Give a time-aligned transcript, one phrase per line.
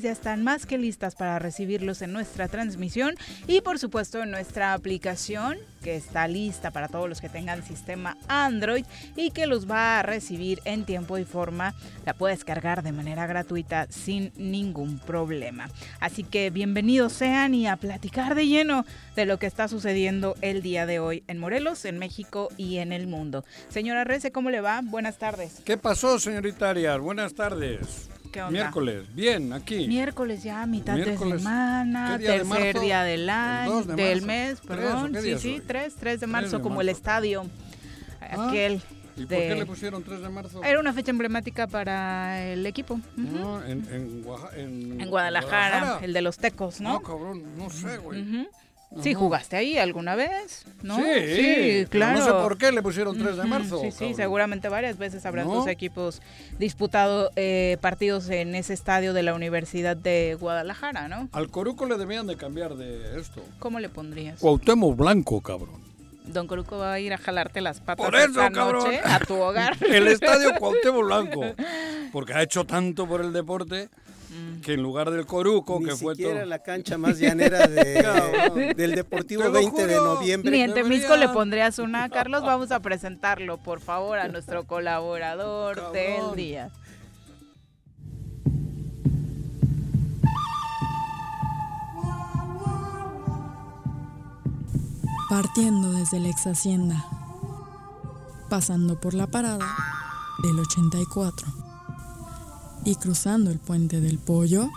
[0.00, 3.14] ya están más que listas para recibirlos en nuestra transmisión
[3.46, 8.16] y por supuesto en nuestra aplicación que está lista para todos los que tengan sistema
[8.28, 8.86] Android
[9.16, 11.74] y que los va a recibir en tiempo y forma.
[12.06, 15.68] La puedes cargar de manera gratuita sin ningún problema.
[16.00, 18.86] Así que bienvenidos sean y a platicar de lleno
[19.16, 22.92] de lo que está sucediendo el día de hoy en Morelos, en México y en
[22.92, 23.44] el mundo.
[23.68, 24.80] Señora Rece, ¿cómo le va?
[24.82, 25.60] Buenas tardes.
[25.64, 27.00] ¿Qué pasó, señorita Arias?
[27.00, 28.08] Buenas tardes.
[28.32, 28.50] ¿Qué onda?
[28.50, 29.86] Miércoles, bien, aquí.
[29.86, 31.34] Miércoles ya, mitad Miércoles.
[31.34, 34.66] de semana, ¿Qué día de tercer día del El año, 2 de del mes, ¿Tres
[34.66, 35.14] perdón.
[35.20, 35.60] Sí, sí, hoy?
[35.66, 37.44] 3, 3 de marzo, de como el estadio.
[38.20, 38.80] Ah, Aquel.
[39.14, 40.64] ¿Y por qué le pusieron 3 de marzo?
[40.64, 42.98] Era una fecha emblemática para el equipo.
[43.16, 47.02] No, en, en, Oaxa- en, En Guadalajara, el de los tecos, No, ¿no?
[47.02, 48.48] cabrón, no sé, güey.
[49.00, 50.96] Sí, jugaste ahí alguna vez, ¿no?
[50.96, 51.02] Sí,
[51.36, 52.18] sí, claro.
[52.18, 53.80] No sé por qué le pusieron 3 de marzo.
[53.80, 54.16] Sí, sí, cabrón.
[54.16, 55.54] seguramente varias veces habrán ¿No?
[55.60, 56.20] tus equipos
[56.58, 61.28] disputado eh, partidos en ese estadio de la Universidad de Guadalajara, ¿no?
[61.32, 63.42] Al Coruco le debían de cambiar de esto.
[63.58, 64.40] ¿Cómo le pondrías?
[64.40, 65.80] Cuauhtémoc Blanco, cabrón.
[66.24, 68.84] Don Coruco va a ir a jalarte las patas Por eso, esta cabrón.
[68.84, 69.76] noche a tu hogar.
[69.88, 71.42] El estadio Cuauhtémoc Blanco.
[72.12, 73.88] Porque ha hecho tanto por el deporte
[74.62, 76.46] que en lugar del Coruco, Ni que fue siquiera todo...
[76.48, 80.50] la cancha más llanera de- del Deportivo Te lo 20 de noviembre.
[80.50, 80.74] Ni en.
[80.74, 82.08] Temisco le pondrías una.
[82.08, 85.92] Carlos, vamos a presentarlo, por favor, a nuestro colaborador Cabrón.
[85.92, 86.70] del día.
[95.28, 97.04] Partiendo desde la ex hacienda,
[98.50, 99.66] pasando por la parada
[100.42, 101.46] del 84
[102.84, 104.68] y cruzando el puente del pollo,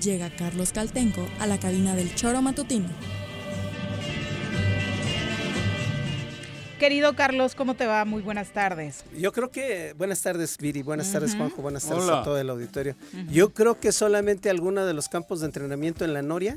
[0.00, 2.88] llega Carlos Caltenco a la cabina del choro matutino.
[6.78, 8.06] Querido Carlos, ¿cómo te va?
[8.06, 9.04] Muy buenas tardes.
[9.18, 12.20] Yo creo que, buenas tardes Viri, buenas tardes Juanjo, buenas tardes Hola.
[12.20, 12.96] a todo el auditorio.
[13.30, 16.56] Yo creo que solamente alguno de los campos de entrenamiento en la Noria.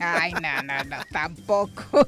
[0.00, 2.04] Ay, no, no, no, tampoco.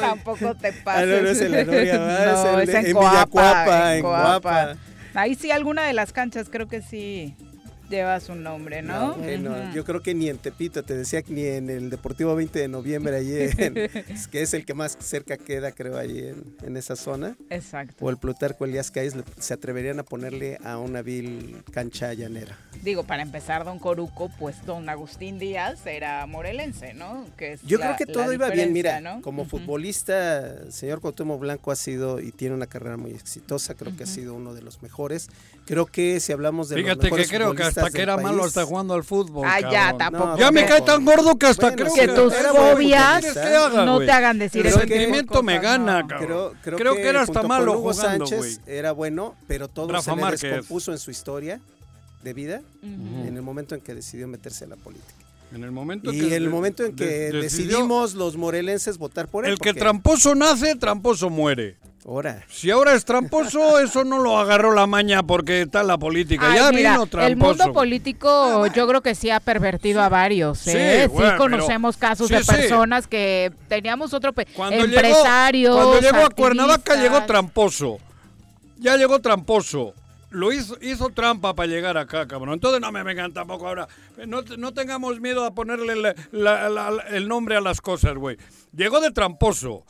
[0.00, 1.08] Tampoco te Ah, pases.
[1.08, 2.42] no, no es en la Noria, ¿verdad?
[2.52, 4.76] No, es es en, en en Coapa, Villacuapa, en en Coapa.
[5.14, 7.36] Ahí sí, alguna de las canchas creo que sí
[7.94, 9.16] lleva su nombre, ¿no?
[9.16, 9.72] No, que no, Ujú.
[9.74, 12.68] yo creo que ni en Tepito, te decía que ni en el Deportivo 20 de
[12.68, 13.74] noviembre, allí en-
[14.30, 17.36] que es el que más cerca queda, creo, allí en, en esa zona.
[17.50, 18.04] Exacto.
[18.04, 22.58] O el Plutarco Elías Calles le- se atreverían a ponerle a una vil cancha llanera.
[22.82, 27.26] Digo, para empezar, don Coruco, pues don Agustín Díaz era morelense, ¿no?
[27.36, 29.22] Que es Yo la- creo que todo iba bien, mira, ¿no?
[29.22, 29.58] como Ujú.
[29.58, 34.04] futbolista, el señor Cuauhtémoc Blanco ha sido y tiene una carrera muy exitosa, creo que
[34.04, 35.28] ha sido uno de los mejores.
[35.66, 38.64] Creo que si hablamos de los Fíjate que creo que hasta que era malo hasta
[38.66, 39.46] jugando al fútbol.
[39.48, 40.26] Ah, ya, tampoco.
[40.26, 43.20] No, Ya me cae tan gordo que hasta Bueno, creo que que tus fobias futbolista.
[43.20, 46.08] ¿Quieres que haga, no te hagan decir El tipo de sentimiento me gana, no.
[46.08, 46.26] cabrón.
[46.26, 50.10] Creo, creo, Creo que era hasta malo Hugo jugando, Sánchez era bueno, pero todo Rafa
[50.10, 50.40] se le Márquez.
[50.42, 51.60] descompuso en su historia
[52.22, 55.14] de vida en el momento en que decidió meterse a la política.
[55.54, 58.98] En el momento Y que en el de- momento en que de- decidimos los morelenses
[58.98, 59.52] votar por él.
[59.52, 61.76] El que tramposo nace, tramposo muere.
[62.06, 66.50] Ahora, Si ahora es tramposo, eso no lo agarró la maña porque está la política.
[66.50, 67.26] Ay, ya mira, vino tramposo.
[67.26, 71.04] el mundo político yo creo que sí ha pervertido a varios, Sí, ¿eh?
[71.04, 72.50] Sí, bueno, conocemos pero- casos sí, de sí.
[72.52, 77.98] personas que teníamos otro Cuando empresarios, llegó, cuando llegó a Cuernavaca llegó tramposo.
[78.78, 79.94] Ya llegó tramposo.
[80.34, 82.54] Lo hizo, hizo trampa para llegar acá, cabrón.
[82.54, 83.88] Entonces no me vengan tampoco ahora.
[84.26, 88.36] No, no tengamos miedo a ponerle el nombre a las cosas, güey.
[88.72, 89.84] Llegó de tramposo.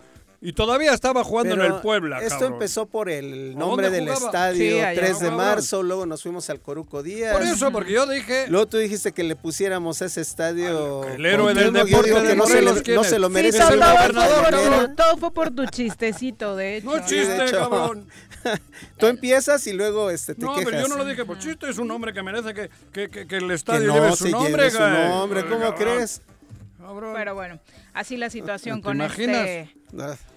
[0.46, 2.52] Y todavía estaba jugando pero en el Puebla, Esto cabrón.
[2.52, 4.26] empezó por el ¿A nombre del jugaba?
[4.26, 5.00] estadio, Sí, allá.
[5.00, 5.36] 3 de Cabrón.
[5.38, 7.32] marzo, luego nos fuimos al Coruco Díaz.
[7.32, 8.44] Por eso, porque yo dije...
[8.48, 11.02] Luego tú dijiste que le pusiéramos a ese estadio.
[11.08, 13.28] El héroe del yo deporte digo de que no se, lo, ¿quién no se lo
[13.30, 13.80] Sí, todo, el
[14.14, 16.86] todo fue por tu, todo fue por tu chistecito, de hecho.
[16.90, 17.58] No chiste, hecho.
[17.58, 18.06] cabrón.
[18.98, 20.70] Tú empiezas y luego este, te No, quejas.
[20.70, 21.70] pero yo no lo dije por chiste.
[21.70, 24.16] Es un hombre que merece que, que, que, que el Que estadio no lleve se
[24.18, 24.90] su lleve nombre, su güey.
[25.08, 25.74] nombre, ¿cómo Cabrón.
[25.78, 26.20] crees?
[26.78, 27.14] Cabrón.
[27.16, 27.58] Pero bueno,
[27.94, 29.46] así la situación ¿Te con imaginas?
[29.48, 29.74] este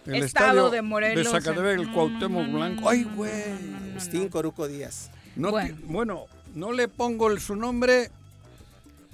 [0.06, 1.26] El estado estadio de Morelos.
[1.26, 2.90] De Zacatepec, el Cuauhtémoc mm, Blanco.
[2.90, 3.32] Ay, güey.
[3.92, 5.10] Agustín Coruco Díaz.
[5.36, 5.76] No Bueno.
[5.84, 5.94] bueno.
[5.94, 6.26] bueno,
[6.56, 8.10] no le pongo el- su nombre.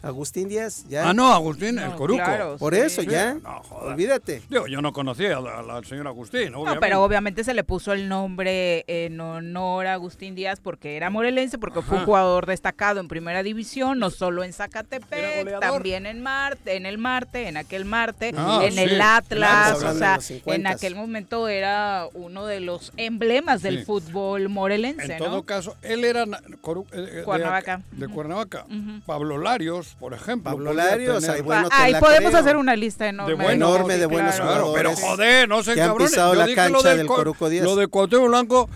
[0.04, 1.10] Agustín Díaz, ya.
[1.10, 2.22] Ah, no, Agustín, el Coruco.
[2.24, 2.58] claro.
[2.58, 2.82] Por Sí.
[2.82, 3.36] eso, ya.
[3.36, 3.94] No, joder.
[3.94, 4.42] Olvídate.
[4.50, 6.80] Digo, yo no conocía a la, a la señora Agustín, No, obviamente.
[6.86, 11.58] pero obviamente se le puso el nombre en honor a Agustín Díaz porque era morelense,
[11.58, 16.76] porque fue un jugador destacado en primera división, no solo en Zacatepec, también en Marte,
[16.76, 18.80] en el Marte, en aquel Marte, Ah, en sí.
[18.82, 20.76] el Atlas, o sea, en 50s.
[20.76, 23.86] aquel momento era uno de los emblemas del Sí.
[23.86, 25.26] fútbol morelense, En ¿no?
[25.26, 27.82] todo caso, él era na- Coru- eh, de- Cuernavaca.
[27.92, 28.66] De, Cuernavaca.
[29.06, 30.52] Pablo Larios, por ejemplo.
[30.52, 32.42] Pablo Larios, tener- ahí bueno, te Ahí podemos creo.
[32.42, 33.32] hacer una lista enorme.
[33.32, 36.12] De bueno, enorme de buenos Claro, pero jugadores joder, no sé, que han cabrones.
[36.12, 37.64] pisado Yo la cancha lo del del Co- Coruco Díaz.
[37.66, 38.70] Lo de Cuauhtémoc Blanco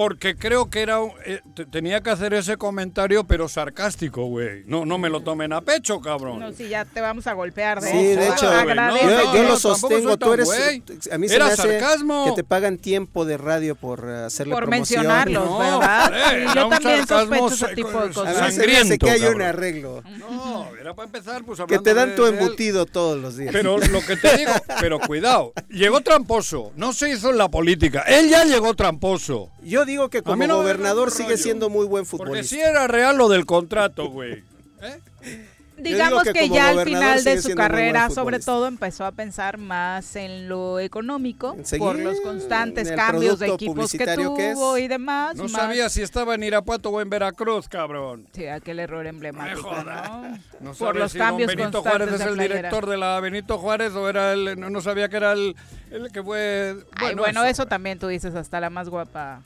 [0.00, 4.62] porque creo que era un- eh, te- tenía que hacer ese comentario, pero sarcástico, güey.
[4.64, 6.40] No, no me lo tomen a pecho, cabrón.
[6.40, 8.20] No, si ya te vamos a golpear de Sí, eso.
[8.20, 10.46] de hecho, güey, no, yo, no, yo no, lo sostengo, tú eres...
[10.46, 10.82] güey.
[11.12, 12.24] A mí se Era me hace sarcasmo.
[12.24, 15.02] que te pagan tiempo de radio por eh, hacerle Por promoción.
[15.02, 16.12] mencionarlos, No, ¿verdad?
[16.14, 18.54] eh, Sí, era yo también sospecho ese tipo de A mí cosas.
[18.54, 20.02] se me hace que hay un arreglo.
[20.18, 23.52] No, era para empezar, pues Que hablando te dan de- tu embutido todos los días.
[23.52, 28.00] Pero lo que te digo, pero cuidado, llegó tramposo, no se hizo en la política,
[28.06, 29.50] él ya llegó tramposo.
[29.62, 31.42] Yo digo que como no gobernador sigue rollo.
[31.42, 32.56] siendo muy buen Porque futbolista.
[32.56, 34.42] si era real lo del contrato, güey.
[34.82, 35.46] ¿Eh?
[35.76, 40.46] Digamos que ya al final de su carrera, sobre todo, empezó a pensar más en
[40.46, 45.36] lo económico, seguir por los constantes cambios de equipos que tuvo y demás.
[45.36, 48.26] No más- sabía si estaba en Irapuato o en Veracruz, cabrón.
[48.34, 49.70] Sí, aquel error emblemático.
[49.72, 50.38] ¿no?
[50.60, 52.56] No por sabía los si don cambios Benito constantes Juárez es el playera.
[52.56, 54.60] director de la Benito Juárez o era el...
[54.60, 55.56] No, no sabía que era el,
[55.90, 56.76] el que fue...
[56.96, 59.40] Ay, bueno, eso también tú dices, hasta la más guapa.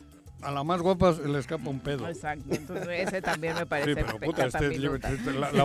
[0.44, 2.08] A la más guapa le escapa un pedo.
[2.08, 5.64] Exacto, entonces ese también me Sí, parece pero puta, este, este- la, la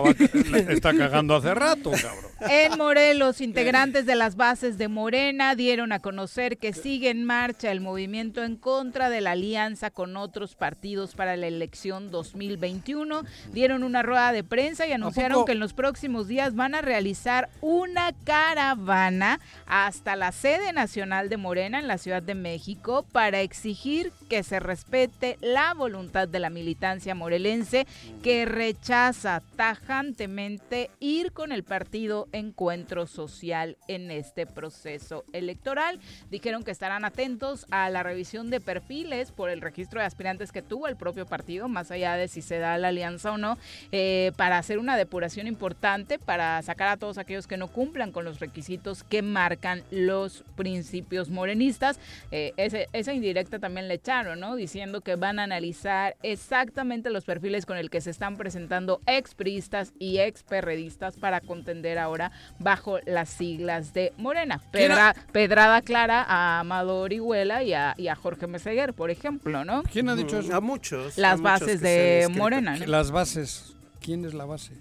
[0.50, 2.30] la está cagando hace rato, cabrón.
[2.50, 7.70] En Morelos, integrantes de las bases de Morena dieron a conocer que sigue en marcha
[7.70, 13.22] el movimiento en contra de la alianza con otros partidos para la elección 2021.
[13.52, 17.50] Dieron una rueda de prensa y anunciaron que en los próximos días van a realizar
[17.60, 24.12] una caravana hasta la sede nacional de Morena en la Ciudad de México para exigir
[24.28, 27.88] que se respete la voluntad de la militancia morelense
[28.22, 35.98] que rechaza tajantemente ir con el partido Encuentro Social en este proceso electoral.
[36.30, 40.62] Dijeron que estarán atentos a la revisión de perfiles por el registro de aspirantes que
[40.62, 43.58] tuvo el propio partido, más allá de si se da la alianza o no,
[43.90, 48.24] eh, para hacer una depuración importante, para sacar a todos aquellos que no cumplan con
[48.24, 51.98] los requisitos que marcan los principios morenistas.
[52.30, 54.54] Eh, ese- esa indirecta también le echaron, ¿no?
[54.60, 59.94] Diciendo que van a analizar exactamente los perfiles con el que se están presentando expriistas
[59.98, 64.60] y experredistas para contender ahora bajo las siglas de Morena.
[64.70, 69.64] ¿Quién Pedra- pedrada clara a Amado Orihuela y a, y a Jorge Meseguer, por ejemplo,
[69.64, 69.82] ¿no?
[69.84, 70.54] ¿Quién ha dicho eso?
[70.54, 71.16] A muchos.
[71.16, 72.28] a Las muchos bases de.
[72.30, 72.84] Morena, ¿no?
[72.84, 73.72] Las bases.
[74.02, 74.72] ¿Quién es la base?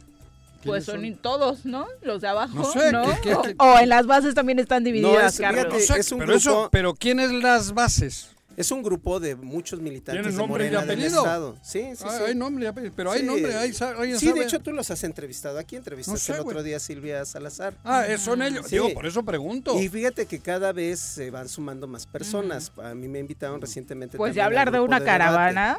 [0.66, 1.88] Pues son todos, ¿no?
[2.02, 3.04] Los de abajo, No sé, ¿no?
[3.06, 5.64] ¿qué- qué- O- qué- O, en las bases también están divididas, es- Carlos.
[5.68, 8.36] fíjate, No sé, es un pero, eso, pero ¿quién es las bases?
[8.60, 11.22] Es un grupo de muchos militantes ¿Tienen de nombre y Morena del apellido?
[11.24, 11.56] estado.
[11.64, 12.24] Sí, sí, Ah, sí.
[12.28, 13.26] Hay nombre, y apellido, pero hay Sí.
[13.26, 15.58] nombre, hay, alguien Sí, de hecho tú los has entrevistado.
[15.60, 16.66] Aquí entrevistaste No sé, el otro güey.
[16.66, 17.74] día a Silvia Salazar.
[17.86, 18.66] Ah, eh, son ellos.
[18.68, 18.76] Sí.
[18.76, 19.80] Digo, por eso pregunto.
[19.80, 22.74] Y fíjate que cada vez se van sumando más personas.
[22.84, 24.18] A mí me invitaron recientemente.
[24.18, 25.78] Pues ya hablar de una caravana.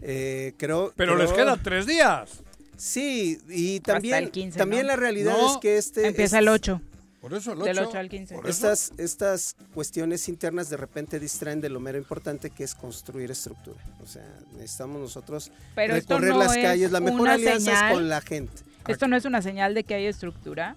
[0.00, 2.30] Eh, creo, pero les quedan tres días.
[2.78, 4.88] Sí, y también, el 15, también ¿no?
[4.88, 6.80] la realidad No, es que este Empieza es- el 8.
[7.20, 7.88] Por eso el Del 8.
[7.88, 8.34] 8 al 15.
[8.34, 8.72] Por eso.
[8.72, 13.78] Estas, estas cuestiones internas de repente distraen de lo mero importante que es construir estructura.
[14.02, 16.90] O sea, necesitamos nosotros Pero recorrer no las es calles.
[16.92, 18.62] La mejor alianza es con la gente.
[18.88, 20.76] Esto no es una señal de que hay estructura.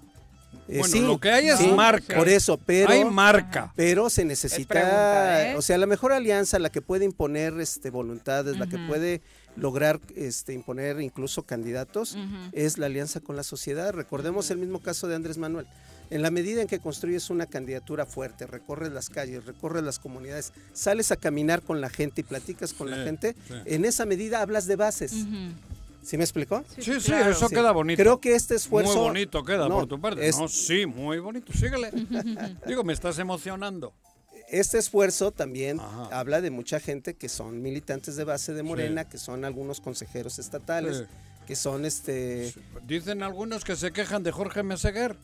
[0.68, 2.16] Eh, Bueno, sí, lo que hay es sí, marca.
[2.16, 2.90] Por eso, pero...
[2.90, 3.74] hay marca.
[3.75, 5.56] Pero se pregunta, necesita, ¿eh?
[5.56, 9.22] o sea, la mejor alianza, la que puede imponer este voluntades, la que puede
[9.56, 12.18] lograr este imponer incluso candidatos,
[12.51, 13.94] es la alianza con la sociedad.
[13.94, 15.68] Recordemos el mismo caso de Andrés Manuel.
[16.10, 20.54] En la medida en que construyes una candidatura fuerte, recorres las calles, recorres las comunidades,
[20.74, 23.54] sales a caminar con la gente y platicas con Sí, la gente, sí.
[23.66, 25.14] en esa medida hablas de bases.
[26.04, 26.64] ¿Sí me explicó?
[26.80, 27.32] Sí, sí, claro.
[27.32, 27.56] eso Sí.
[27.56, 28.02] queda bonito.
[28.04, 28.94] Creo que este esfuerzo...
[28.95, 30.28] Muy bonito queda No, por tu parte.
[30.28, 31.54] es- No, sí, muy bonito.
[31.54, 31.92] Síguele.
[32.68, 33.94] Digo, me estás emocionando.
[34.50, 36.10] Este esfuerzo también Ajá.
[36.12, 39.10] habla de mucha gente que son militantes de base de Morena, Sí.
[39.12, 41.04] que son algunos consejeros estatales, Sí.
[41.48, 42.54] que son este...
[42.86, 45.16] Dicen algunos que se quejan de Jorge Meseguer.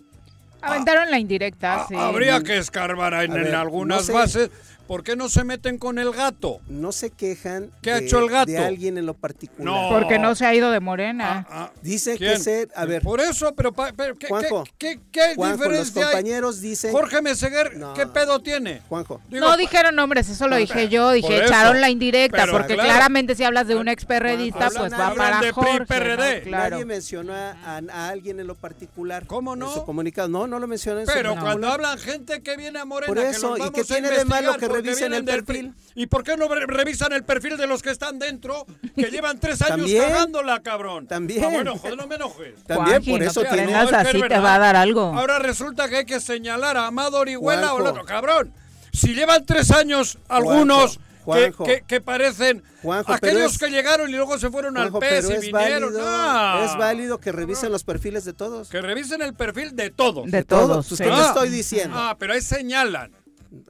[0.61, 1.95] Aventaron la indirecta, Ah, sí.
[1.97, 4.13] Habría que escarbar en, ver, en algunas no sé.
[4.13, 4.49] bases.
[4.89, 6.62] ¿Por qué no se meten con el gato?
[6.67, 8.51] No se quejan ¿Qué ha de, hecho el gato?
[8.51, 9.63] de alguien en lo particular.
[9.63, 9.88] No.
[9.91, 11.46] Porque no se ha ido de Morena.
[11.48, 12.17] Ah, ah, ¿quién?
[12.17, 12.69] que ser...
[12.75, 13.72] A ver, Por eso, pero,
[14.17, 16.05] ¿qué, Juanjo, qué, qué- qué Juanjo, los diferencia hay?
[16.08, 16.91] compañeros dicen...
[16.91, 17.93] Jorge Meseguer, No.
[17.93, 18.81] ¿qué pedo tiene?
[18.89, 21.46] Juanjo, Digo, no dijeron nombres, eso lo Por dije yo, dije eso.
[21.46, 22.89] echaron la indirecta, Pero, porque claro.
[22.89, 25.86] claramente si hablas de un experredista, Hablan- pues va para de Jorge, ¿no?
[25.86, 26.41] PRD.
[26.46, 26.69] Claro.
[26.72, 29.27] nadie mencionó a, a- a alguien en lo particular.
[29.27, 29.67] ¿Cómo no?
[29.67, 30.29] En su comunicado.
[30.29, 33.22] No, no lo mencionó en su Pero cuando hablan gente que viene a Morena, Por
[33.24, 35.74] que eso, los ¿y vamos qué a tiene de malo investigar que vienen el perfil?
[35.95, 39.39] ¿Y por qué no re- revisan el perfil de los que están dentro, que llevan
[39.39, 40.03] tres años También.
[40.03, 41.07] cagándola, cabrón?
[41.07, 41.43] También.
[41.43, 42.63] Ah, bueno, joder, no me enojes.
[42.67, 43.71] También, Juanji, por no eso te tiene...
[43.74, 45.01] No, es que así, te va a dar algo.
[45.17, 48.05] Ahora resulta que hay que señalar a Amado Orihuela o el otro.
[48.05, 48.53] Cabrón,
[48.93, 51.63] si llevan tres años algunos que, Juanjo.
[51.65, 55.29] que- que parecen Juanjo, aquellos es- que llegaron y luego se fueron Juanjo, al PES
[55.29, 55.93] y es vinieron.
[55.93, 56.63] válido, No.
[56.65, 58.69] es válido que revisen los perfiles de todos.
[58.69, 60.31] Que revisen el perfil de todos.
[60.31, 61.03] De todos, Pues, sí.
[61.03, 61.25] ¿qué te Ah.
[61.27, 61.95] estoy diciendo?
[62.00, 63.12] Ah, pero ahí señalan.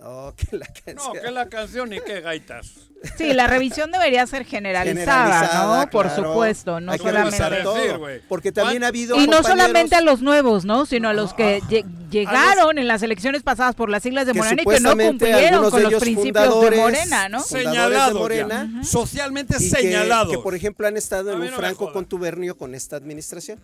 [0.02, 1.14] Oh, que la No, canción.
[1.24, 2.90] que la canción y qué gaitas.
[3.18, 5.90] Sí, la revisión debería ser generalizada, Generalizada, ¿no?
[5.90, 6.24] Por claro.
[6.34, 10.22] supuesto, no Hay que solamente- todo, porque también ha habido Y no solamente a los
[10.22, 10.86] nuevos, ¿no?
[10.86, 14.62] Sino a los que lle- llegaron en las elecciones pasadas por las siglas de Morena
[14.62, 17.42] y que no cumplieron con los principios de Morena, ¿no?
[17.42, 18.20] Señalados.
[18.20, 18.82] Morena.
[18.84, 20.36] Socialmente señalados.
[20.36, 23.60] que, por ejemplo han estado en un no franco contubernio con esta administración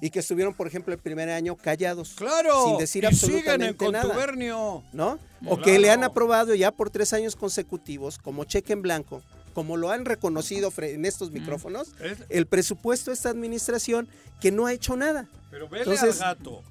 [0.00, 2.64] y que estuvieron, por ejemplo, el primer año callados, Claro.
[2.68, 4.04] sin decir y siguen en absolutamente nada.
[4.04, 4.82] contubernio.
[4.92, 5.18] ¿no?
[5.44, 5.62] O Claro.
[5.62, 9.22] que le han aprobado ya por tres años consecutivos como cheque en blanco,
[9.54, 14.08] como lo han reconocido en estos micrófonos, Es- el presupuesto de esta administración
[14.40, 15.26] que no ha hecho nada.
[15.50, 16.62] Pero vele Entonces, al gato.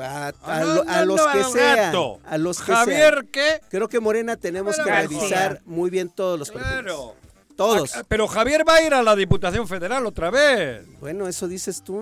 [0.00, 2.20] A, a Ah, lo- no, a no, los no, que gato.
[2.24, 3.26] a los que Javier, sean.
[3.32, 3.60] ¿qué?
[3.70, 5.18] Creo que Morena tenemos Pero que García.
[5.18, 6.82] revisar muy bien todos los perfiles.
[6.82, 7.14] Claro.
[7.56, 7.94] Todos.
[7.96, 10.84] Ah, Pero Javier va a ir a la Diputación Federal otra vez.
[10.98, 12.00] Bueno, eso dices tú.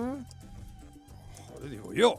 [1.53, 2.15] Joder, digo yo.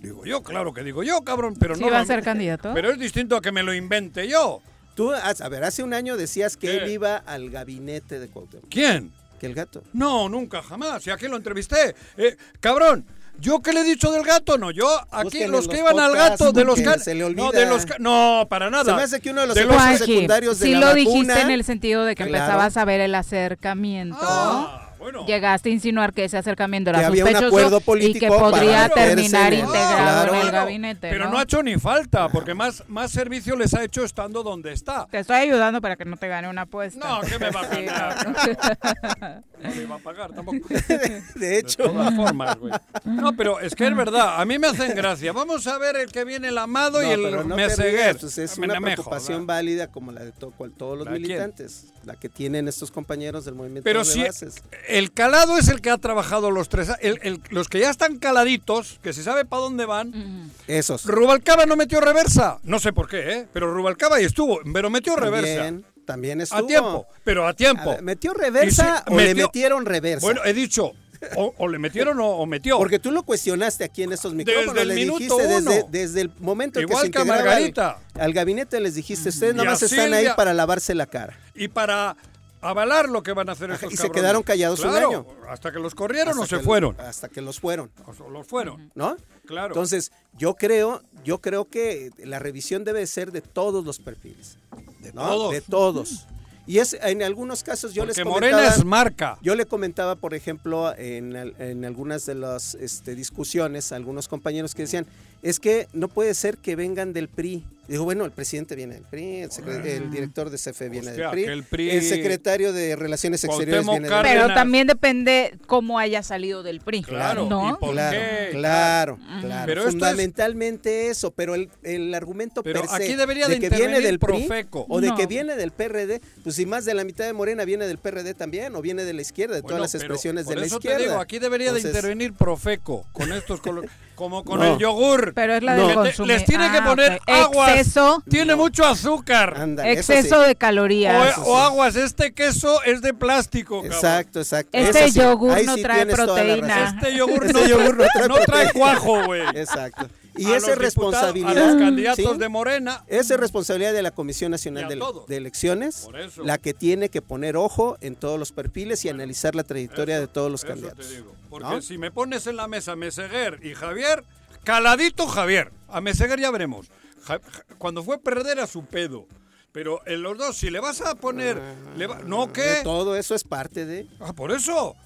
[0.00, 1.90] Digo yo, claro que digo yo, cabrón, pero ¿Sí no.
[1.90, 2.72] va a ser candidato?
[2.72, 4.62] Pero es distinto a que me lo invente yo.
[5.00, 6.76] Tú, a ver, hace un año decías que ¿Qué?
[6.76, 9.10] él iba al gabinete de Cuauhtémoc, ¿Quién?
[9.38, 9.82] que el gato.
[9.94, 11.06] No, nunca, jamás.
[11.06, 11.94] Y aquí lo entrevisté.
[12.18, 13.06] Eh, cabrón,
[13.38, 14.58] ¿yo qué le he dicho del gato?
[14.58, 17.26] No, yo aquí Busquen los que los iban al gato, de los se le No,
[17.46, 17.50] olvida.
[17.60, 18.84] de los No, para nada.
[18.84, 20.96] Se me hace que uno de los De secundarios de sí la lo vacuna...
[20.96, 22.44] dijiste en el sentido de que Claro.
[22.44, 24.18] empezabas a ver el acercamiento.
[24.20, 25.26] Ah, bueno.
[25.26, 28.28] Llegaste a insinuar que ese acercamiento Que era había un sospechoso acuerdo y político que
[28.28, 30.30] para podría terminar en integrado Claro.
[30.34, 31.08] en el Claro, gabinete.
[31.10, 31.30] Pero ¿no?
[31.32, 35.06] no ha hecho ni falta, porque más, más servicio les ha hecho estando donde está.
[35.10, 36.98] Te estoy ayudando para que no te gane una apuesta.
[37.08, 39.42] No, ¿qué me va a ganar?
[39.62, 40.68] No me va a pagar tampoco.
[40.68, 42.72] De De hecho, todas formas, güey.
[43.04, 45.32] No, pero es que es verdad, a mí me hacen gracia.
[45.32, 48.16] Vamos a ver el que viene el amado y el no Meseguer.
[48.18, 51.12] pues es Me- una me preocupación válida como la de to- cual- todos los ¿La
[51.12, 51.28] de quién?
[51.28, 54.62] militantes, la que tienen estos compañeros del movimiento Pero de si bases.
[54.98, 58.18] El calado es el que ha trabajado los tres, el- el- los que ya están
[58.18, 60.50] caladitos, que se sabe para dónde van.
[60.66, 61.04] Esos.
[61.04, 63.48] Rubalcaba no metió reversa, no sé por qué, ¿eh?
[63.52, 65.54] pero Rubalcaba ahí estuvo, pero metió reversa.
[65.62, 66.58] También, también estuvo.
[66.64, 67.90] A tiempo, pero a A tiempo.
[67.90, 70.26] ver, ¿Metió reversa sí, o le metieron reversa?
[70.26, 70.92] Bueno, he dicho,
[71.36, 72.78] o, o le metieron o, o metió.
[72.78, 74.72] Porque tú lo cuestionaste aquí en estos micrófonos.
[74.74, 75.88] Desde el le minuto dijiste desde, uno.
[75.90, 77.98] desde el momento Igual que se integraba al, Margarita.
[78.14, 81.38] al gabinete, les dijiste, ustedes Y nomás están ahí para lavarse la cara.
[81.54, 82.16] y para
[82.60, 85.26] avalar lo que van a hacer Ajá, estos y se quedaron callados un año.
[85.48, 86.96] Hasta que los corrieron o se fueron.
[87.00, 89.16] Hasta que los fueron, O los fueron, ¿no?
[89.46, 89.68] claro.
[89.68, 94.58] Entonces, yo creo, yo creo que la revisión debe ser de todos los perfiles.
[95.00, 95.22] de ¿no?
[95.26, 95.52] todos.
[95.52, 96.26] De todos.
[96.66, 99.38] Y es en algunos casos yo Porque les Morena comentaba, es marca.
[99.42, 104.74] yo le comentaba, por ejemplo, en, en algunas de las este, discusiones a algunos compañeros
[104.76, 105.06] que decían,
[105.42, 107.64] es que no puede ser que vengan del PRI.
[107.90, 111.24] Digo, bueno, el presidente viene del PRI, el, secre- el director de CFE viene Hostia,
[111.24, 114.28] del PRI, que el PRI el secretario de Relaciones Exteriores Cuauhtémoc viene del PRI.
[114.28, 114.44] Cárdenas.
[114.46, 117.02] Pero también depende cómo haya salido del PRI.
[117.02, 117.70] Claro, ¿no?
[117.70, 118.48] y por Claro, qué?
[118.52, 119.66] claro, claro.
[119.66, 123.54] Pero esto es- Fundamentalmente eso, pero el, el argumento Pero per se aquí debería de
[123.54, 124.86] de que viene intervenir del PRI Profeco.
[124.88, 125.16] o de No.
[125.16, 128.34] que viene del PRD, pues si más de la mitad de Morena viene del PRD
[128.34, 130.66] también o viene de la izquierda, de Bueno, todas las pero expresiones por de la
[130.66, 130.98] eso izquierda.
[130.98, 133.90] Te digo, aquí debería de intervenir Profeco con estos colores,
[134.20, 134.74] como con No.
[134.74, 135.32] el yogur.
[135.34, 135.88] Pero es la No.
[135.88, 136.28] Que consumir.
[136.28, 137.22] les tiene que Ah, poner ok.
[137.30, 137.70] aguas.
[137.70, 138.58] Exceso, Tiene No.
[138.58, 139.56] mucho azúcar.
[139.84, 140.48] exceso sí.
[140.48, 141.38] de calorías.
[141.38, 143.82] O, o aguas, este queso es de plástico.
[143.82, 144.76] Exacto, exacto.
[144.76, 146.84] Este Eso yogur no trae proteína.
[146.94, 149.42] Este yogur, Este no, yogur trae no trae cuajo, güey.
[149.54, 150.06] Exacto.
[150.40, 151.50] Y esa responsabilidad.
[151.70, 152.38] A los candidatos ¿sí?
[152.38, 153.04] de Morena.
[153.06, 156.08] Esa es responsabilidad de la Comisión Nacional de, de Elecciones,
[156.42, 160.26] la que tiene que poner ojo en todos los perfiles y analizar la trayectoria Eso-
[160.26, 161.06] de todos los eso candidatos.
[161.08, 161.34] te digo.
[161.50, 161.82] Porque ¿no?
[161.82, 164.24] si me pones en la mesa Meseguer y Javier,
[164.64, 165.72] caladito Javier.
[165.88, 166.88] A Meseguer ya veremos.
[167.24, 169.26] Ja- ja- cuando fue perder a su pedo.
[169.72, 171.60] Pero en los dos, si le vas a poner.
[171.96, 172.78] le va- ¿No qué?
[172.78, 174.06] Eh, Todo eso es parte de.
[174.18, 174.96] Ah, por eso.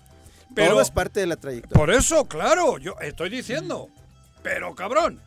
[0.54, 1.74] Pero, todo es parte de la trayectoria.
[1.76, 3.88] por eso, claro, yo estoy diciendo.
[4.44, 5.22] Pero cabrón,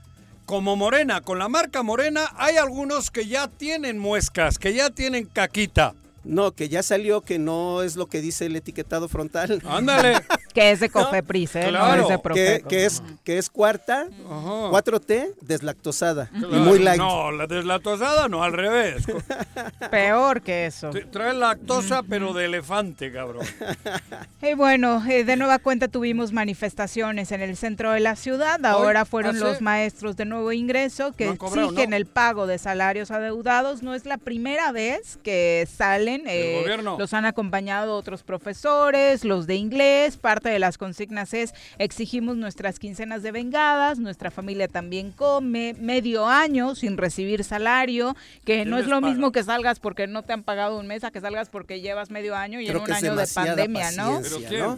[0.45, 5.25] como Morena, con la marca Morena, hay algunos que ya tienen muescas, que ya tienen
[5.25, 5.95] caquita.
[6.27, 9.61] No, que ya salió que no es lo que dice el etiquetado frontal.
[9.65, 10.17] Ándale.
[10.57, 11.65] Que es de Cofepris, ¿eh?
[11.69, 12.01] Claro.
[12.01, 14.71] No es de que, que es, que es cuarta, Ajá.
[14.71, 16.31] 4T, deslactosada.
[16.33, 16.97] Y muy light.
[16.99, 19.05] No, la deslatosada no, al revés.
[19.91, 20.89] Peor que eso.
[21.11, 23.45] Trae lactosa, pero de elefante, cabrón.
[24.41, 28.63] Y bueno, eh, de nueva cuenta tuvimos manifestaciones en el centro de la ciudad.
[28.65, 31.95] Ahora fueron los maestros de nuevo ingreso que No han cobrado, exigen ¿no?
[31.95, 33.83] el pago de salarios adeudados.
[33.83, 36.16] No es la primera vez que salen.
[36.25, 36.97] Eh, gobierno.
[36.97, 42.79] los han acompañado otros profesores, los de inglés, parte de las consignas es exigimos nuestras
[42.79, 48.87] quincenas de vengadas, nuestra familia también come, medio año sin recibir salario, que no es
[48.87, 51.81] lo mismo que salgas porque no te han pagado un mes a que salgas porque
[51.81, 54.21] llevas medio año y en un año de pandemia, ¿no?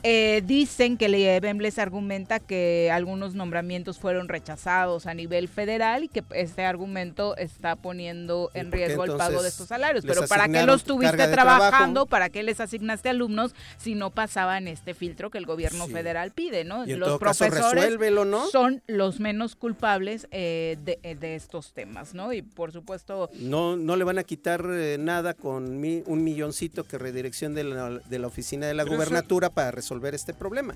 [0.03, 6.07] Eh, dicen que IEBEM les argumenta que algunos nombramientos fueron rechazados a nivel federal y
[6.07, 10.05] que este argumento está poniendo en riesgo el pago de estos salarios.
[10.05, 12.05] Pero ¿para qué los tuviste trabajando?
[12.05, 16.63] ¿Para qué les asignaste alumnos si no pasaban este filtro que el gobierno federal pide,
[16.63, 16.85] ¿no?
[16.85, 18.47] los profesores ¿no?
[18.47, 22.33] son los menos culpables eh, de, estos temas, ¿no?
[22.33, 23.29] Y por supuesto...
[23.39, 27.89] No, no le van a quitar eh, nada con un milloncito que redirección de la,
[27.89, 30.75] de la oficina de la gubernatura para resolver este problema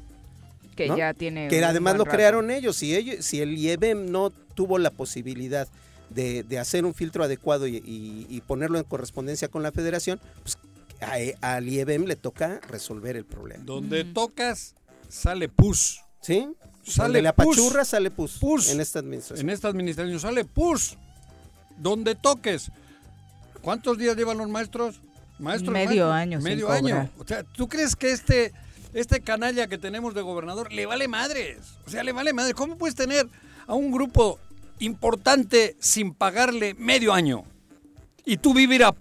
[0.75, 1.47] que ya tiene.
[1.47, 2.77] Que además lo crearon ellos.
[2.77, 3.23] Si, ellos.
[3.25, 5.67] si el IEBEM no tuvo la posibilidad
[6.13, 10.57] de, hacer un filtro adecuado y, ponerlo en correspondencia con la federación, pues
[11.41, 13.63] al IEBEM le toca resolver el problema.
[13.63, 14.75] Donde tocas,
[15.09, 16.01] sale pus.
[16.21, 16.47] ¿Sí?
[16.85, 18.69] Sale la pachurra, sale pus, pus.
[18.69, 19.47] En esta administración.
[19.47, 20.97] En esta administración sale pus.
[21.77, 22.71] Donde toques.
[23.61, 24.99] ¿Cuántos días llevan los maestros?
[25.39, 26.39] Maestros, medio año.
[26.39, 27.09] Medio año.
[27.17, 28.53] O sea, ¿tú crees que este
[28.93, 31.57] este canalla que tenemos de gobernador le vale madres.
[31.85, 32.53] O sea, le vale madres.
[32.53, 33.27] ¿Cómo puedes tener
[33.65, 34.39] a un grupo
[34.79, 37.43] importante sin pagarle medio año?
[38.25, 38.95] Y tú vivir a,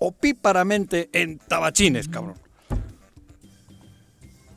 [0.00, 2.36] opíparamente en tabachines, cabrón.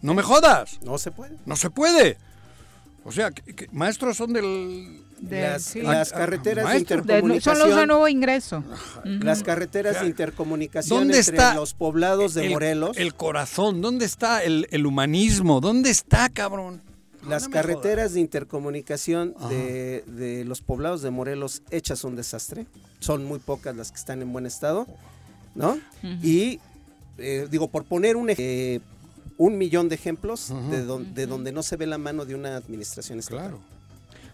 [0.02, 0.80] No me jodas.
[0.84, 1.38] No se puede.
[1.46, 2.18] No se puede.
[3.04, 3.32] O sea,
[3.72, 5.02] maestros son del...
[5.22, 7.56] las, carreteras de intercomunicación.
[7.56, 8.64] son los de nuevo ingreso.
[9.06, 12.98] Las carreteras de intercomunicación ¿dónde entre está los poblados de Morelos.
[12.98, 15.62] El corazón, ¿dónde está el, humanismo?
[15.62, 16.82] ¿Dónde está, cabrón?
[17.28, 22.66] Las carreteras de intercomunicación de, de, los poblados de Morelos hechas un desastre.
[23.00, 24.88] Son muy pocas las que están en buen estado,
[25.56, 25.80] ¿no?
[26.24, 26.60] Y
[27.18, 28.88] eh, digo, por poner un ejemplo,
[29.38, 33.20] un millón de ejemplos de, de, donde no se ve la mano de una administración
[33.20, 33.50] estatal.
[33.50, 33.77] Claro.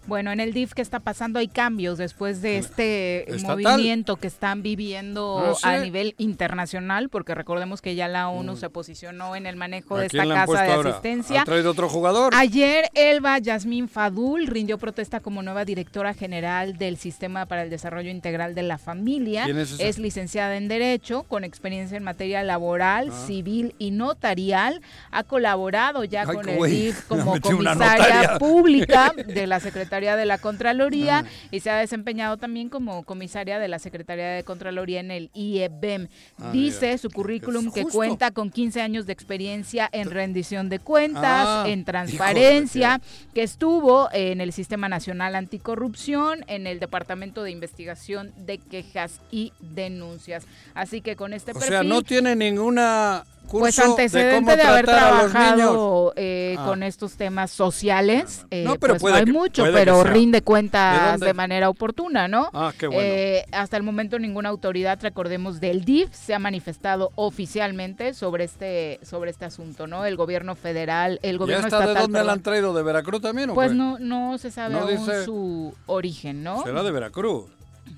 [0.06, 4.62] Bueno, en el DIF que está pasando hay cambios después de este movimiento que están
[4.62, 8.56] viviendo a nivel internacional, porque recordemos que ya la ONU mm.
[8.56, 11.42] se posicionó en el manejo de esta casa de asistencia.
[11.42, 12.34] ¿Ha traído otro jugador?
[12.34, 18.10] Ayer Elba Yasmín Fadul rindió protesta como nueva directora general del Sistema para el Desarrollo
[18.10, 19.46] Integral de la Familia.
[19.46, 23.26] es, licenciada en Derecho, con experiencia en materia laboral, ah.
[23.26, 24.82] civil y notarial.
[25.10, 31.18] Ha colaborado ya con el DIF como comisaria pública de la Secretaría de la Contraloría
[31.18, 31.24] ah.
[31.50, 36.08] y se ha desempeñado también como comisaria de la Secretaría de Contraloría en el IEBEM.
[36.38, 41.46] Ah, Dice su currículum que cuenta con 15 años de experiencia en rendición de cuentas,
[41.46, 43.00] ah, en transparencia,
[43.34, 49.52] que estuvo en el Sistema Nacional Anticorrupción, en el Departamento de Investigación de Quejas y
[49.60, 50.46] Denuncias.
[50.74, 56.56] Así que con este o sea, no tiene ninguna pues antecedente de, haber trabajado eh,
[56.58, 56.64] ah.
[56.66, 61.68] con estos temas sociales, eh, no, pero pues hay mucho, pero rinde cuentas de, manera
[61.68, 62.48] oportuna, ¿no?
[62.52, 63.02] Ah, qué bueno.
[63.02, 69.00] Eh, hasta el momento ninguna autoridad, recordemos, del DIF se ha manifestado oficialmente sobre este
[69.02, 70.04] sobre este asunto, ¿no?
[70.04, 72.74] El gobierno federal, el gobierno ¿Ya está de dónde la han traído?
[72.74, 76.62] ¿De Veracruz también o Pues no no se sabe aún su origen, ¿no?
[76.64, 77.46] Será de Veracruz.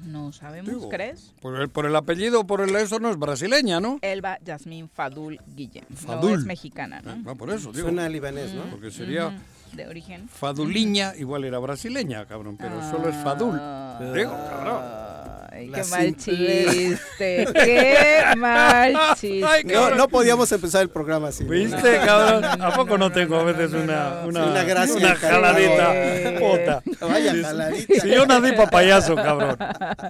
[0.05, 1.33] No sabemos, ¿crees?
[1.41, 3.99] Por el, por el apellido, por el eso no es brasileña, ¿no?
[4.03, 5.85] Elba Yasmín Fadul Guillén.
[5.95, 6.33] Fadul.
[6.33, 7.31] No es mexicana, ¿no?
[7.31, 7.89] Ah, por eso, digo.
[7.89, 8.65] Suena libanés, ¿no?
[8.65, 9.37] Porque sería...
[9.73, 10.29] De origen.
[10.29, 13.59] Faduliña, igual era brasileña, cabrón, pero solo es Fadul.
[13.61, 14.13] Ah.
[14.15, 15.06] Digo, cabrón.
[15.57, 19.65] Ay, qué mal chiste, qué mal chiste.
[19.73, 21.45] no, no, podíamos empezar el programa así.
[21.45, 22.45] ¿Viste, cabrón?
[22.45, 25.95] ¿A poco no tengo a veces una, una, una, gracia, una jaladita?
[26.39, 26.83] Puta.
[27.01, 28.01] Vaya jaladita.
[28.03, 29.57] Si yo nací pa' payaso, cabrón.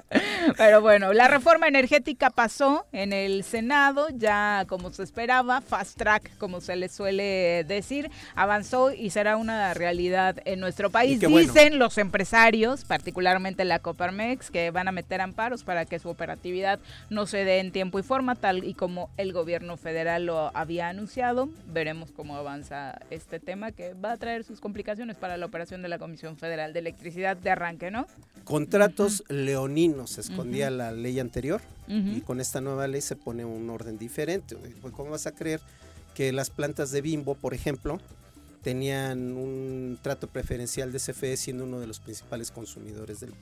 [0.56, 6.36] Pero bueno, la reforma energética pasó en el Senado, ya como se esperaba, fast track,
[6.38, 11.20] como se le suele decir, avanzó y será una realidad en nuestro país.
[11.20, 16.08] Dicen los empresarios, particularmente la Coparmex, que van a meter a paros para que su
[16.08, 20.50] operatividad no se dé en tiempo y forma, tal y como el gobierno federal lo
[20.56, 21.48] había anunciado.
[21.68, 25.88] Veremos cómo avanza este tema que va a traer sus complicaciones para la operación de
[25.88, 28.06] la Comisión Federal de Electricidad de arranque, ¿no?
[28.44, 33.98] Contratos leoninos, escondía la ley anterior y con esta nueva ley se pone un orden
[33.98, 34.56] diferente.
[34.80, 35.60] Pues, ¿Cómo vas a creer
[36.14, 38.00] que las plantas de Bimbo, por ejemplo,
[38.62, 43.32] tenían un trato preferencial de CFE siendo uno de los principales consumidores del,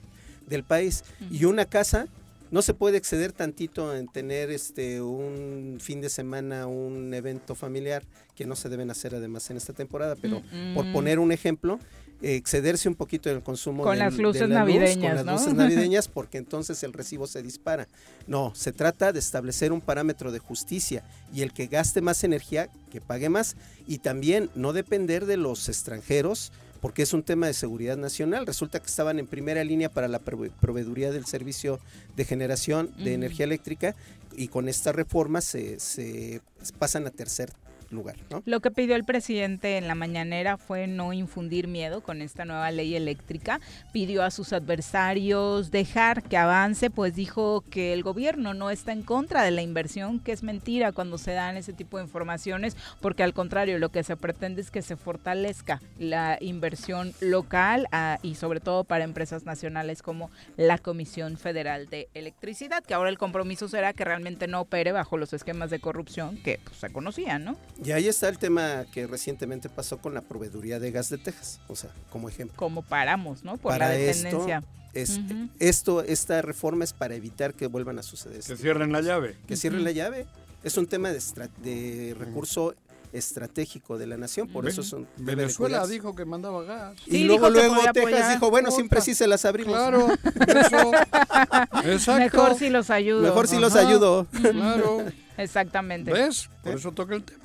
[0.47, 1.03] del país.
[1.31, 2.07] Y una casa
[2.51, 8.03] no se puede exceder tantito en tener este un fin de semana, un evento familiar,
[8.35, 10.41] que no se deben hacer además en esta temporada, pero
[10.73, 10.93] por Mm, mm.
[10.93, 11.79] poner un ejemplo,
[12.21, 15.15] excederse un poquito en el consumo Con del- las de luces la luz, navideñas, con
[15.15, 15.31] las ¿no?
[15.33, 17.87] luces navideñas, porque entonces el recibo se dispara.
[18.27, 21.03] No, se trata de establecer un parámetro de justicia
[21.33, 23.55] y el que gaste más energía, que pague más,
[23.87, 26.51] y también no depender de los extranjeros,
[26.85, 28.45] porque es un tema de seguridad nacional.
[28.45, 31.79] Resulta que estaban en primera línea para la prove- proveeduría del servicio
[32.15, 33.95] de generación de energía eléctrica
[34.37, 36.41] y con esta reforma se, se
[36.77, 37.49] pasan a tercer
[37.89, 38.15] lugar.
[38.29, 38.41] ¿no?
[38.45, 42.71] Lo que pidió el presidente en la mañanera fue no infundir miedo con esta nueva
[42.71, 43.59] ley eléctrica.
[43.91, 49.03] Pidió a sus adversarios dejar que avance, pues dijo que el gobierno no está en
[49.03, 53.23] contra de la inversión, que es mentira cuando se dan ese tipo de informaciones, porque
[53.23, 58.35] al contrario, lo que se pretende es que se fortalezca la inversión local ah, y
[58.35, 63.67] sobre todo para empresas nacionales como la Comisión Federal de Electricidad, que ahora el compromiso
[63.67, 67.57] será que realmente no opere bajo los esquemas de corrupción que pues, se conocían, ¿no?
[67.83, 71.59] Y ahí está el tema que recientemente pasó con la proveeduría de gas de Texas,
[71.67, 72.55] o sea, como ejemplo.
[72.57, 73.57] como paramos, ¿no?
[73.57, 74.63] Por Para la esto, dependencia.
[74.93, 75.49] Es, Ujú.
[75.59, 78.35] esto, esta reforma es para evitar que vuelvan a suceder.
[78.37, 79.35] Que este cierren la llave.
[79.45, 80.25] que cierren la llave.
[80.63, 82.75] Es un tema de, recurso
[83.11, 86.95] estratégico de la nación, por eso son Venezuela dijo que mandaba gas.
[87.05, 88.33] Y luego luego Texas apoyar.
[88.33, 88.75] dijo, bueno, Puta.
[88.75, 89.73] siempre sí se las abrimos.
[89.75, 90.07] Claro,
[90.47, 90.91] eso.
[91.85, 92.19] Exacto.
[92.19, 93.21] Mejor si los ayudo.
[93.21, 94.27] Mejor si los ayudo.
[94.41, 95.05] Claro.
[95.37, 96.11] Exactamente.
[96.11, 96.49] ¿Ves?
[96.63, 97.44] Por eso toca el tema.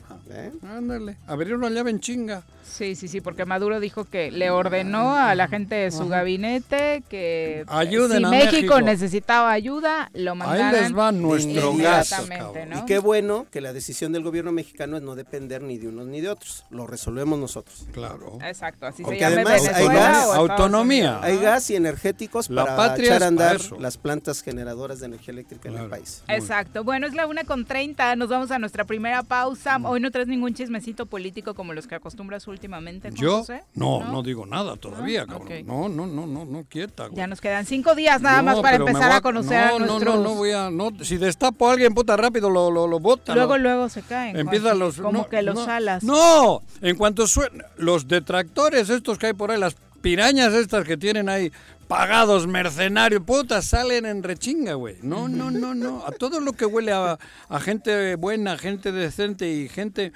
[0.63, 1.17] Ándale.
[1.27, 2.43] Abrir una llave en chinga.
[2.71, 7.03] Sí, sí, sí, porque Maduro dijo que le ordenó a la gente de su gabinete
[7.09, 8.81] que Ayuden si a México, México.
[8.81, 10.73] necesitaba ayuda, lo Ahí mandaran.
[10.83, 12.11] les va nuestro gas.
[12.13, 12.69] inmediatamente, cabrón.
[12.71, 12.79] ¿no?
[12.79, 16.07] Y qué bueno que la decisión del gobierno mexicano es no depender ni de unos
[16.07, 16.65] ni de otros.
[16.71, 17.87] Lo resolvemos nosotros.
[17.93, 18.39] Claro.
[18.43, 20.81] Exacto, así Porque se llama además hay gas, o autonomía.
[21.19, 23.79] Unidos, Hay gas y energéticos La para echar a andar eso.
[23.81, 25.91] las plantas generadoras de energía eléctrica en el Claro.
[25.91, 26.23] país.
[26.29, 26.85] Exacto.
[26.85, 28.17] Bueno, es la una con 30.
[28.17, 29.79] Nos vamos a nuestra primera pausa.
[29.83, 33.39] Hoy no traes ningún chismecito político como los que acostumbras últimamente, Juan ¿Yo?
[33.39, 33.63] José?
[33.75, 35.67] No, no, digo nada todavía, cabrón.
[35.67, 37.07] No, no, no, no, no, quieta.
[37.07, 37.17] güey.
[37.17, 39.79] Ya nos quedan cinco días nada No, más para empezar voy a conocer no, a
[39.79, 40.15] no, nuestros...
[40.17, 40.71] No, no, voy a...
[40.71, 43.35] No, si destapo a alguien, puta, rápido lo, lo, lo bota.
[43.35, 44.37] Luego, lo- luego se caen.
[44.37, 44.97] Empiezan los...
[45.01, 46.03] Como no, que los no, alas.
[46.03, 47.65] No, en cuanto suena...
[47.77, 51.53] Los detractores estos que hay por ahí, las pirañas estas que tienen ahí
[51.89, 54.97] pagados, mercenarios, puta, salen en rechinga, güey.
[55.03, 56.05] No, no, no, no.
[56.07, 57.19] A todo lo que huele a,
[57.49, 60.13] a gente buena, gente decente y gente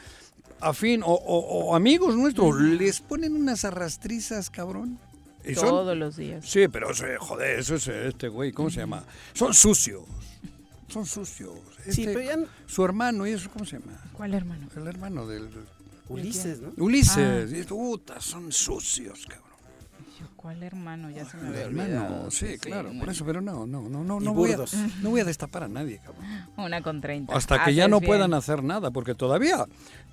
[0.69, 4.99] afín o, o- o amigos nuestros, les ponen unas arrastrizas, cabrón.
[5.45, 6.45] Y son- Todos los días.
[6.49, 9.05] Sí, pero eso, es- joder, eso es este güey, ¿cómo se llama?
[9.35, 10.03] Son sucios.
[10.89, 11.53] Son sucios.
[11.85, 13.93] Sí, Este, pero ya no- Su hermano, ¿y eso cómo se llama?
[14.13, 14.69] ¿Cuál hermano?
[14.77, 15.49] El hermano del...
[16.09, 16.73] Ulises, ¿no?
[16.77, 17.51] Ulises.
[17.53, 17.57] Ah.
[17.59, 19.44] Y, puta, son sucios, cabrón.
[20.37, 21.11] ¿Cuál hermano?
[21.11, 22.31] Ya se me El había hermano, olvidado.
[22.31, 23.13] sí, claro, por bueno.
[23.13, 24.75] eso, pero no, no, no, no, no voy, a, burdos.
[25.03, 26.25] no voy a destapar a nadie, cabrón.
[26.57, 27.35] Una con 30.
[27.35, 28.09] Hasta que ya Haces no bien.
[28.09, 29.65] puedan hacer nada, porque todavía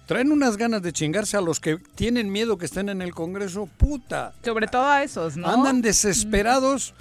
[0.08, 3.68] traen unas ganas de chingarse a los que tienen miedo que estén en el Congreso,
[3.78, 4.34] puta.
[4.44, 5.48] Sobre todo a esos, ¿no?
[5.48, 6.94] Andan desesperados.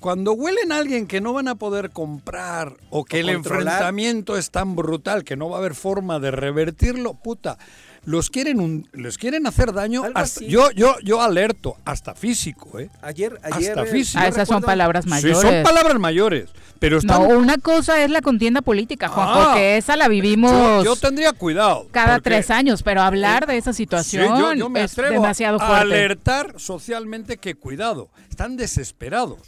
[0.00, 3.62] Cuando huelen a alguien que no van a poder comprar o que O el controlar.
[3.72, 7.56] enfrentamiento es tan brutal que no va a haber forma de revertirlo, puta,
[8.06, 10.02] los quieren un, les quieren hacer daño.
[10.14, 12.90] Hasta- yo, yo, yo alerto, hasta físico, ¿eh?
[13.02, 13.70] Ayer, ayer.
[13.70, 14.22] Hasta eh, físico.
[14.22, 15.40] Ah, esas son palabras Sí, mayores.
[15.40, 17.22] son palabras mayores, pero están.
[17.22, 19.44] No, una cosa es la contienda política, Juan, Ah.
[19.46, 21.88] porque esa la vivimos yo tendría cuidado.
[21.92, 25.14] cada porque- tres años, pero hablar de esa Sí, situación yo, yo me es atrevo
[25.22, 25.82] demasiado a fuerte.
[25.94, 29.40] alertar socialmente que cuidado, están desesperados.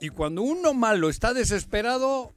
[0.00, 2.32] Y cuando uno malo está desesperado,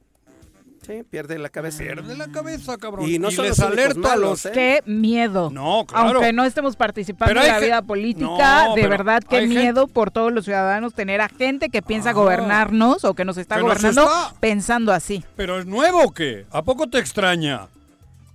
[0.88, 1.78] Sí, pierde la cabeza.
[1.84, 3.06] pierde la cabeza, cabrón.
[3.08, 4.46] Y no son les los únicos alerto a malos, los...
[4.46, 4.50] ¿eh?
[4.54, 5.50] Qué miedo.
[5.50, 6.08] No, claro.
[6.14, 10.32] Aunque no estemos participando en la vida política, No, de verdad qué miedo por todos
[10.32, 12.14] los ciudadanos tener a gente que piensa Ah.
[12.14, 15.22] gobernarnos o que nos está Que nos gobernando está- pensando así.
[15.36, 16.46] Pero es nuevo o qué?
[16.50, 17.68] ¿A poco te extraña?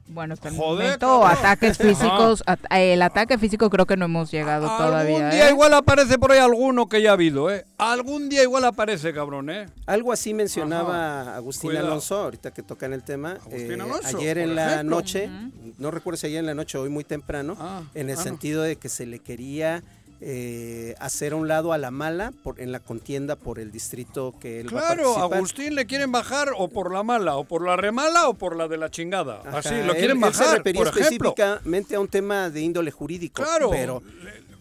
[0.05, 1.37] Bueno, hasta el Joder, momento cabrón.
[1.37, 5.15] ataques físicos, at- el ataque físico creo que no hemos llegado todavía.
[5.17, 5.51] Algún día ¿eh?
[5.51, 7.65] igual aparece por ahí alguno que ya ha habido, ¿eh?
[7.77, 9.67] Algún día igual aparece, cabrón, ¿eh?
[9.85, 11.87] Algo así mencionaba Agustín Cuidado.
[11.87, 13.31] Alonso, ahorita que tocan el tema.
[13.45, 14.95] Agustín eh, Alonso, ayer en la ejemplo.
[14.97, 15.29] noche,
[15.77, 18.19] no recuerdo si ayer en la noche o hoy muy temprano, Ah, en el ah,
[18.19, 18.23] no.
[18.23, 19.83] sentido de que se le quería
[20.25, 24.33] eh, hacer a un lado a la mala por, en la contienda por el distrito
[24.39, 25.17] que él va a Claro.
[25.17, 28.67] Agustín le quieren bajar o por la mala, o por la remala, o por la
[28.69, 29.41] de la chingada.
[29.45, 31.29] Ajá, Así, lo él- quieren él se bajar, refería por ejemplo.
[31.29, 33.43] específicamente a un tema de índole jurídico.
[33.43, 34.01] Claro, Pero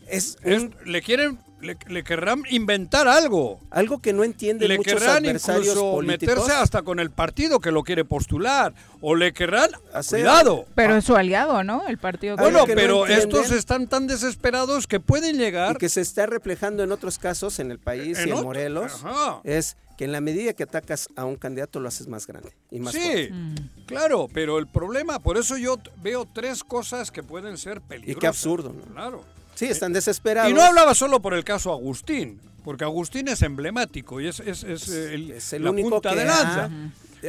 [0.09, 3.61] es, Es- un- le quieren, le, le querrán inventar algo.
[3.71, 6.37] algo que no entienden Le muchos querrán adversarios incluso políticos.
[6.37, 8.75] meterse hasta con el partido que lo quiere postular.
[9.01, 10.67] O le querrán, Hacer- cuidado.
[10.75, 11.87] Pero es su aliado, ¿no?
[11.87, 15.89] El partido que- Bueno, que pero estos están tan desesperados que pueden llegar y que
[15.89, 19.41] se está reflejando en otros casos en el país En y en otro- Morelos Ajá.
[19.45, 22.81] es que en la medida que atacas a un candidato lo haces más grande y
[22.81, 23.29] más Sí.
[23.31, 23.55] Mm.
[23.87, 28.25] claro, pero el problema, por eso yo veo tres cosas que pueden ser peligrosas.
[28.29, 28.93] absurdo, ¿no?
[28.95, 29.25] Claro.
[29.55, 30.51] Sí, están desesperados.
[30.51, 34.65] Y no hablaba solo por el caso Agustín, porque Agustín es emblemático y es, es,
[34.65, 36.71] es, eh, el, es el la único punta que de lanza.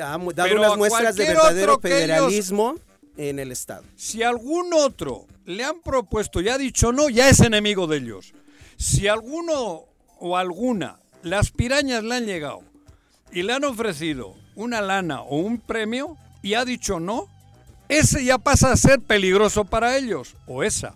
[0.02, 2.76] ha, ha dado Pero unas muestras de verdadero que ellos- federalismo
[3.18, 3.84] en el Estado.
[3.96, 8.34] Si algún otro le han propuesto y ha dicho no, ya es enemigo de ellos.
[8.78, 9.84] Si alguno
[10.20, 12.62] o alguna, las pirañas le han llegado
[13.32, 17.28] y le han ofrecido una lana o un premio y ha dicho no,
[17.90, 20.96] ese ya pasa a ser peligroso para ellos, o esa.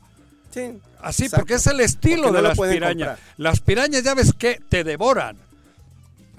[0.52, 1.42] Sí, Así, exacto.
[1.42, 3.08] porque es el estilo Porque de las pirañas.
[3.10, 3.34] comprar.
[3.38, 5.38] Las pirañas, ya ves que te devoran.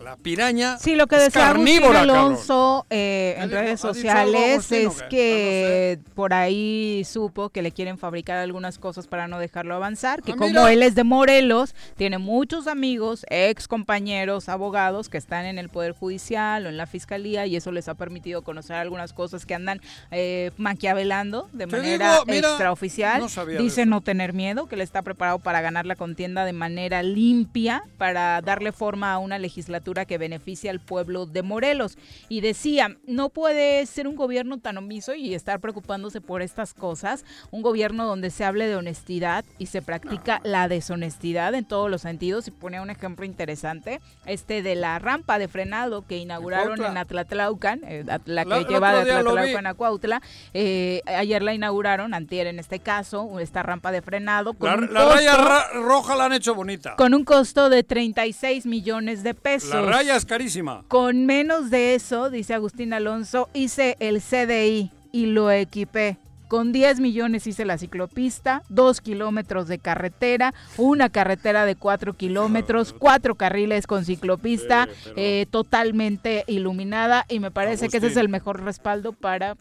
[0.03, 1.83] La piraña Sí, lo que decía Agustín.
[1.85, 5.09] Alonso eh, en ¿Ha dicho- redes sociales Agustín es qué?
[5.09, 10.33] que por ahí supo que le quieren fabricar algunas cosas para no dejarlo avanzar, que
[10.33, 10.73] Ah, como mira.
[10.73, 15.93] él es de Morelos, tiene muchos amigos, ex compañeros, abogados que están en el Poder
[15.93, 19.81] Judicial o en la Fiscalía y eso les ha permitido conocer algunas cosas que andan
[20.13, 23.21] eh, maquiavelando de Te manera digo, mira, extraoficial.
[23.23, 27.03] no Dice no tener miedo, que él está preparado para ganar la contienda de manera
[27.03, 31.97] limpia, para darle forma a una legislatura que beneficie al pueblo de Morelos.
[32.29, 37.25] Y decía, no puede ser un gobierno tan omiso y estar preocupándose por estas cosas,
[37.51, 42.03] un gobierno donde se hable de honestidad y se practica la deshonestidad en todos los
[42.03, 42.47] sentidos.
[42.49, 47.81] Y pone un ejemplo interesante, este de la rampa de frenado que inauguraron en Atlatlaucan,
[47.85, 49.13] eh, la que La- lleva de.
[49.13, 50.23] Atlatlaucan a Cuautla.
[50.55, 55.15] Eh, ayer la inauguraron, antier en este caso, esta rampa de frenado con La, la
[55.15, 56.97] raya ra- roja la han hecho bonita.
[56.97, 59.71] con un costo de 36 millones de pesos.
[59.81, 60.85] La raya es carísima.
[60.89, 66.17] Con menos de eso, dice Agustín Alonso, hice el CDI y lo equipé.
[66.49, 72.95] Con 10 millones hice la ciclopista, 2 kilómetros de carretera, una carretera de 4 kilómetros,
[72.99, 78.17] cuatro carriles con ciclopista, Sí, pero- eh, totalmente iluminada y me parece que ese es
[78.17, 79.57] el mejor respaldo para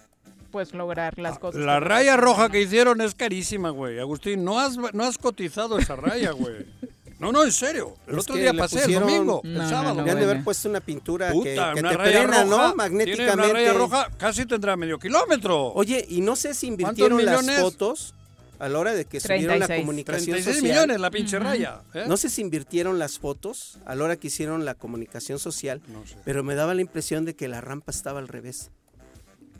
[0.49, 1.59] pues lograr las cosas.
[1.61, 3.99] La raya roja que hicieron es carísima, güey.
[3.99, 6.65] Agustín, no has, no has cotizado esa raya, güey.
[7.19, 7.95] No, no, en serio.
[8.07, 9.93] El Es otro que día pasé, pusieron- el domingo, No, el no, sábado.
[10.03, 12.57] no, han de haber puesto una pintura que, Puta, que una te roja, ¿no?
[12.57, 13.33] Tiene Magnéticamente.
[13.33, 15.67] una raya roja, casi tendrá medio kilómetro.
[15.73, 18.13] Oye, y no sé si invirtieron las fotos
[18.59, 19.81] a la hora de que subieron la 36.
[19.81, 20.71] comunicación 36 social.
[20.71, 21.81] millones la pinche raya.
[21.93, 22.05] ¿eh?
[22.07, 26.05] No sé si invirtieron las fotos a la hora que hicieron la comunicación social, No
[26.05, 26.15] sé.
[26.23, 28.71] pero me daba la impresión de que la rampa estaba al revés.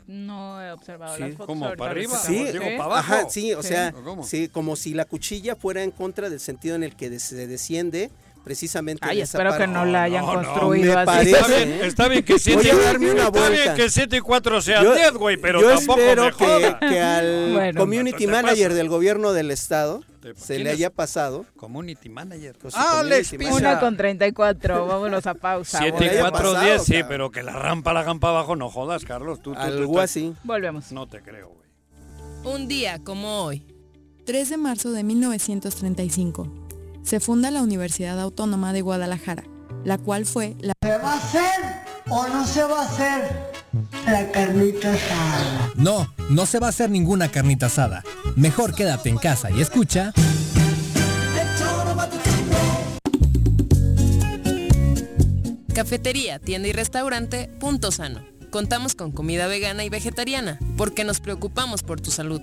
[0.08, 1.20] No he observado Sí.
[1.20, 1.46] las fotos.
[1.46, 1.66] ¿Cómo?
[1.66, 2.16] ahorita ¿Para arriba?
[2.18, 2.44] Sí.
[2.44, 2.98] Digo, para abajo.
[3.14, 3.68] Ajá, sí, o Sí.
[3.68, 3.94] sea,
[4.24, 8.10] sí, como si la cuchilla fuera en contra del sentido en el que se desciende
[8.48, 9.72] precisamente Ay, de esa espero que parte.
[9.74, 11.06] no la hayan no, no, construido me así.
[11.06, 14.16] parece- Está bien, está bien que 7 Voy a darme una está bien que 7
[14.16, 17.80] y 4 sean Yo- 10, güey, pero yo tampoco espero me que, que al Bueno.
[17.80, 20.02] community No manager del gobierno del estado
[20.34, 21.46] se ¿quién le haya pasado.
[21.56, 22.56] Community manager.
[22.60, 23.54] Pues ah, Alex Pisa.
[23.54, 25.78] Una con 34, vámonos a pausa.
[25.78, 28.32] 7 le y haya 4, pasado, 10, sí, pero que la rampa la hagan para
[28.38, 29.38] abajo, no jodas, Carlos.
[29.42, 30.34] Tú, tú, tú Algo estás- así.
[30.44, 30.90] Volvemos.
[30.92, 32.54] No te creo, güey.
[32.54, 33.64] Un día como hoy.
[34.26, 36.67] 3 de marzo de 1935.
[37.08, 39.44] Se funda la Universidad Autónoma de Guadalajara,
[39.82, 41.60] la cual fue la ¿Se va a hacer
[42.10, 43.50] o no se va a hacer
[44.04, 45.72] la carnita asada?
[45.74, 48.04] No, no se va a hacer ninguna carnita asada.
[48.36, 50.12] Mejor quédate en casa y escucha.
[55.74, 58.20] Cafetería, tienda y restaurante Punto Sano.
[58.50, 62.42] Contamos con comida vegana y vegetariana, porque nos preocupamos por tu salud.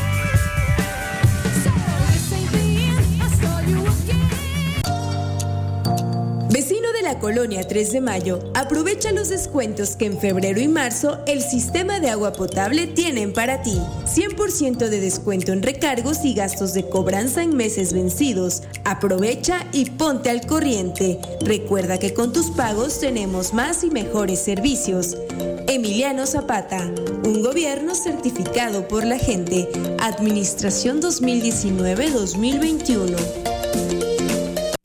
[7.19, 12.09] Colonia 3 de Mayo, aprovecha los descuentos que en febrero y marzo el sistema de
[12.09, 13.79] agua potable tienen para ti.
[14.05, 18.63] 100% de descuento en recargos y gastos de cobranza en meses vencidos.
[18.83, 21.19] Aprovecha y ponte al corriente.
[21.41, 25.17] Recuerda que con tus pagos tenemos más y mejores servicios.
[25.67, 26.91] Emiliano Zapata,
[27.23, 29.69] un gobierno certificado por la gente.
[29.99, 33.40] Administración 2019-2021.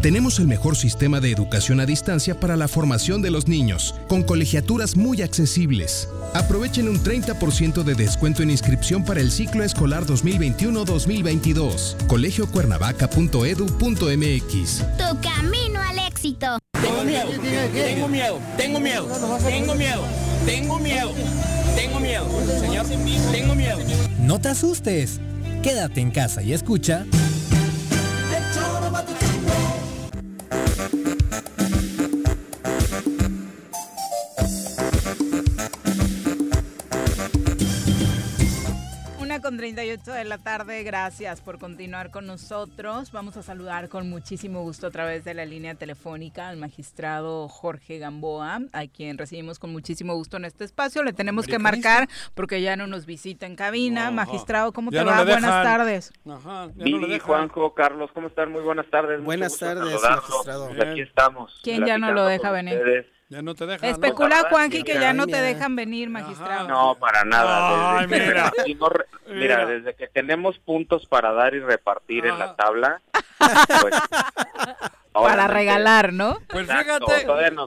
[0.00, 4.22] Tenemos el mejor sistema de educación a distancia para la formación de los niños, con
[4.22, 6.08] colegiaturas muy accesibles.
[6.32, 12.06] Aprovechen un 30% de descuento en inscripción para el ciclo escolar 2021-2022.
[12.06, 14.78] colegiocuernavaca.edu.mx.
[14.96, 16.58] Tu camino al éxito.
[16.80, 17.28] Tengo miedo,
[17.74, 19.06] tengo miedo, tengo miedo,
[19.44, 20.02] tengo miedo,
[20.46, 21.12] tengo miedo,
[21.76, 22.24] tengo miedo,
[22.58, 22.86] señor,
[23.30, 23.78] tengo miedo.
[24.18, 25.20] No te asustes.
[25.62, 27.04] Quédate en casa y escucha.
[39.40, 43.12] Con 38 de la tarde, gracias por continuar con nosotros.
[43.12, 47.98] Vamos a saludar con muchísimo gusto a través de la línea telefónica al magistrado Jorge
[47.98, 51.02] Gamboa, a quien recibimos con muchísimo gusto en este espacio.
[51.02, 54.10] Le tenemos que marcar porque ya no nos visita en cabina.
[54.10, 55.24] Magistrado, ¿cómo te va?
[55.24, 56.12] buenas tardes.
[56.28, 58.52] Ajá, no Juanjo, Carlos, ¿cómo están?
[58.52, 59.22] Muy buenas tardes.
[59.22, 60.68] Buenas tardes, magistrado.
[60.68, 61.60] Pues aquí estamos.
[61.62, 62.80] ¿Quién ya no lo deja venir?
[63.30, 63.90] Ya no te dejan.
[63.90, 66.66] Especula, Juanji, que ya no te dejan venir, magistrado.
[66.66, 68.04] No, para nada.
[68.08, 68.52] mira.
[69.28, 69.66] mira.
[69.66, 73.00] desde que tenemos puntos para dar y repartir en la tabla,
[73.80, 73.94] pues
[75.12, 76.38] para regalar, ¿no?
[76.48, 77.26] Pues fíjate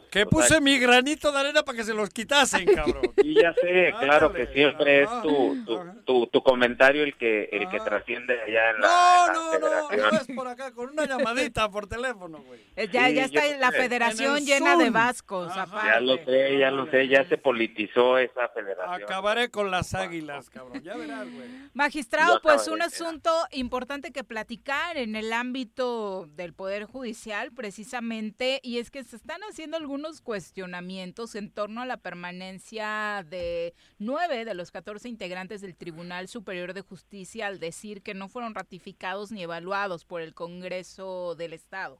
[0.09, 3.11] que puse mi granito de arena para que se los quitasen, cabrón.
[3.17, 5.57] Y ya sé, claro que siempre es tu,
[6.05, 10.17] tu, tu, comentario el que el que trasciende allá en la No, no, no, no
[10.17, 12.63] es por acá, con una llamadita por teléfono, güey.
[12.75, 15.89] Eh, ya, ya está la federación llena de vascos, aparte.
[15.89, 19.03] Ya lo sé, ya lo sé, ya se politizó esa federación.
[19.03, 21.47] Acabaré con las águilas, cabrón, ya verás, güey.
[21.73, 28.77] Magistrado, pues un asunto importante que platicar en el ámbito del Poder Judicial precisamente, y
[28.77, 34.53] es que se están haciendo algunos cuestionamientos en torno a la permanencia de nueve de
[34.53, 39.43] los 14 integrantes del Tribunal Superior de Justicia al decir que no fueron ratificados ni
[39.43, 41.99] evaluados por el Congreso del Estado.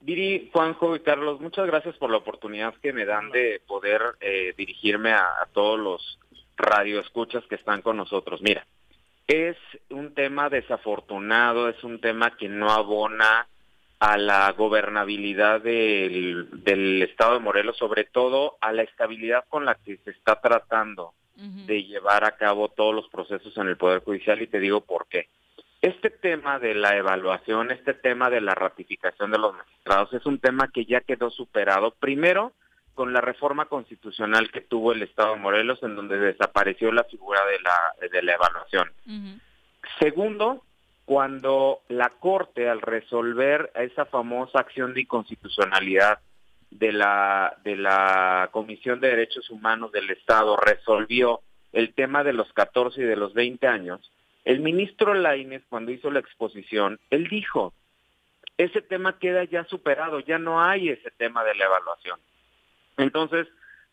[0.00, 4.54] Viri, Juanjo y Carlos, muchas gracias por la oportunidad que me dan de poder eh,
[4.56, 6.18] dirigirme a, a todos los
[6.56, 8.40] radioescuchas que están con nosotros.
[8.42, 8.64] Mira,
[9.26, 9.56] es
[9.90, 13.48] un tema desafortunado, es un tema que no abona
[14.00, 19.74] a la gobernabilidad del, del, Estado de Morelos, sobre todo a la estabilidad con la
[19.74, 24.42] que se está tratando de llevar a cabo todos los procesos en el Poder Judicial
[24.42, 25.28] y te digo por qué.
[25.80, 30.40] Este tema de la evaluación, este tema de la ratificación de los magistrados es un
[30.40, 32.52] tema que ya quedó superado, primero
[32.94, 37.40] con la reforma constitucional que tuvo el Estado de Morelos, en donde desapareció la figura
[37.46, 38.90] de la, de la evaluación.
[40.00, 40.64] Segundo,
[41.08, 46.18] cuando la Corte, al resolver esa famosa acción de inconstitucionalidad
[46.70, 51.40] de la, de la Comisión de Derechos Humanos del Estado, resolvió
[51.72, 54.12] el tema de los 14 y de los 20 años,
[54.44, 57.72] el ministro Laines, cuando hizo la exposición, él dijo,
[58.58, 62.20] ese tema queda ya superado, ya no hay ese tema de la evaluación.
[62.98, 63.48] Entonces,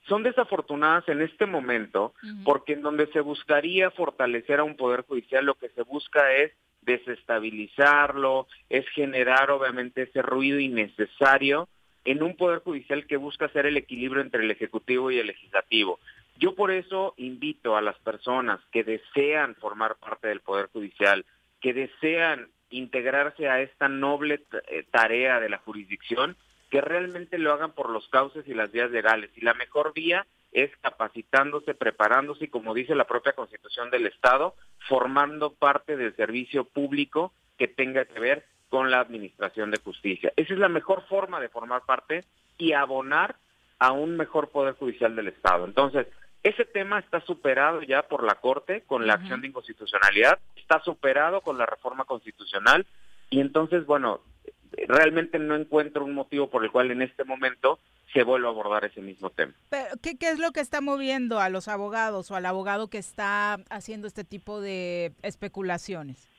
[0.09, 5.45] son desafortunadas en este momento porque en donde se buscaría fortalecer a un poder judicial,
[5.45, 6.51] lo que se busca es
[6.85, 11.67] desestabilizarlo, es generar obviamente ese ruido innecesario
[12.05, 15.99] en un poder judicial que busca hacer el equilibrio entre el ejecutivo y el legislativo.
[16.37, 21.25] Yo por eso invito a las personas que desean formar parte del poder judicial,
[21.61, 26.35] que desean integrarse a esta noble eh, tarea de la jurisdicción,
[26.69, 29.31] que realmente lo hagan por los cauces y las vías legales.
[29.35, 34.55] Y la mejor vía es capacitándose, preparándose y, como dice la propia Constitución del Estado,
[34.87, 40.31] formando parte del servicio público que tenga que ver con la administración de justicia.
[40.37, 42.23] Esa es la mejor forma de formar parte
[42.57, 43.35] y abonar
[43.79, 45.65] a un mejor poder judicial del Estado.
[45.65, 46.07] Entonces,
[46.41, 51.41] ese tema está superado ya por la Corte con la acción de inconstitucionalidad, está superado
[51.41, 52.85] con la reforma constitucional
[53.29, 54.21] y entonces, bueno,
[54.87, 57.79] realmente no encuentro un motivo por el cual en este momento
[58.13, 59.53] se vuelva a abordar ese mismo tema.
[59.69, 62.97] Pero, ¿qué, ¿Qué es lo que está moviendo a los abogados o al abogado que
[62.97, 66.29] está haciendo este tipo de especulaciones?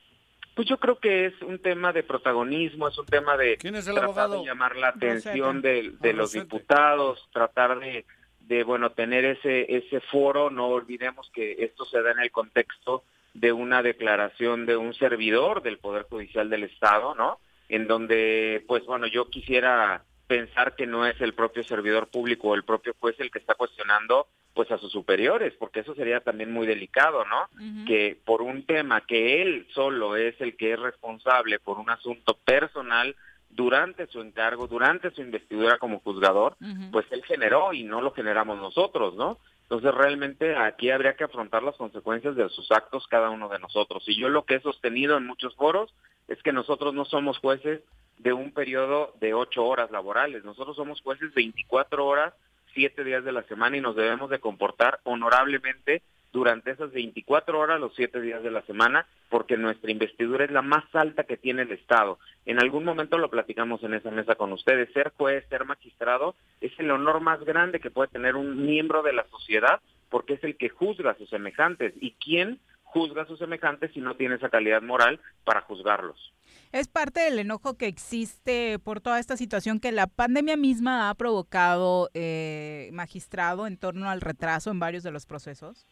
[0.55, 3.85] Pues yo creo que es un tema de protagonismo, es un tema de ¿Quién es
[3.87, 4.39] el tratar abogado?
[4.41, 5.67] de llamar la atención Rosete.
[5.67, 8.05] de, de los diputados, tratar de,
[8.39, 10.49] de bueno tener ese ese foro.
[10.49, 13.03] No olvidemos que esto se da en el contexto
[13.35, 17.37] de una declaración de un servidor del Poder Judicial del Estado, ¿no?
[17.69, 22.55] En donde, pues bueno, yo quisiera pensar que no es el propio servidor público o
[22.55, 26.51] el propio juez el que está cuestionando pues a sus superiores, porque eso sería también
[26.51, 27.85] muy delicado, ¿no?
[27.85, 32.35] Que por un tema que él solo es el que es responsable por un asunto
[32.43, 33.15] personal
[33.49, 36.57] durante su encargo, durante su investidura como juzgador,
[36.91, 39.37] pues él generó y no lo generamos nosotros, ¿no?
[39.69, 44.01] Entonces realmente aquí habría que afrontar las consecuencias de sus actos cada uno de nosotros.
[44.07, 45.93] Y yo lo que he sostenido en muchos foros
[46.29, 47.81] es que nosotros no somos jueces
[48.17, 52.33] de un periodo de ocho horas laborales, nosotros somos jueces 24 horas,
[52.73, 56.01] siete días de la semana y nos debemos de comportar honorablemente
[56.31, 60.61] durante esas 24 horas, los siete días de la semana, porque nuestra investidura es la
[60.61, 62.19] más alta que tiene el Estado.
[62.45, 64.91] En algún momento lo platicamos en esa mesa con ustedes.
[64.93, 69.13] Ser juez, ser magistrado, es el honor más grande que puede tener un miembro de
[69.13, 71.93] la sociedad, porque es el que juzga a sus semejantes.
[71.99, 76.33] ¿Y quién juzga a sus semejantes si no tiene esa calidad moral para juzgarlos?
[76.71, 81.15] Es parte del enojo que existe por toda esta situación que la pandemia misma ha
[81.15, 85.85] provocado, eh, magistrado, en torno al retraso en varios de los procesos.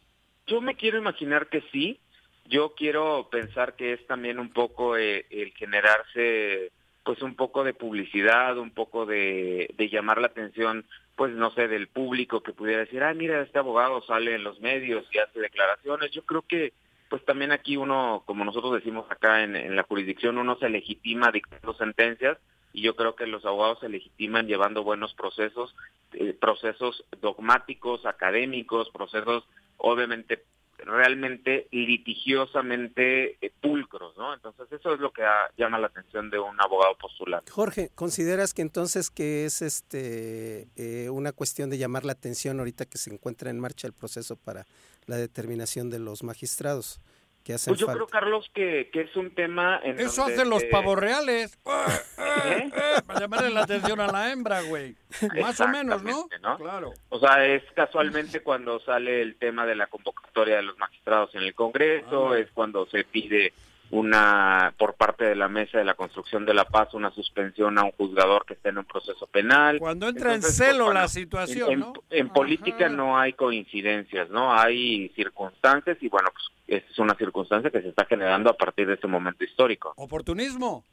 [0.47, 1.99] Yo me quiero imaginar que sí.
[2.47, 6.71] Yo quiero pensar que es también un poco eh, el generarse,
[7.03, 10.85] pues un poco de publicidad, un poco de, de llamar la atención,
[11.15, 14.59] pues no sé, del público que pudiera decir, ah, mira, este abogado sale en los
[14.59, 16.11] medios y hace declaraciones.
[16.11, 16.73] Yo creo que,
[17.09, 21.31] pues también aquí uno, como nosotros decimos acá en, en la jurisdicción, uno se legitima
[21.31, 22.37] dictando sentencias
[22.73, 25.73] y yo creo que los abogados se legitiman llevando buenos procesos,
[26.13, 29.45] eh, procesos dogmáticos, académicos, procesos
[29.77, 30.45] obviamente
[30.77, 34.33] realmente litigiosamente eh, pulcros, ¿no?
[34.33, 37.51] Entonces eso es lo que ah, llama la atención de un abogado postulante.
[37.51, 42.85] Jorge, ¿consideras que entonces que es este eh, una cuestión de llamar la atención ahorita
[42.85, 44.65] que se encuentra en marcha el proceso para
[45.05, 46.99] la determinación de los magistrados
[47.45, 47.99] que hacen Pues yo falta?
[47.99, 51.57] creo, Carlos, que, que es un tema en Eso donde, hacen los eh, pavos reales.
[51.63, 54.95] Para llamarle la atención a la hembra, güey.
[55.39, 56.27] Más o menos, ¿no?
[56.57, 56.91] Claro.
[57.09, 61.43] O sea, es casualmente cuando sale el tema de la convocatoria de los magistrados en
[61.43, 62.39] el Congreso, Ah.
[62.39, 63.53] es cuando se pide
[63.91, 67.83] una, por parte de la Mesa de la Construcción de la Paz, una suspensión a
[67.83, 69.79] un juzgador que esté en un proceso penal.
[69.79, 71.93] Cuando entra Entonces, en celo pues, la situación, en, ¿no?
[72.09, 74.53] en política no hay coincidencias, ¿no?
[74.53, 78.95] Hay circunstancias y bueno, pues es una circunstancia que se está generando a partir de
[78.95, 79.93] este momento histórico.
[79.97, 80.83] Oportunismo.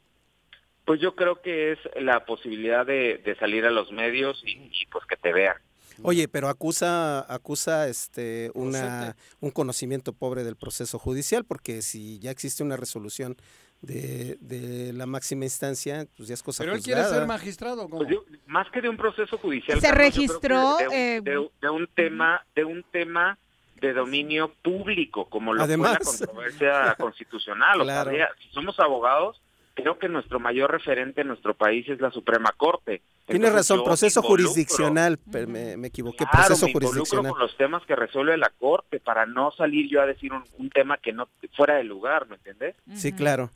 [0.85, 4.85] Pues yo creo que es la posibilidad de, de salir a los medios y, y,
[4.87, 5.55] pues que te vean.
[6.01, 12.31] Oye, pero acusa acusa este una un conocimiento pobre del proceso judicial porque si ya
[12.31, 13.37] existe una resolución
[13.81, 17.83] de, de la máxima instancia, pues ya es cosa Pero él quiere ser magistrado.
[17.89, 17.97] ¿cómo?
[17.97, 19.79] Pues yo- más que de un proceso judicial.
[19.81, 23.37] Se Carlos, registró, que de, un- eh, de- de un tema, de un tema
[23.81, 25.97] de dominio público, como lo Además.
[26.01, 27.81] fue la controversia constitucional.
[27.81, 28.11] O sea, Claro.
[28.11, 29.41] vea, si somos abogados,
[29.73, 33.01] creo que nuestro mayor referente en nuestro país es la Suprema Corte.
[33.25, 37.31] Tienes Entonces, razón, proceso jurisdiccional, per- me, me equivoqué, Claro, proceso me involucro jurisdiccional.
[37.31, 40.69] con los temas que resuelve la Corte para no salir yo a decir un, un
[40.69, 42.75] tema que no fuera de lugar, ¿me entiendes?
[42.93, 43.49] Sí, claro.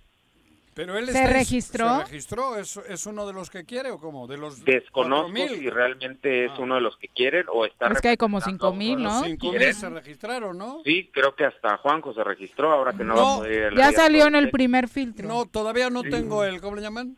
[0.78, 1.98] Pero él ¿Se está registró?
[1.98, 2.56] ¿Se registró?
[2.58, 4.28] ¿Es, es uno de los que quiere o cómo?
[4.28, 5.60] ¿De los Desconozco 4,000?
[5.60, 8.72] si realmente es uno de los que quieren o está Es que hay como cinco
[8.74, 9.24] mil, Los ¿no?
[9.24, 10.82] 5,000 se registraron, ¿no?
[10.86, 13.92] Sí, creo que hasta Juanjo se registró, ahora que no, va a No, poder Ya
[13.92, 15.28] salió en el primer filtro.
[15.28, 17.18] No, todavía no tengo el, ¿cómo le llaman?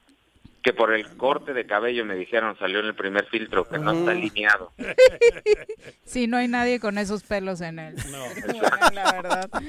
[0.61, 3.91] Que por el corte de cabello me dijeron, salió en el primer filtro, que no
[3.91, 4.71] está alineado.
[6.03, 7.95] Sí, no hay nadie con esos pelos en él.
[8.11, 8.25] No.
[8.93, 9.49] la verdad.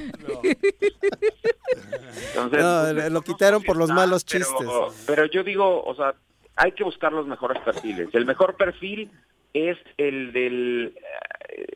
[2.29, 5.05] Entonces, No, pues, le- lo no quitaron por los malos pero- chistes.
[5.07, 6.15] Pero yo digo, o sea,
[6.57, 8.09] hay que buscar los mejores perfiles.
[8.13, 9.11] El mejor perfil
[9.53, 10.95] es el del...
[11.49, 11.67] eh,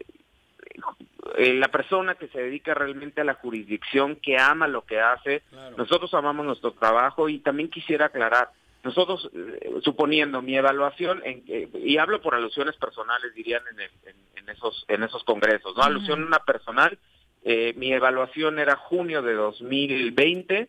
[1.38, 5.42] eh, la persona que se dedica realmente a la jurisdicción, que ama lo que hace.
[5.76, 8.50] Nosotros amamos nuestro trabajo y también quisiera aclarar,
[8.84, 13.90] nosotros, eh, suponiendo mi evaluación, en, eh, y hablo por alusiones personales, dirían en, el-
[14.10, 15.80] en- en esos, en esos congresos, ¿no?
[15.80, 15.82] Ujú.
[15.82, 16.98] Alusión una personal,
[17.44, 20.68] eh, mi evaluación era junio de 2020,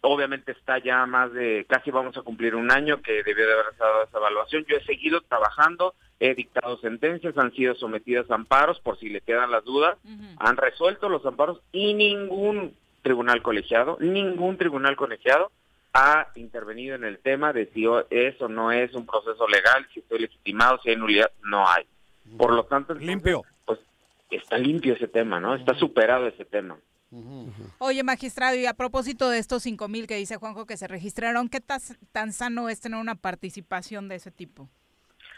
[0.00, 3.76] obviamente está ya más de, casi vamos a cumplir un año que debió de haber
[3.78, 4.64] dado esa evaluación.
[4.68, 9.20] Yo he seguido trabajando, he dictado sentencias, han sido sometidas a amparos por si le
[9.20, 9.96] quedan las dudas,
[10.38, 15.50] han resuelto los amparos y ningún tribunal colegiado, ningún tribunal colegiado
[15.92, 20.00] ha intervenido en el tema de si es o no es un proceso legal, si
[20.00, 21.84] estoy legitimado, si hay nulidad, no hay.
[22.36, 23.42] Por lo tanto, limpio.
[23.64, 23.78] Pues
[24.30, 25.54] está limpio ese tema, ¿no?
[25.54, 26.78] Está superado ese tema.
[27.78, 31.50] Oye, magistrado, y a propósito de estos cinco mil que dice Juanjo que se registraron,
[31.50, 34.70] ¿qué tan sano es tener una participación de ese tipo?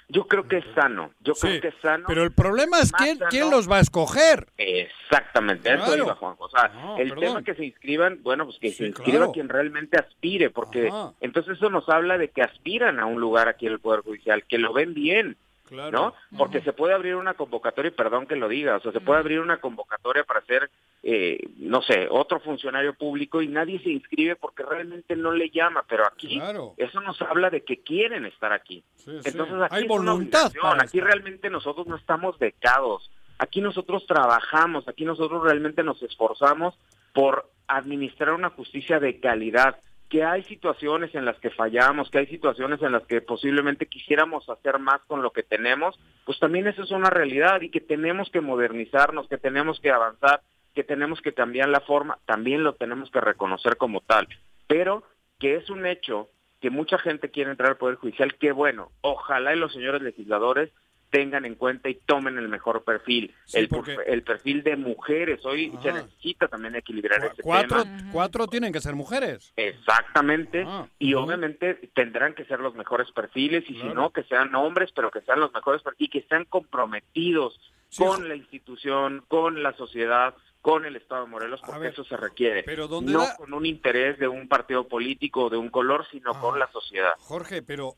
[0.08, 2.04] Yo creo que es sano, yo creo que es sano.
[2.06, 4.46] Pero el problema es quién, quién los va a escoger.
[4.58, 6.44] Exactamente, eso iba Juanjo.
[6.44, 10.50] O sea, el tema que se inscriban, bueno, pues que se inscriba quien realmente aspire,
[10.50, 10.90] porque
[11.20, 14.44] entonces eso nos habla de que aspiran a un lugar aquí en el Poder Judicial,
[14.44, 15.36] que lo ven bien,
[15.70, 16.14] ¿no?
[16.36, 19.20] Porque se puede abrir una convocatoria, y perdón que lo diga, o sea, se puede
[19.20, 20.70] abrir una convocatoria para ser,
[21.02, 25.84] eh, no sé, otro funcionario público y nadie se inscribe porque realmente no le llama,
[25.88, 26.40] pero aquí
[26.76, 28.84] eso nos habla de que quieren estar aquí.
[29.06, 30.52] Entonces aquí hay voluntad.
[30.80, 36.74] aquí realmente nosotros no estamos becados, aquí nosotros trabajamos, aquí nosotros realmente nos esforzamos
[37.12, 42.26] por administrar una justicia de calidad que hay situaciones en las que fallamos, que hay
[42.26, 46.82] situaciones en las que posiblemente quisiéramos hacer más con lo que tenemos, pues también eso
[46.82, 50.42] es una realidad y que tenemos que modernizarnos, que tenemos que avanzar,
[50.74, 54.28] que tenemos que cambiar la forma, también lo tenemos que reconocer como tal.
[54.66, 55.04] Pero
[55.38, 56.28] que es un hecho
[56.60, 60.70] que mucha gente quiere entrar al Poder Judicial, qué bueno, ojalá y los señores legisladores
[61.14, 63.68] tengan en cuenta y tomen el mejor perfil, el,
[64.08, 65.46] el perfil de mujeres.
[65.46, 68.10] Hoy se necesita también equilibrar ese cuatro, tema.
[68.10, 69.52] Cuatro tienen que ser mujeres.
[69.54, 70.66] Exactamente.
[70.98, 75.12] y obviamente tendrán que ser los mejores perfiles y si no, que sean hombres, pero
[75.12, 77.60] que sean los mejores y que sean comprometidos
[77.96, 82.64] con la institución, con la sociedad, con el Estado de Morelos, porque eso se requiere.
[82.64, 86.58] Pero no con un interés de un partido político o de un color, sino con
[86.58, 87.12] la sociedad.
[87.20, 87.94] Jorge, pero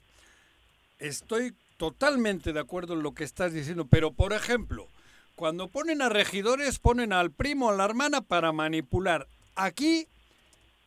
[0.98, 4.88] estoy totalmente de acuerdo en lo que estás diciendo, pero por ejemplo,
[5.34, 9.28] cuando ponen a regidores, ponen al primo, a la hermana para manipular.
[9.54, 10.08] Aquí,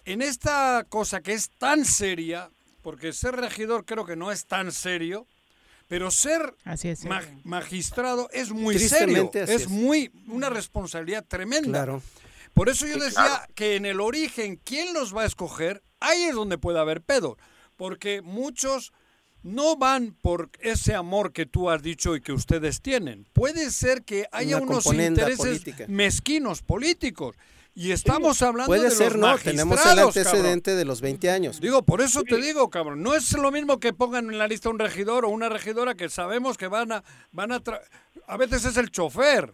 [0.05, 2.49] en esta cosa que es tan seria,
[2.81, 5.27] porque ser regidor creo que no es tan serio,
[5.87, 6.55] pero ser
[7.43, 11.99] magistrado es muy serio, es, muy una responsabilidad tremenda.
[12.53, 15.81] Por eso yo decía que en el origen, ¿quién los va a escoger?
[15.99, 17.37] Ahí es donde puede haber pedo,
[17.75, 18.93] porque muchos
[19.43, 23.25] no van por ese amor que tú has dicho y que ustedes tienen.
[23.33, 27.35] Puede ser que haya unos intereses mezquinos políticos.
[27.75, 31.61] Y estamos hablando Puede de ser, no, tenemos el antecedente de los 20 años.
[31.61, 34.69] Digo, por eso te digo, cabrón, no es lo mismo que pongan en la lista
[34.69, 37.61] un regidor o una regidora que sabemos que van a van a
[38.27, 39.53] a veces es el chofer.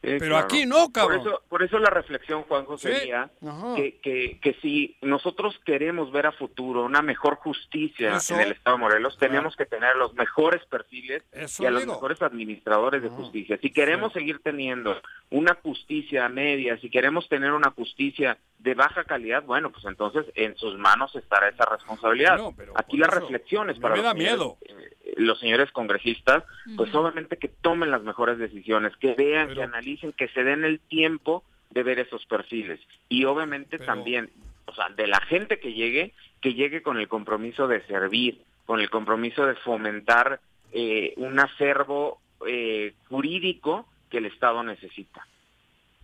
[0.00, 1.22] Pero aquí no, cabrón.
[1.22, 3.30] Por eso, por eso la reflexión, Juanjo, sería
[3.74, 8.76] que, que, que, si nosotros queremos ver a futuro una mejor justicia en el Estado
[8.76, 11.22] de Morelos, tenemos que tener los mejores perfiles
[11.58, 13.58] y a los mejores administradores de justicia.
[13.60, 19.42] Si queremos seguir teniendo una justicia media, si queremos tener una justicia de baja calidad,
[19.44, 22.40] bueno, pues entonces en sus manos estará esa responsabilidad.
[22.74, 24.58] Aquí la reflexión es para me da miedo.
[24.62, 26.44] Eh, los señores congresistas,
[26.76, 30.78] pues obviamente que tomen las mejores decisiones, que vean, que analicen, que se den el
[30.78, 32.80] tiempo de ver esos perfiles.
[33.08, 34.30] Y obviamente también,
[34.66, 38.80] o sea, de la gente que llegue, que llegue con el compromiso de servir, con
[38.80, 40.40] el compromiso de fomentar
[40.72, 45.26] eh, un acervo eh, jurídico que el Estado necesita.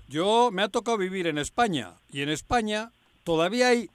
[0.08, 2.90] Yo me ha tocado vivir en España y en España
[3.24, 3.90] todavía hay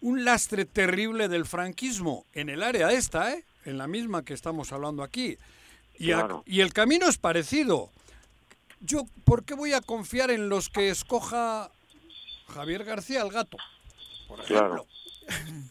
[0.00, 3.44] un lastre terrible del franquismo en el área esta, ¿eh?
[3.64, 5.36] En la misma que estamos hablando aquí.
[5.98, 6.10] Y,
[6.46, 7.90] y el camino es parecido.
[8.80, 11.70] Yo, ¿por qué voy a confiar en los que escoja
[12.54, 13.58] Javier García el gato?
[14.26, 14.86] Por ejemplo.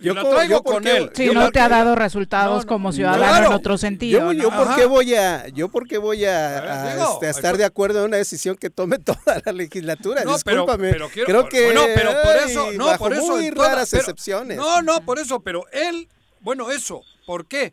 [0.00, 1.10] Yo la traigo con él.
[1.14, 4.32] Si no te ha dado resultados como ciudadano en otro sentido.
[4.32, 8.16] Yo, por qué voy a, yo por voy a, este, estar de acuerdo en una
[8.16, 10.24] decisión que tome toda la legislatura.
[10.24, 10.92] No, Discúlpame.
[10.92, 14.56] Pero, Creo que no, pero por eso, no, por eso muy raras excepciones.
[14.56, 16.08] No, no, por eso, pero él,
[16.40, 17.72] bueno, eso, ¿por qué?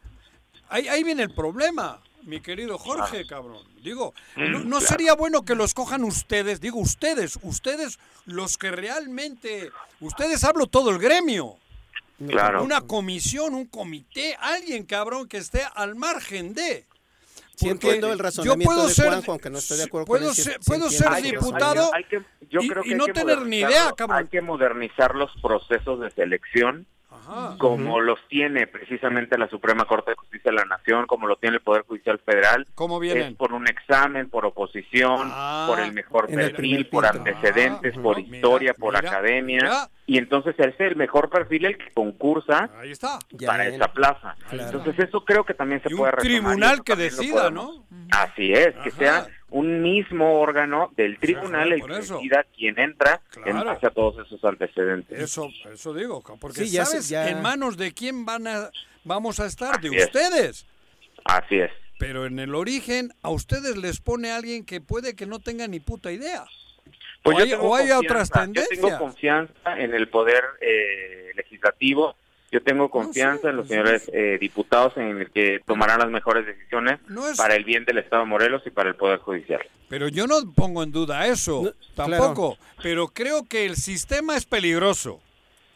[0.69, 3.65] Ahí, ahí viene el problema, mi querido Jorge, cabrón.
[3.81, 7.97] Digo, mm, no, sería bueno que los cojan ustedes, digo ustedes, ustedes
[8.27, 11.55] los que realmente, ustedes hablo todo el gremio.
[12.27, 12.63] Claro.
[12.63, 16.85] Una comisión, un comité, alguien cabrón que esté al margen de.
[17.55, 20.35] Sí entiendo el razonamiento yo puedo de Juanjo, aunque no estoy de acuerdo puedo con
[20.35, 21.89] ser, Puedo ser diputado
[22.51, 24.19] y, no tener ni idea, cabrón.
[24.19, 26.85] Hay que modernizar los procesos de selección
[27.57, 31.57] como los tiene precisamente la Suprema Corte de Justicia de la Nación, como lo tiene
[31.57, 32.67] el Poder Judicial Federal.
[32.75, 33.31] ¿Cómo vienen?
[33.31, 38.01] Es por un examen, por oposición, Ah, por el mejor el perfil, por antecedentes, Ah,
[38.01, 39.59] por mira, historia, por mira, academia.
[39.63, 39.89] mira.
[40.05, 43.19] Y entonces es el mejor perfil el que concursa Ahí está.
[43.31, 44.35] Ya para esa plaza.
[44.49, 44.77] Claro.
[44.77, 47.81] Entonces eso creo que también se Y un puede retomar y tribunal que decida, podemos-
[48.11, 53.43] Así es, que sea un mismo órgano del tribunal el que decida quién entra en
[53.43, 53.65] Claro.
[53.65, 55.17] base a todos esos antecedentes.
[55.19, 58.69] Eso, eso digo, porque Sí, ya sabes ya- en manos de quién van a,
[59.05, 60.05] vamos a estar, de Así es.
[60.05, 60.65] ustedes.
[61.23, 61.71] Así es.
[61.99, 65.79] Pero en el origen a ustedes les pone alguien que puede que no tenga ni
[65.79, 66.45] puta idea.
[67.23, 68.99] Pues o yo hay, o hay otras Yo tengo tendencias.
[68.99, 72.15] confianza en el poder eh, legislativo.
[72.51, 76.99] Yo tengo confianza en los señores eh, diputados en el que tomarán las mejores decisiones
[77.07, 79.61] No es- para el bien del Estado de Morelos y para el Poder Judicial.
[79.89, 82.57] Pero yo no pongo en duda eso, No, tampoco.
[82.81, 85.19] Pero creo que el sistema es peligroso.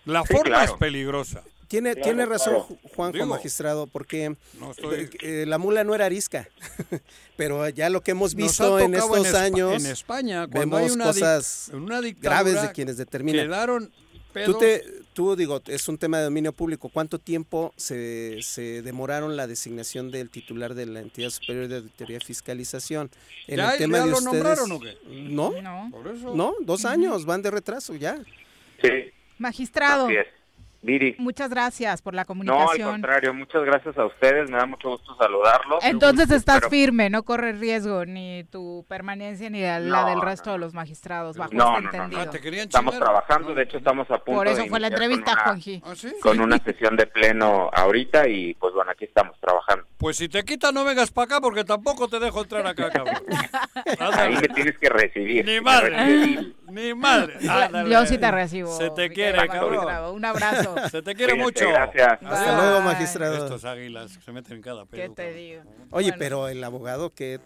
[0.05, 0.71] La Sí, forma claro.
[0.73, 1.43] es peligrosa.
[1.67, 2.67] Tiene, Claro, tiene razón claro.
[2.69, 6.47] Ju- Juanjo, Digo, magistrado, porque no estoy- eh, la mula no era arisca.
[7.37, 11.05] Pero ya lo que hemos visto en estos años, en España, cuando hay vemos una,
[11.07, 13.45] dic- cosas una graves de quienes determinan.
[13.47, 13.93] Quedaron Tú,
[14.33, 14.59] pedos.
[14.59, 16.89] te, tú, digo, es un tema de dominio público.
[16.89, 22.17] ¿Cuánto tiempo se, se demoraron la designación del titular de la entidad superior de auditoría
[22.17, 23.09] y fiscalización?
[23.47, 24.97] En ¿Ya- el tema ya de lo ustedes, nombraron o qué?
[25.07, 25.89] No, No.
[25.91, 26.35] Por eso.
[26.35, 28.17] no, dos años, van de retraso ya.
[28.81, 28.89] Sí,
[29.37, 30.27] Magistrado, así es.
[30.83, 31.15] Viri.
[31.19, 32.91] muchas gracias por la No, al comunicación.
[32.91, 35.83] contrario, muchas gracias a ustedes, me da mucho gusto saludarlos.
[35.83, 40.15] Entonces estás Pero- firme, no corres riesgo ni tu permanencia ni la, la No, del
[40.17, 42.21] no, resto de los magistrados, bajo No, este no, no, entendido.
[42.21, 44.87] Ah, te querían Estamos trabajando, de hecho estamos a punto Por eso de fue la
[44.87, 45.81] iniciar con entrevista, una- Juanji.
[45.85, 46.13] ¿Ah, sí?
[46.21, 49.85] con una sesión de pleno ahorita y pues bueno, aquí estamos trabajando.
[49.97, 53.17] Pues si te quitan no vengas para acá porque tampoco te dejo entrar acá, cabrón.
[53.99, 55.45] Ahí me tienes que recibir.
[55.45, 56.55] Ni madre, recibir.
[56.71, 57.35] Ni madre.
[57.49, 57.89] Ándale.
[57.89, 58.75] Yo sí te recibo.
[58.77, 60.15] Se te quiere, cabrón.
[60.15, 60.75] Un abrazo.
[60.89, 61.69] Se te quiere Cuídate, mucho.
[61.69, 62.19] gracias.
[62.23, 62.61] Hasta Bye.
[62.61, 63.43] luego, magistrado.
[63.45, 65.01] Estos águilas que se meten en cada pedo.
[65.01, 65.61] ¿Qué te digo?
[65.91, 66.15] Oye, Bueno.
[66.19, 67.39] pero el abogado que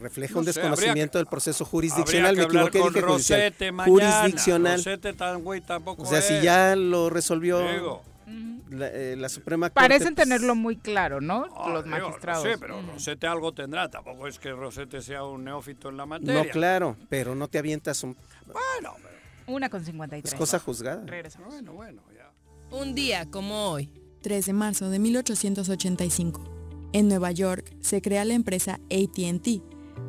[0.00, 3.54] refleja No un sé, desconocimiento habría del proceso jurisdiccional, que me equivoqué, dije judicial.
[3.72, 3.84] Mañana.
[3.84, 4.76] Jurisdiccional.
[4.78, 6.42] Rosete tan güey tampoco O sea, si es.
[6.42, 8.02] ya lo resolvió Digo,
[8.70, 9.80] la, eh, la Suprema Corte.
[9.80, 11.46] Parecen pues, tenerlo muy claro, ¿no?
[11.56, 12.44] ah, los digo, magistrados.
[12.44, 13.90] No sé, pero Rosete algo tendrá.
[13.90, 16.44] Tampoco es que Rosete sea un neófito en la materia.
[16.44, 18.16] No, claro, pero no te avientas un,
[18.46, 20.32] Bueno, pero- Una con 53.
[20.32, 21.02] es cosa juzgada.
[21.06, 21.48] Regresamos.
[21.52, 22.30] bueno, bueno, ya.
[22.76, 23.90] Un día como hoy.
[24.22, 26.48] 3 de marzo de 1885.
[26.92, 29.62] En Nueva York se crea la empresa ATT,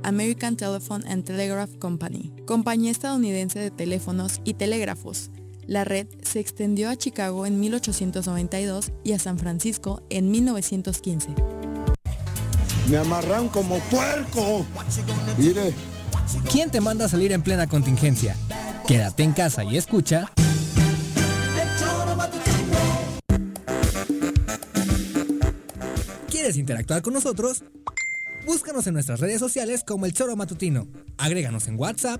[0.04, 5.32] American Telephone and Telegraph Company, compañía estadounidense de teléfonos y telégrafos.
[5.68, 11.30] La red se extendió a Chicago en 1892 y a San Francisco en 1915.
[12.90, 14.66] Me amarran como puerco.
[15.38, 15.74] Mire.
[16.52, 18.36] ¿Quién te manda a salir en plena contingencia?
[18.88, 20.32] Quédate en casa y escucha.
[26.30, 27.64] ¿Quieres interactuar con nosotros?
[28.46, 30.88] Búscanos en nuestras redes sociales como El Choro Matutino.
[31.18, 32.20] Agréganos en WhatsApp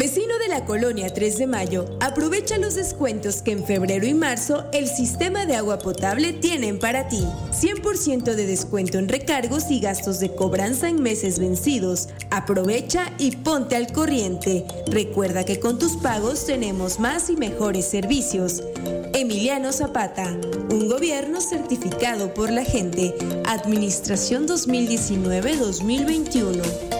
[0.00, 4.64] Vecino de la colonia 3 de Mayo, aprovecha los descuentos que en febrero y marzo
[4.72, 7.22] el sistema de agua potable tienen para ti.
[7.50, 12.08] 100% de descuento en recargos y gastos de cobranza en meses vencidos.
[12.30, 14.64] Aprovecha y ponte al corriente.
[14.86, 18.62] Recuerda que con tus pagos tenemos más y mejores servicios.
[19.12, 20.34] Emiliano Zapata,
[20.70, 23.14] un gobierno certificado por la gente.
[23.44, 26.99] Administración 2019-2021.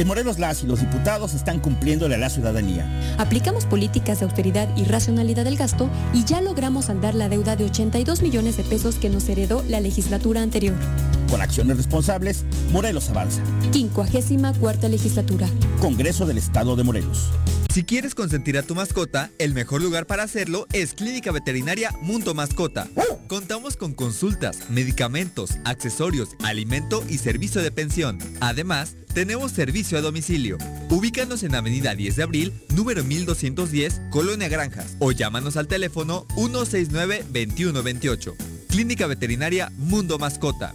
[0.00, 2.88] En Morelos las y los diputados están cumpliéndole a la ciudadanía.
[3.18, 7.66] Aplicamos políticas de austeridad y racionalidad del gasto y ya logramos saldar la deuda de
[7.66, 10.76] 82 millones de pesos que nos heredó la legislatura anterior.
[11.30, 13.42] Con acciones responsables, Morelos avanza.
[13.72, 15.48] 54 legislatura.
[15.80, 17.30] Congreso del Estado de Morelos.
[17.72, 22.34] Si quieres consentir a tu mascota, el mejor lugar para hacerlo es Clínica Veterinaria Mundo
[22.34, 22.88] Mascota.
[23.28, 28.18] Contamos con consultas, medicamentos, accesorios, alimento y servicio de pensión.
[28.40, 30.58] Además, tenemos servicio a domicilio.
[30.88, 38.34] Ubícanos en Avenida 10 de Abril, número 1210, Colonia Granjas, o llámanos al teléfono 169-2128.
[38.68, 40.74] Clínica Veterinaria Mundo Mascota.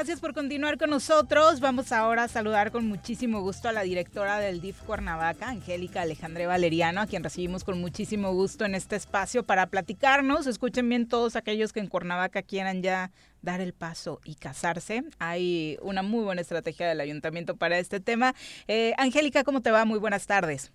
[0.00, 1.60] Gracias por continuar con nosotros.
[1.60, 6.46] Vamos ahora a saludar con muchísimo gusto a la directora del DIF Cuernavaca, Angélica Alejandre
[6.46, 10.46] Valeriano, a quien recibimos con muchísimo gusto en este espacio para platicarnos.
[10.46, 13.10] Escuchen bien todos aquellos que en Cuernavaca quieran ya
[13.42, 15.04] dar el paso y casarse.
[15.18, 18.34] Hay una muy buena estrategia del ayuntamiento para este tema.
[18.68, 19.84] Eh, Angélica, ¿cómo te va?
[19.84, 20.72] Muy buenas tardes.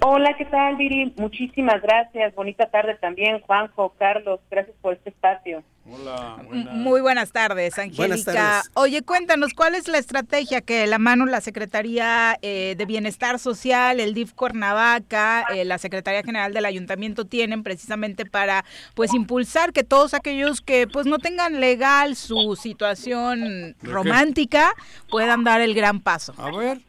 [0.00, 1.14] Hola, ¿qué tal, Viri?
[1.16, 2.34] Muchísimas gracias.
[2.34, 4.40] Bonita tarde también, Juanjo, Carlos.
[4.50, 5.62] Gracias por este espacio.
[5.88, 6.74] Hola, buenas.
[6.74, 8.62] Muy buenas tardes, Angélica.
[8.74, 14.00] Oye, cuéntanos, ¿cuál es la estrategia que la mano la Secretaría eh, de Bienestar Social,
[14.00, 19.84] el DIF Cuernavaca, eh, la Secretaría General del Ayuntamiento tienen precisamente para pues impulsar que
[19.84, 24.72] todos aquellos que pues no tengan legal su situación romántica
[25.08, 26.34] puedan dar el gran paso?
[26.36, 26.80] A ver.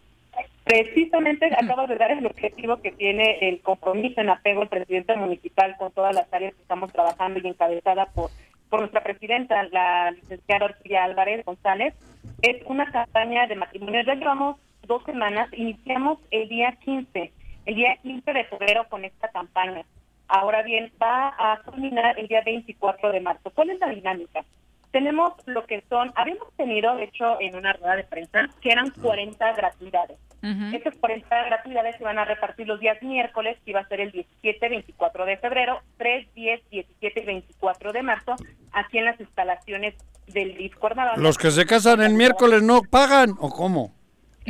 [0.67, 5.77] Precisamente acabo de dar el objetivo que tiene el compromiso en apego al presidente municipal
[5.77, 8.31] con todas las áreas que estamos trabajando y encabezada por,
[8.69, 11.93] por nuestra presidenta, la licenciada Orquídea Álvarez González.
[12.41, 14.01] Es una campaña de matrimonio.
[14.05, 17.31] Ya llevamos dos semanas, iniciamos el día 15,
[17.65, 19.85] el día 15 de febrero con esta campaña.
[20.27, 23.51] Ahora bien, va a culminar el día 24 de marzo.
[23.51, 24.43] ¿Cuál es la dinámica?
[24.91, 28.89] Tenemos lo que son, habíamos tenido, de hecho, en una rueda de prensa, que eran
[28.89, 30.26] 40 gratuidades.
[30.41, 34.11] Estas 40 gratuidades se van a repartir los días miércoles, que iba a ser el
[34.11, 38.35] 17, 24 de febrero, 3, 10, 17 y 24 de marzo,
[38.71, 39.95] aquí en las instalaciones
[40.27, 41.19] del DIF Cuernavaca.
[41.19, 43.91] ¿Los que se casan el miércoles no pagan o cómo?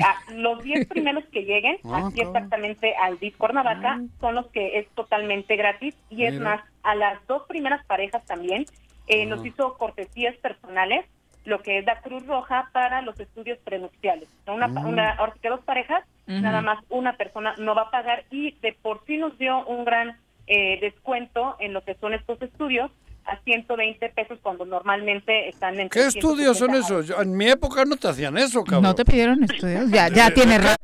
[0.04, 4.78] Ah, los 10 primeros que lleguen, Ah, aquí exactamente al DIF Cuernavaca, son los que
[4.80, 5.96] es totalmente gratis.
[6.10, 8.66] Y es más, a las dos primeras parejas también
[9.08, 9.48] eh, nos Ah.
[9.48, 11.06] hizo cortesías personales,
[11.48, 14.28] lo que es la Cruz Roja para los estudios prenupciales.
[14.48, 14.86] Una, Mm.
[14.86, 16.42] una, ahora que dos parejas, Ujú.
[16.42, 19.86] nada más una persona no va a pagar y de por sí nos dio un
[19.86, 20.18] gran
[20.48, 22.92] eh, descuento en lo que son estos estudios
[23.26, 27.08] a 120 pesos cuando normalmente están en ¿Qué estudios son 350 esos?
[27.08, 28.84] Yo- En mi época no te hacían eso, cabrón.
[28.84, 29.90] ¿No te pidieron estudios?
[29.90, 30.84] Ya, ya tiene rato.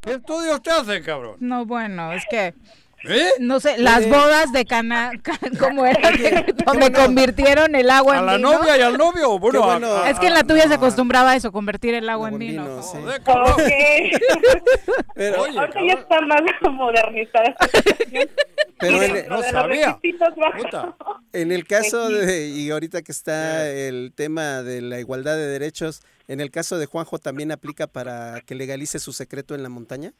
[0.00, 1.36] ¿Qué estudios te hacen, cabrón?
[1.40, 2.54] No, bueno, es que...
[3.06, 3.28] ¿Eh?
[3.40, 4.08] No sé, las Eh.
[4.08, 5.12] bodas de Cana,
[5.60, 6.10] ¿cómo era?
[6.64, 8.52] Donde convirtieron el agua ¿A en la vino.
[8.52, 9.38] novia y al novio?
[9.38, 9.86] Bueno, bueno.
[9.88, 12.38] a- a- Es que en la tuya se acostumbraba a eso, convertir el agua en
[12.38, 12.62] vino.
[12.62, 12.98] vino, sí.
[15.14, 15.86] Pero, Oye, Ahorita cabrón.
[15.88, 16.40] ya está más
[16.72, 17.54] modernizada
[18.78, 19.98] pero en, no sabía.
[21.32, 26.02] en el caso de, y ahorita que está el tema de la igualdad de derechos,
[26.28, 30.12] en el caso de Juanjo también aplica para que legalice su secreto en la montaña.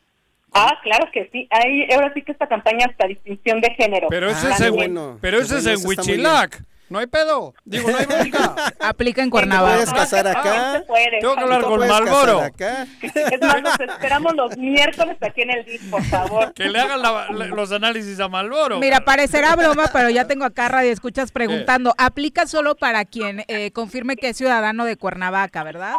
[0.55, 1.49] Ah, claro que sí.
[1.51, 4.07] Hay, ahora sí que esta campaña hasta distinción de género.
[4.09, 5.19] Pero ese Ah, es en, bueno.
[5.21, 5.89] pero ese es en eso.
[5.89, 6.63] Huichilac.
[6.95, 7.55] No hay pedo.
[7.65, 8.55] Digo, no hay bronca.
[8.79, 9.93] Aplica en Te puedes Cuernavaca.
[9.93, 10.85] casar acá.
[10.87, 11.19] puede.
[11.21, 12.41] Tengo que hablar con Malboro.
[12.41, 12.87] acá.
[13.03, 16.55] Es más, nos esperamos los miércoles aquí en el DIF, por favor.
[16.55, 18.79] Que le hagan la- la- los análisis a Malboro.
[18.79, 21.93] Mira, parecerá broma, pero ya tengo acá Radio Escuchas preguntando.
[21.99, 25.95] Aplica solo para quien eh, confirme que es ciudadano de Cuernavaca, ¿verdad?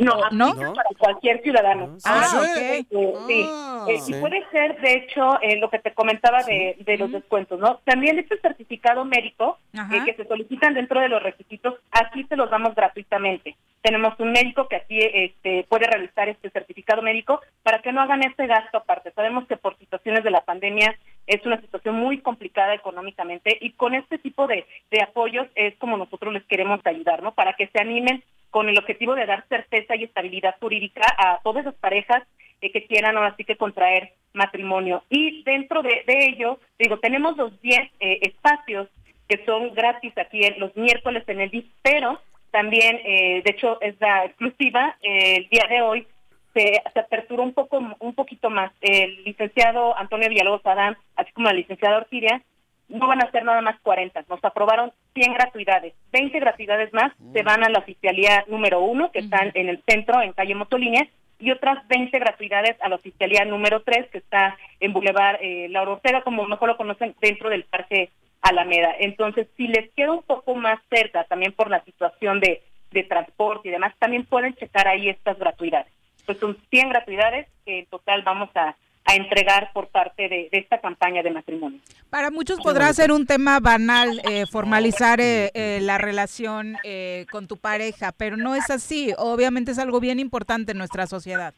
[0.00, 0.48] No, ¿No?
[0.48, 1.96] aplica para cualquier ciudadano.
[2.04, 2.56] Ah, Ahora, ok.
[2.56, 3.46] eh, sí.
[3.88, 4.12] Eh, sí.
[4.12, 7.76] Y puede ser, de hecho, eh, lo que te comentaba de, de los descuentos, ¿no?
[7.84, 9.88] También este certificado médico Ajá.
[10.16, 13.56] Se solicitan dentro de los requisitos, aquí se los damos gratuitamente.
[13.82, 18.22] Tenemos un médico que aquí este, puede realizar este certificado médico para que no hagan
[18.24, 19.12] este gasto aparte.
[19.12, 23.94] Sabemos que por situaciones de la pandemia es una situación muy complicada económicamente y con
[23.94, 27.34] este tipo de, de apoyos es como nosotros les queremos ayudar, ¿no?
[27.34, 31.64] Para que se animen con el objetivo de dar certeza y estabilidad jurídica a todas
[31.64, 32.22] las parejas
[32.60, 35.04] eh, que quieran ahora sí que contraer matrimonio.
[35.10, 38.88] Y dentro de, de ello, digo, tenemos los 10 eh, espacios
[39.28, 42.20] que son gratis aquí los miércoles en el DIF, pero
[42.50, 46.06] también, eh, de hecho, es la exclusiva, eh, el día de hoy
[46.54, 48.72] se, se aperturó un poco un poquito más.
[48.80, 52.42] El licenciado Antonio Villalobos Adán, así como la licenciada Ortiria,
[52.88, 54.24] no van a ser nada más 40.
[54.28, 55.94] Nos aprobaron 100 gratuidades.
[56.12, 60.22] 20 gratuidades más se van a la oficialía número uno, que están en el centro,
[60.22, 61.06] en calle Motolínea,
[61.38, 65.82] y otras 20 gratuidades a la oficialía número 3, que está en Boulevard eh, La
[65.82, 68.10] Ortega, como mejor lo conocen, dentro del Parque
[68.48, 68.94] Alameda.
[68.98, 73.68] Entonces, si les queda un poco más cerca, también por la situación de, de transporte
[73.68, 75.92] y demás, también pueden checar ahí estas gratuidades.
[76.24, 78.76] Pues son 100 gratuidades que en total vamos a,
[79.06, 81.80] a entregar por parte de, de esta campaña de matrimonio.
[82.10, 87.46] Para muchos podrá ser un tema banal eh, formalizar eh, eh, la relación eh, con
[87.46, 89.12] tu pareja, pero no es así.
[89.18, 91.54] Obviamente es algo bien importante en nuestra sociedad.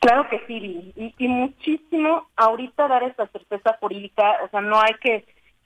[0.00, 4.94] Claro que sí, y, y muchísimo ahorita dar esta certeza jurídica, o sea, no hay
[5.00, 5.24] que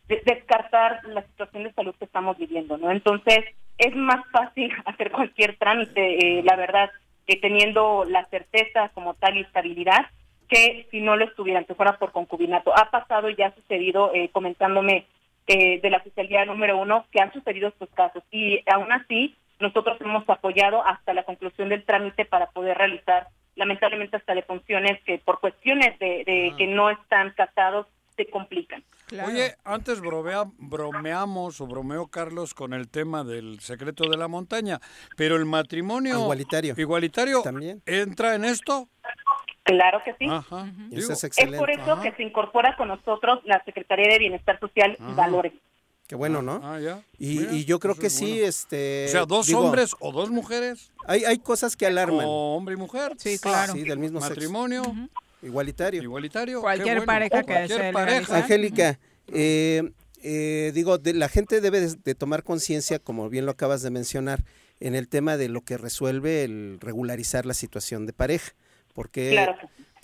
[0.09, 2.90] de- descartar la situación de salud que estamos viviendo, ¿no?
[2.90, 3.44] Entonces,
[3.78, 6.90] es más fácil hacer cualquier trámite, eh, la verdad,
[7.26, 10.07] que teniendo la certeza como tal y estabilidad,
[10.48, 12.72] que si no lo estuvieran, que fuera por concubinato.
[12.76, 15.07] Ha pasado y ha sucedido, eh, comentándome
[15.48, 18.22] eh, de la oficialidad número uno, que han sucedido estos casos.
[18.30, 23.26] Y aún así, nosotros hemos apoyado hasta la conclusión del trámite para poder realizar,
[23.57, 27.86] lamentablemente, hasta defunciones que por cuestiones de, de que no están casados
[28.17, 28.83] se complican.
[29.25, 34.81] Oye, antes bromea- bromeamos o bromeó Carlos con el tema del secreto de la montaña,
[35.17, 36.75] pero el matrimonio Igualitario.
[36.77, 37.83] igualitario También.
[37.87, 38.89] entra en esto.
[39.62, 40.27] Claro que sí.
[40.29, 40.67] Ajá.
[40.93, 44.97] Eso Digo, es por eso que se incorpora con nosotros la Secretaría de Bienestar Social
[44.99, 45.53] y Valores.
[46.09, 46.61] Qué bueno, ¿no?
[46.62, 47.01] Ah, ya.
[47.19, 48.47] Y, Mira, y yo creo que es sí, bueno.
[48.47, 49.07] este...
[49.07, 50.93] o sea, dos digo, hombres o dos mujeres.
[51.05, 52.25] Hay, hay cosas que alarman.
[52.29, 53.14] O hombre y mujer.
[53.19, 53.73] Sí, claro.
[53.73, 54.35] Sí, del mismo sexo.
[54.35, 54.83] Matrimonio.
[55.47, 56.03] Igualitario.
[56.03, 56.61] Igualitario.
[56.61, 57.07] Cualquier bueno.
[57.07, 58.36] pareja que Cualquier desee pareja.
[58.36, 59.90] Angélica, eh,
[60.22, 63.90] eh, digo, de- la gente debe de, de tomar conciencia, como bien lo acabas de
[63.90, 64.44] mencionar,
[64.80, 68.53] en el tema de lo que resuelve el regularizar la situación de pareja,
[68.92, 69.57] porque Claro.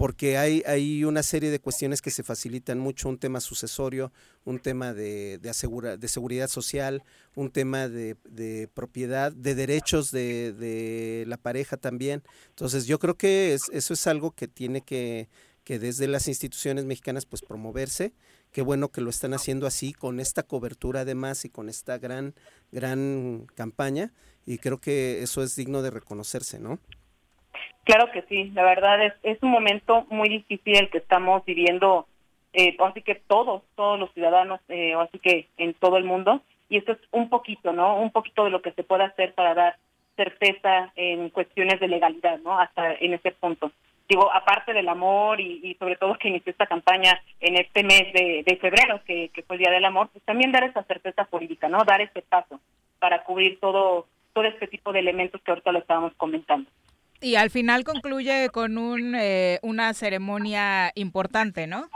[0.02, 4.10] Porque hay, hay una serie de cuestiones que se facilitan mucho, un tema sucesorio,
[4.44, 7.04] un tema de, de, asegura- de seguridad social,
[7.36, 12.24] un tema de, de propiedad, de derechos de, de la pareja también.
[12.48, 15.28] Entonces yo creo que es- eso es algo que tiene que,
[15.62, 18.12] que desde las instituciones mexicanas pues promoverse.
[18.50, 22.34] Qué bueno que lo están haciendo así, con esta cobertura además y con esta gran,
[22.72, 24.12] gran campaña.
[24.46, 26.80] Y creo que eso es digno de reconocerse, ¿no?
[27.84, 32.06] Claro que sí, la verdad es, es un momento muy difícil el que estamos viviendo,
[32.52, 36.76] eh, así que todos, todos los ciudadanos, eh, así que en todo el mundo, y
[36.76, 37.96] esto es un poquito, ¿no?
[37.96, 39.76] Un poquito de lo que se puede hacer para dar
[40.16, 42.58] certeza en cuestiones de legalidad, ¿no?
[42.58, 43.72] Hasta en ese punto.
[44.08, 48.42] Digo, aparte del amor y, sobre todo que inició esta campaña en este mes de,
[48.44, 51.68] de febrero, que, que fue el Día del Amor, pues también dar esa certeza jurídica,
[51.68, 51.78] ¿no?
[51.84, 52.60] Dar ese paso
[52.98, 56.70] para cubrir todo todo este tipo de elementos que ahorita lo estábamos comentando.
[57.22, 61.88] Y al final concluye con un, eh, una ceremonia importante, ¿no?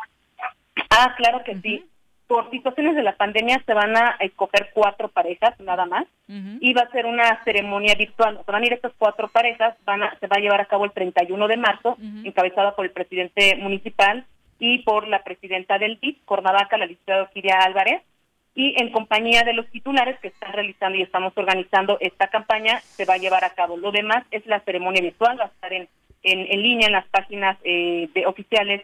[0.90, 1.84] Ah, claro que sí.
[2.28, 6.82] Por situaciones de la pandemia se van a escoger cuatro parejas nada más y va
[6.82, 8.40] a ser una ceremonia virtual.
[8.44, 10.84] Se van a ir estas cuatro parejas, van a, se va a llevar a cabo
[10.84, 14.26] el 31 de marzo, encabezada por el presidente municipal
[14.58, 18.02] y por la presidenta del DIF, Cuernavaca, la licenciada Kiria Álvarez,
[18.56, 23.04] y en compañía de los titulares que están realizando y estamos organizando esta campaña, se
[23.04, 23.76] va a llevar a cabo.
[23.76, 25.88] Lo demás es la ceremonia virtual, va a estar en,
[26.22, 28.82] en, línea en las páginas eh, de oficiales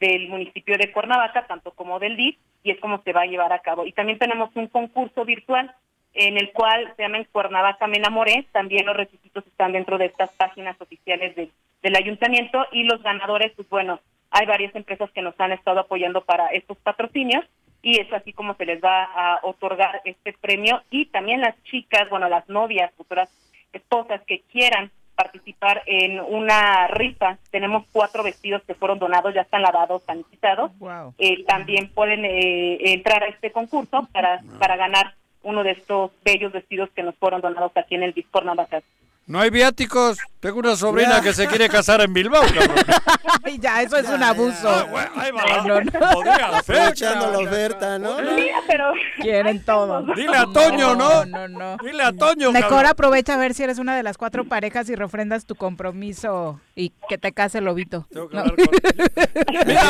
[0.00, 3.52] del municipio de Cuernavaca, tanto como del DIF, y es como se va a llevar
[3.52, 3.84] a cabo.
[3.84, 5.70] Y también tenemos un concurso virtual
[6.14, 10.30] en el cual se llama Cuernavaca Me Enamoré, también los requisitos están dentro de estas
[10.30, 14.00] páginas oficiales del ayuntamiento y los ganadores, pues bueno,
[14.30, 17.44] hay varias empresas que nos han estado apoyando para estos patrocinios
[17.82, 22.08] y es así como se les va a otorgar este premio y también las chicas,
[22.10, 23.30] bueno, las novias, futuras
[23.72, 27.38] esposas que quieran participar en una rifa.
[27.50, 30.76] Tenemos cuatro vestidos que fueron donados, ya están lavados, sanitizados.
[30.78, 31.14] Wow.
[31.18, 36.52] Eh, también pueden eh, entrar a este concurso para, para ganar uno de estos bellos
[36.52, 38.82] vestidos que nos fueron donados aquí en el Discord Navajas.
[39.30, 40.18] No hay viáticos.
[40.40, 42.76] Tengo una sobrina que se quiere casar en Bilbao, cabrón.
[43.44, 44.68] Ay, ya, eso es un abuso.
[45.14, 45.62] Ahí va.
[45.68, 46.10] No, no, no.
[46.14, 47.46] Podría Aprovechando la cabrón.
[47.46, 48.16] oferta, ¿no?
[48.34, 50.02] Mira, pero Quieren todo.
[50.16, 51.24] Dile a Toño, ¿no?
[51.26, 51.76] No, no, no.
[51.84, 52.86] Dile a Toño, Mejor cabrón.
[52.86, 56.92] aprovecha a ver si eres una de las cuatro parejas y refrendas tu compromiso y
[57.08, 58.08] que te case el lobito.
[58.10, 58.40] Tengo que No.
[58.42, 59.84] hablar con- Mira,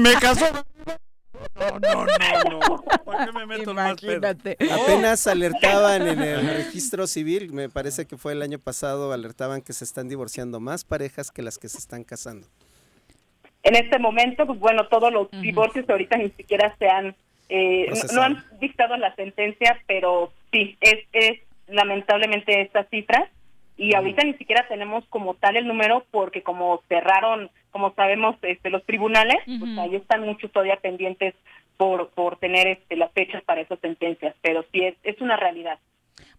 [0.00, 0.46] me casó.
[1.58, 2.84] No, no, no, no.
[3.04, 4.28] ¿Para qué me meto más pedo?
[4.28, 9.72] Apenas alertaban en el registro civil, me parece que fue el año pasado, alertaban que
[9.72, 12.46] se están divorciando más parejas que las que se están casando.
[13.62, 17.16] en este momento, pues bueno, todos los divorcios ahorita ni siquiera se han,
[17.48, 23.28] eh, no- han dictado la sentencia, pero sí, es, es lamentablemente esta cifra
[23.76, 28.70] y ahorita ni siquiera tenemos como tal el número porque como cerraron, como sabemos, este,
[28.70, 31.34] los tribunales, pues ahí están muchos todavía pendientes
[31.76, 35.78] por, por tener este, las fechas para esas sentencias, pero sí es, es una realidad.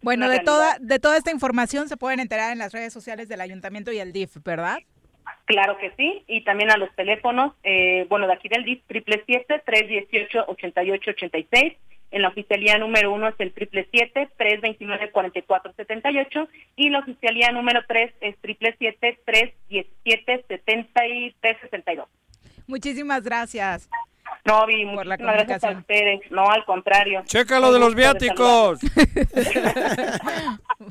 [0.02, 3.40] Bueno, de toda, de toda esta información se pueden enterar en las redes sociales del
[3.40, 4.78] ayuntamiento y el DIF, ¿verdad?
[5.44, 11.76] Claro que sí, y también a los teléfonos, eh, bueno, de aquí del DIF, 777-318-8886
[12.10, 15.42] en la oficialía número uno es el triple siete, tres veintinueve, cuarenta y
[16.88, 22.08] la oficialía número tres es triple siete, tres diecisiete, setenta y tres, sesenta y dos.
[22.66, 23.90] Muchísimas gracias.
[24.44, 26.20] No, Vi, Por la gracias a ustedes.
[26.30, 27.22] No, al contrario.
[27.26, 28.78] Checa lo de los viáticos.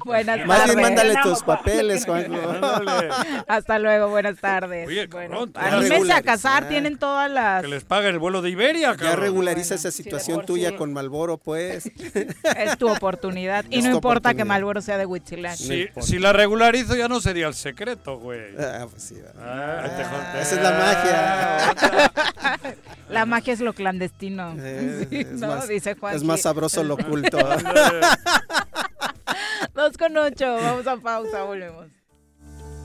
[0.06, 0.76] Buenas Más tardes.
[0.76, 2.36] bien mándale tus papeles, Juanjo.
[3.48, 4.88] Hasta luego, buenas tardes.
[4.88, 7.62] Oye, bueno, cabrón, ya anímense a casar, tienen todas las...
[7.64, 9.22] Que les pague el vuelo de Iberia, Ya cabrón.
[9.22, 10.76] regulariza Bueno, esa situación tuya sí.
[10.76, 11.90] con Malboro, pues.
[12.58, 13.66] Es tu oportunidad.
[13.70, 14.44] Y Es no importa que.
[14.46, 15.56] Malboro sea de Huitzilac.
[15.56, 18.42] Si, si la regularizo ya no sería el secreto, güey.
[18.60, 19.16] Ah, pues sí.
[19.40, 20.42] Ah, te jodé.
[20.42, 21.74] Esa es la magia.
[23.10, 24.56] La magia es lo clandestino.
[24.58, 25.48] Eh, Sí, es, ¿no?
[25.48, 26.16] más, Dice Juan.
[26.16, 27.38] es más sabroso lo oculto.
[29.76, 30.56] Dos con ocho.
[30.56, 31.88] Vamos a pausa, volvemos.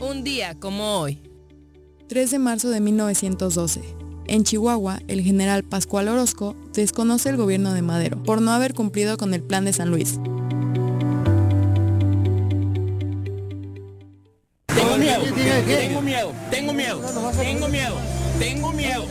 [0.00, 1.22] Un día como hoy.
[2.08, 3.80] 3 de marzo de 1912.
[4.26, 9.16] En Chihuahua, el general Pascual Orozco desconoce el gobierno de Madero por no haber cumplido
[9.16, 10.18] con el plan de San Luis.
[14.66, 17.96] Tengo miedo, tengo miedo, tengo miedo, tengo miedo, tengo miedo,
[18.38, 19.04] tengo miedo,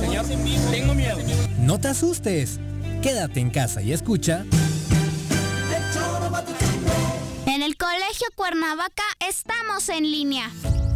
[0.00, 0.24] señor,
[0.70, 1.18] tengo miedo.
[1.58, 2.58] No te asustes.
[3.02, 4.44] Quédate en casa y escucha
[7.46, 10.50] En el Colegio Cuernavaca estamos en línea.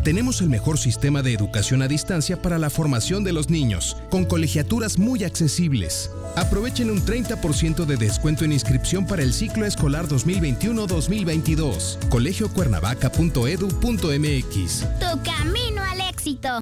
[0.04, 4.24] Tenemos el mejor sistema de educación a distancia para la formación de los niños, con
[4.24, 6.10] colegiaturas muy accesibles.
[6.34, 12.08] Aprovechen un 30% de descuento en inscripción para el ciclo escolar 2021-2022.
[12.08, 14.80] colegiocuernavaca.edu.mx.
[14.98, 16.61] Tu camino al éxito.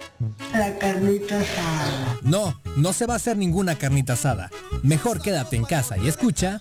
[0.53, 2.17] la carnita asada?
[2.21, 4.49] No, no se va a hacer ninguna carnita asada.
[4.83, 6.59] Mejor quédate en casa y escucha.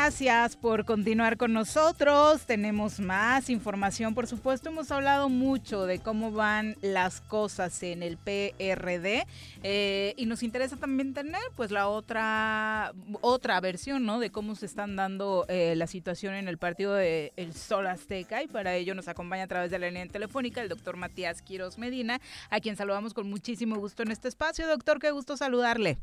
[0.00, 2.42] Gracias por continuar con nosotros.
[2.46, 4.68] Tenemos más información, por supuesto.
[4.68, 9.26] Hemos hablado mucho de cómo van las cosas en el PRD
[9.64, 14.20] eh, y nos interesa también tener, pues, la otra otra versión, ¿no?
[14.20, 18.46] De cómo se están dando eh, la situación en el partido de Sol Azteca y
[18.46, 22.20] para ello nos acompaña a través de la línea telefónica el doctor Matías Quiros Medina,
[22.50, 24.68] a quien saludamos con muchísimo gusto en este espacio.
[24.68, 25.98] Doctor, qué gusto saludarle.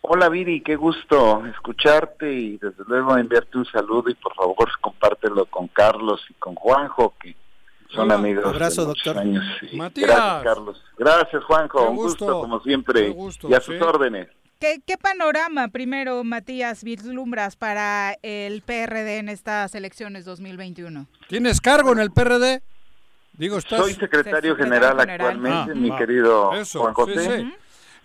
[0.00, 5.44] Hola Viri, qué gusto escucharte y desde luego enviarte un saludo y por favor compártelo
[5.46, 7.34] con Carlos y con Juanjo que
[7.90, 9.22] son Hola, amigos abrazo, de muchos doctor.
[9.22, 9.44] años.
[9.74, 10.08] Matías.
[10.08, 10.84] Gracias Carlos.
[10.98, 13.66] Gracias Juanjo, Qué un gusto, gusto, como siempre qué gusto, y a sí.
[13.72, 14.28] sus órdenes.
[14.60, 21.06] ¿Qué, qué panorama, primero, Matías, vislumbras para el PRD en estas elecciones 2021?
[21.28, 22.60] ¿Tienes cargo en el PRD?
[23.34, 23.78] Digo, estás...
[23.80, 25.28] Soy secretario Secretario general general.
[25.30, 25.98] actualmente, Ah, mi va.
[25.98, 27.38] querido Eso, Juan sí, José.
[27.42, 27.54] sí.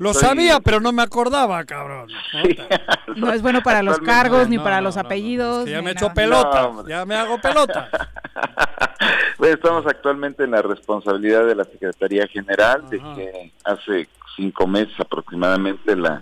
[0.03, 2.09] Lo Soy- sabía, pero no me acordaba, cabrón.
[3.15, 5.59] No es bueno para los cargos, ni No, para no, los no, no, apellidos.
[5.59, 6.13] es que ya me he hecho nada.
[6.15, 7.89] pelota, ya me hago pelota.
[9.37, 13.15] Bueno, estamos actualmente en la responsabilidad de la Secretaría General, de Ajá.
[13.15, 16.21] que hace cinco meses aproximadamente la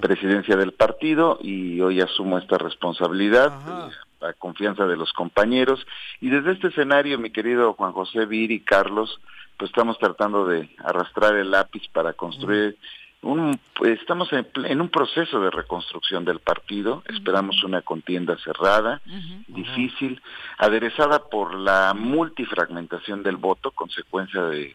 [0.00, 3.88] presidencia del partido y hoy asumo esta responsabilidad Ajá.
[4.28, 5.86] a confianza de los compañeros
[6.20, 9.20] y desde este escenario mi querido Juan José Viri Carlos
[9.56, 12.76] pues estamos tratando de arrastrar el lápiz para construir
[13.24, 19.00] un estamos en, un proceso de reconstrucción del partido esperamos una contienda cerrada
[19.48, 20.20] difícil
[20.58, 24.74] aderezada por la multifragmentación del voto consecuencia de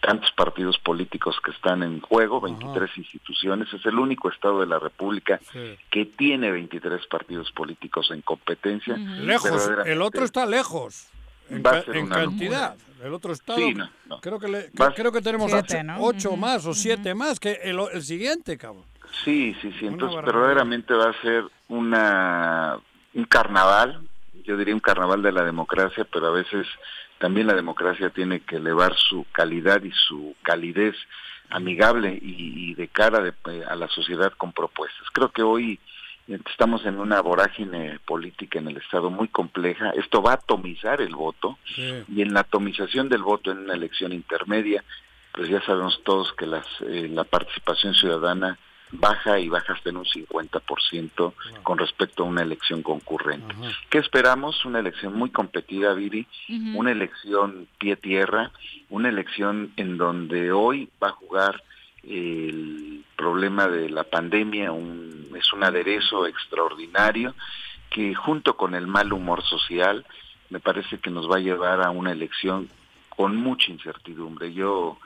[0.00, 4.78] tantos partidos políticos que están en juego, 23 instituciones, es el único estado de la
[4.78, 5.76] República Sí.
[5.90, 8.96] que tiene 23 partidos políticos en competencia.
[8.96, 11.08] Lejos, el otro está lejos.
[11.50, 12.76] En, ca- en cantidad.
[13.02, 14.20] El otro estado, Sí, no, no.
[14.20, 15.96] creo que le- creo que tenemos Siete, ocho, ¿no?
[16.00, 18.84] ocho Ujú, más o siete más que el, el siguiente, cabrón.
[19.24, 19.86] Sí, sí, sí.
[19.86, 22.78] Entonces, verdaderamente va a ser una
[23.14, 24.06] un carnaval,
[24.44, 26.66] yo diría un carnaval de la democracia, pero a veces
[27.18, 30.94] también la democracia tiene que elevar su calidad y su calidez
[31.50, 35.06] amigable y, y de cara de- a la sociedad con propuestas.
[35.12, 35.80] Creo que hoy
[36.28, 39.90] estamos en una vorágine política en el Estado muy compleja.
[39.90, 42.04] Esto va a atomizar el voto Sí.
[42.08, 44.84] y en la atomización del voto en una elección intermedia,
[45.32, 48.58] pues ya sabemos todos que las, eh, la participación ciudadana
[48.90, 53.54] baja y baja hasta en un 50% con respecto a una elección concurrente.
[53.54, 53.70] Ajá.
[53.90, 54.64] ¿Qué esperamos?
[54.64, 56.26] Una elección muy competida, Viri,
[56.74, 58.50] una elección pie-tierra,
[58.88, 61.62] una elección en donde hoy va a jugar
[62.02, 67.34] el problema de la pandemia, un- es un aderezo extraordinario
[67.90, 70.04] que junto con el mal humor social
[70.50, 72.68] me parece que nos va a llevar a una elección
[73.08, 74.52] con mucha incertidumbre.
[74.52, 74.98] Yo,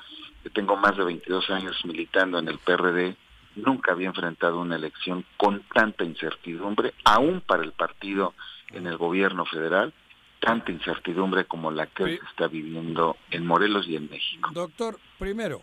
[0.42, 3.16] que tengo más de 22 años militando en el PRD,
[3.56, 8.34] nunca había enfrentado una elección con tanta incertidumbre, aún para el partido
[8.70, 9.92] en el gobierno federal,
[10.40, 14.50] tanta incertidumbre como la que se está viviendo en Morelos y en México.
[14.52, 15.62] Doctor, primero,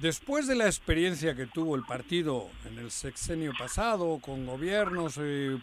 [0.00, 5.58] después de la experiencia que tuvo el partido en el sexenio pasado, con gobiernos, eh,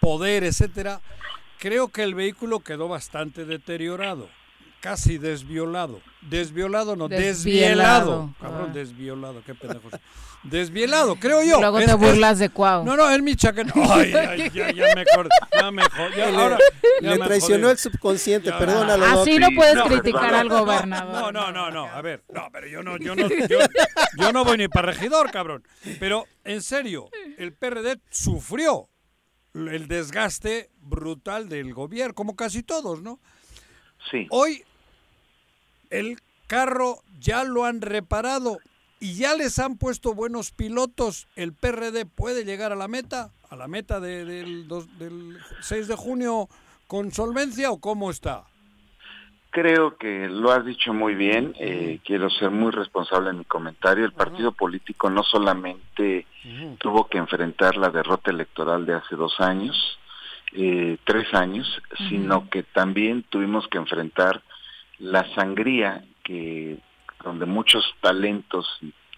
[0.00, 1.00] poder, etcétera,
[1.58, 4.28] creo que el vehículo quedó bastante deteriorado,
[4.84, 6.02] casi desviolado.
[6.20, 7.32] Desviolado, no, Desvielado.
[7.32, 8.34] desvielado.
[8.38, 8.74] Cabrón, Ah.
[8.74, 9.88] desviolado, qué pendejo.
[10.42, 11.58] Desvielado, creo yo.
[11.58, 12.84] Luego Es- te es- burlas de Cuau.
[12.84, 13.72] No, no, es mi chaqueta.
[13.90, 15.30] Ay, ay, ya, ya me acordé.
[15.58, 16.58] Ya me jod- ya, Le- ahora,
[17.00, 17.72] ya Le me traicionó jodí.
[17.72, 19.06] el subconsciente, Ya, perdónalo.
[19.06, 20.38] Así no puedes no, criticar perdón.
[20.40, 21.12] al gobernador.
[21.14, 21.84] No, no, no, no.
[21.86, 23.58] A ver, no, pero yo no, yo no, yo,
[24.18, 25.66] yo no voy ni para regidor, cabrón.
[25.98, 27.08] Pero en serio,
[27.38, 28.90] el PRD sufrió
[29.54, 33.18] el desgaste brutal del gobierno, como casi todos, ¿no?
[34.10, 34.26] Sí.
[34.28, 34.62] Hoy
[35.98, 38.58] el carro ya lo han reparado
[39.00, 41.26] y ya les han puesto buenos pilotos.
[41.36, 43.30] ¿El PRD puede llegar a la meta?
[43.50, 46.48] ¿A la meta de- del, dos- del 6 de junio
[46.86, 48.44] con solvencia o cómo está?
[49.50, 51.54] Creo que lo has dicho muy bien.
[51.60, 54.04] Eh, quiero ser muy responsable en mi comentario.
[54.04, 56.26] El partido político no solamente
[56.78, 59.76] tuvo que enfrentar la derrota electoral de hace dos años,
[60.54, 61.68] eh, tres años,
[62.08, 64.42] sino que también tuvimos que enfrentar
[64.98, 66.78] la sangría que
[67.22, 68.66] donde muchos talentos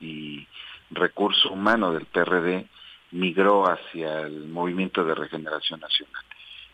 [0.01, 0.47] y
[0.91, 2.67] recurso humano del PRD
[3.13, 6.23] migró hacia el movimiento de regeneración nacional.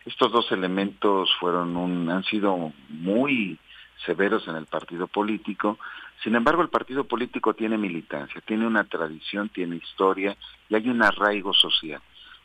[0.05, 3.59] Estos dos elementos fueron un, han sido muy
[4.05, 5.79] severos en el partido político.
[6.23, 10.37] Sin embargo, el partido político tiene militancia, tiene una tradición, tiene historia
[10.69, 12.01] y hay un arraigo social.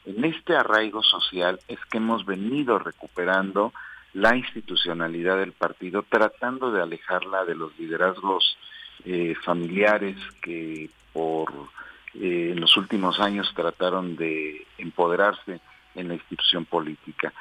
[0.05, 3.73] En este arraigo social es que hemos venido recuperando
[4.17, 8.57] la institucionalidad del partido, tratando de alejarla de los liderazgos
[9.05, 11.51] eh, familiares que por
[12.15, 15.61] eh, en los últimos años trataron de empoderarse
[15.93, 17.31] en la institución política.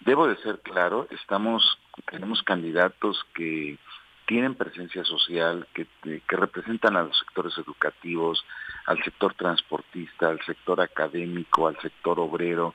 [0.00, 1.78] Debo de ser claro, estamos,
[2.10, 3.78] tenemos candidatos que
[4.26, 8.44] tienen presencia social, que, que representan a los sectores educativos,
[8.86, 12.74] al sector transportista, al sector académico, al sector obrero,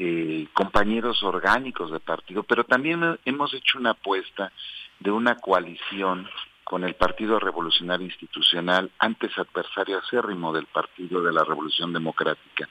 [0.00, 4.52] eh, compañeros orgánicos de partido, pero también hemos hecho una apuesta
[5.00, 6.28] de una coalición
[6.62, 12.68] con el Partido Revolucionario Institucional, antes adversario acérrimo del Partido de la Revolución Democrática.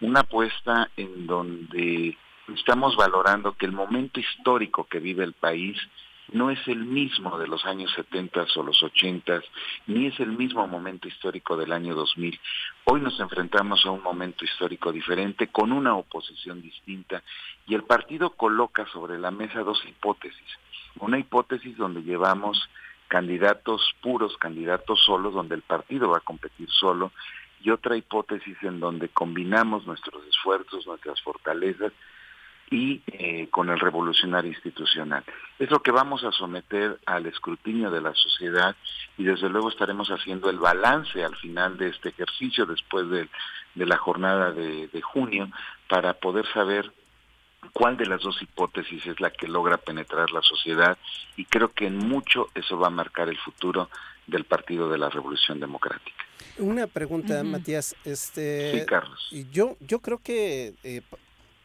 [0.00, 2.18] Una apuesta en donde
[2.54, 5.78] estamos valorando que el momento histórico que vive el país
[6.32, 9.42] no es el mismo de los años 70 o los 80,
[9.86, 12.38] ni es el mismo momento histórico del año 2000.
[12.84, 17.22] Hoy nos enfrentamos a un momento histórico diferente, con una oposición distinta,
[17.66, 20.46] y el partido coloca sobre la mesa dos hipótesis.
[20.98, 22.68] Una hipótesis donde llevamos
[23.08, 27.12] candidatos puros, candidatos solos, donde el partido va a competir solo,
[27.62, 31.92] y otra hipótesis en donde combinamos nuestros esfuerzos, nuestras fortalezas
[32.70, 35.24] y eh, con el revolucionario institucional.
[35.58, 38.74] Es lo que vamos a someter al escrutinio de la sociedad
[39.16, 43.28] y desde luego estaremos haciendo el balance al final de este ejercicio después de,
[43.74, 45.50] la jornada de junio
[45.88, 46.90] para poder saber
[47.72, 50.96] cuál de las dos hipótesis es la que logra penetrar la sociedad
[51.36, 53.88] y creo que en mucho eso va a marcar el futuro
[54.26, 56.24] del Partido de la Revolución Democrática.
[56.58, 57.94] Una pregunta, Matías.
[58.04, 59.28] Este, sí, Carlos.
[59.52, 61.02] Yo, yo creo que eh,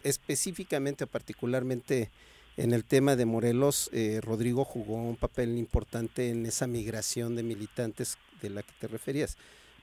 [0.04, 2.10] específicamente, particularmente
[2.58, 7.44] en el tema de Morelos, eh, Rodrigo jugó un papel importante en esa migración de
[7.44, 9.38] militantes de la que te referías,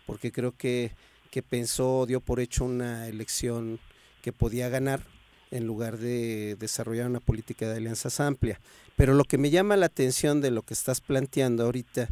[0.07, 0.93] porque creo que,
[1.31, 3.81] que pensó, dio por hecho una elección
[4.23, 5.03] que podía ganar
[5.51, 8.61] en lugar de desarrollar una política de alianzas amplia.
[8.97, 12.09] Pero lo que me llama la atención de lo que estás planteando ahorita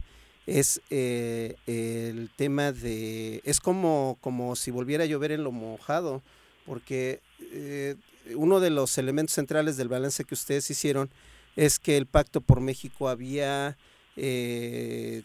[0.47, 3.41] es eh, el tema de...
[3.45, 6.23] Es como, como si volviera a llover en lo mojado,
[6.65, 7.97] porque eh,
[8.35, 11.11] uno de los elementos centrales del balance que ustedes hicieron
[11.55, 13.77] es que el Pacto por México había
[14.17, 15.23] eh,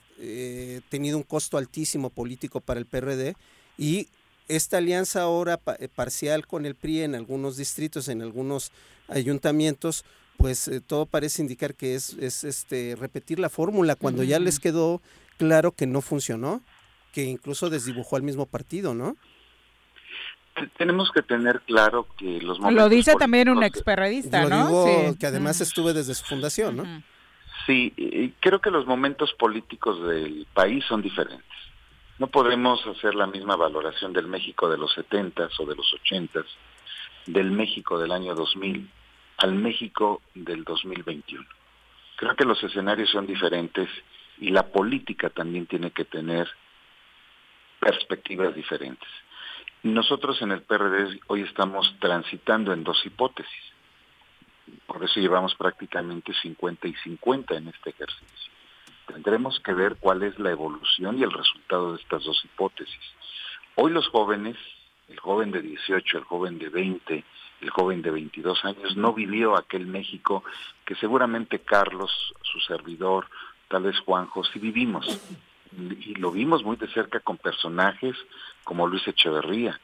[0.89, 3.35] tenido un costo altísimo político para el PRD
[3.77, 4.07] y
[4.47, 8.71] esta alianza ahora eh, parcial con el PRI en algunos distritos, en algunos
[9.07, 10.03] ayuntamientos,
[10.37, 14.59] pues eh, todo parece indicar que es, es este repetir la fórmula cuando ya les
[14.59, 15.01] quedó
[15.37, 16.61] claro que no funcionó,
[17.13, 19.15] que incluso desdibujó al mismo partido, ¿no?
[20.77, 24.67] Tenemos que tener claro que los momentos Lo dice también un experredista, ¿no?
[24.67, 27.03] Digo que además estuve desde su fundación, ¿no?
[27.65, 31.45] Sí, creo que los momentos políticos del país son diferentes.
[32.19, 36.43] No podemos hacer la misma valoración del México de los 70 o de los 80
[37.27, 38.89] del México del año 2000
[39.37, 41.43] al México del 2021.
[42.17, 43.89] Creo que los escenarios son diferentes
[44.39, 46.47] y la política también tiene que tener
[47.79, 49.09] perspectivas diferentes.
[49.83, 53.63] Nosotros en el PRD hoy estamos transitando en dos hipótesis.
[54.85, 58.51] Por eso llevamos prácticamente 50 y 50 en este ejercicio.
[59.07, 63.01] Tendremos que ver cuál es la evolución y el resultado de estas dos hipótesis.
[63.73, 64.55] Hoy los jóvenes,
[65.09, 67.25] el joven de 18, el joven de 20,
[67.61, 70.43] el joven de 22 años, no vivió aquel México
[70.85, 72.11] que seguramente Carlos,
[72.43, 73.27] su servidor,
[73.67, 75.07] tal vez Juanjo, sí vivimos.
[75.77, 78.15] Y lo vimos muy de cerca con personajes
[78.63, 79.79] como Luis Echeverría,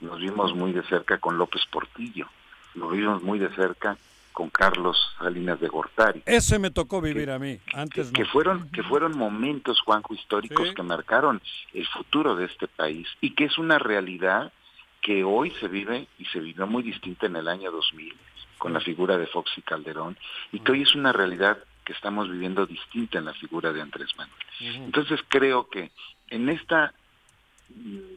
[0.00, 2.28] nos vimos muy de cerca con López Portillo,
[2.74, 3.96] lo vimos muy de cerca
[4.32, 6.22] con Carlos Salinas de Gortari.
[6.26, 10.82] Ese me tocó vivir a mí, antes que, fueron que fueron momentos, Juanjo, históricos que
[10.82, 11.40] marcaron
[11.72, 14.52] el futuro de este país y que es una realidad
[15.00, 18.14] que hoy se vive y se vivió muy distinta en el año 2000
[18.58, 20.18] con la figura de Fox y Calderón
[20.52, 24.10] y que hoy es una realidad que estamos viviendo distinta en la figura de Andrés
[24.18, 24.36] Manuel.
[24.84, 25.90] Entonces creo que
[26.28, 26.92] en esta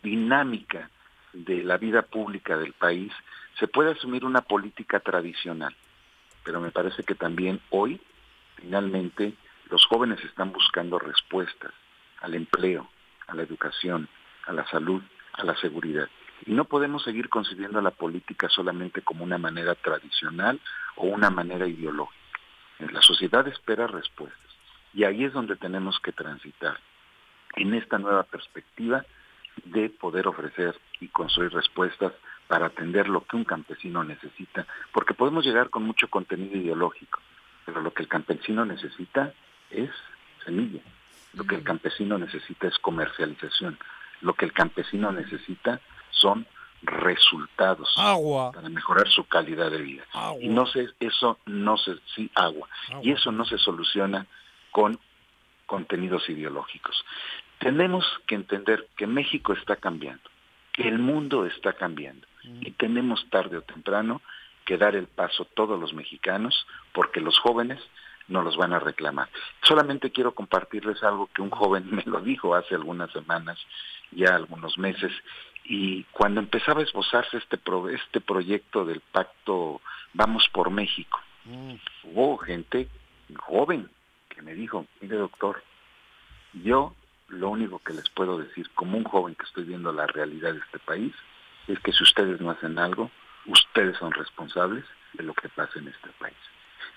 [0.04, 0.90] dinámica
[1.32, 3.14] de la vida pública del país
[3.58, 5.76] se puede asumir una política tradicional
[6.44, 8.02] pero me parece que también hoy
[8.60, 9.34] Finalmente,
[9.70, 11.72] los jóvenes están buscando respuestas
[12.22, 12.90] al empleo,
[13.28, 14.10] a la educación,
[14.46, 15.02] a la salud,
[15.34, 16.10] a la seguridad.
[16.46, 20.60] Y no podemos seguir concibiendo la política solamente como una manera tradicional
[20.96, 22.29] o una manera ideológica.
[22.80, 24.40] La sociedad espera respuestas.
[24.94, 26.80] Y ahí es donde tenemos que transitar
[27.56, 29.06] en esta nueva perspectiva
[29.66, 32.14] de poder ofrecer y construir respuestas
[32.48, 37.20] para atender lo que un campesino necesita, porque podemos llegar con mucho contenido ideológico,
[37.66, 39.34] pero lo que el campesino necesita
[39.70, 39.92] es
[40.44, 40.82] semilla,
[41.34, 43.78] lo que el campesino necesita es comercialización,
[44.22, 45.80] lo que el campesino necesita
[46.10, 46.48] son
[46.82, 48.52] resultados agua.
[48.52, 50.04] para mejorar su calidad de vida.
[50.40, 52.68] Y no se eso no se sí agua.
[53.02, 54.26] y eso no se soluciona
[54.72, 55.00] con
[55.66, 57.04] contenidos ideológicos.
[57.60, 60.30] Tenemos que entender que México está cambiando
[60.80, 62.26] que el mundo está cambiando.
[62.62, 64.22] Y tenemos tarde o temprano
[64.64, 67.82] que dar el paso todos los mexicanos porque los jóvenes
[68.30, 69.28] no los van a reclamar.
[69.62, 73.58] Solamente quiero compartirles algo que un joven me lo dijo hace algunas semanas,
[74.12, 75.12] ya algunos meses,
[75.70, 79.82] y cuando empezaba a esbozarse este, pro, este proyecto del pacto
[80.12, 81.22] Vamos por México,
[82.04, 82.88] hubo gente
[83.38, 83.88] joven
[84.28, 85.64] que me dijo, mire doctor,
[86.54, 86.96] yo
[87.28, 90.60] lo único que les puedo decir como un joven que estoy viendo la realidad de
[90.60, 91.14] este país
[91.68, 93.12] es que si ustedes no hacen algo,
[93.46, 94.84] ustedes son responsables
[95.14, 96.38] de lo que pasa en este país.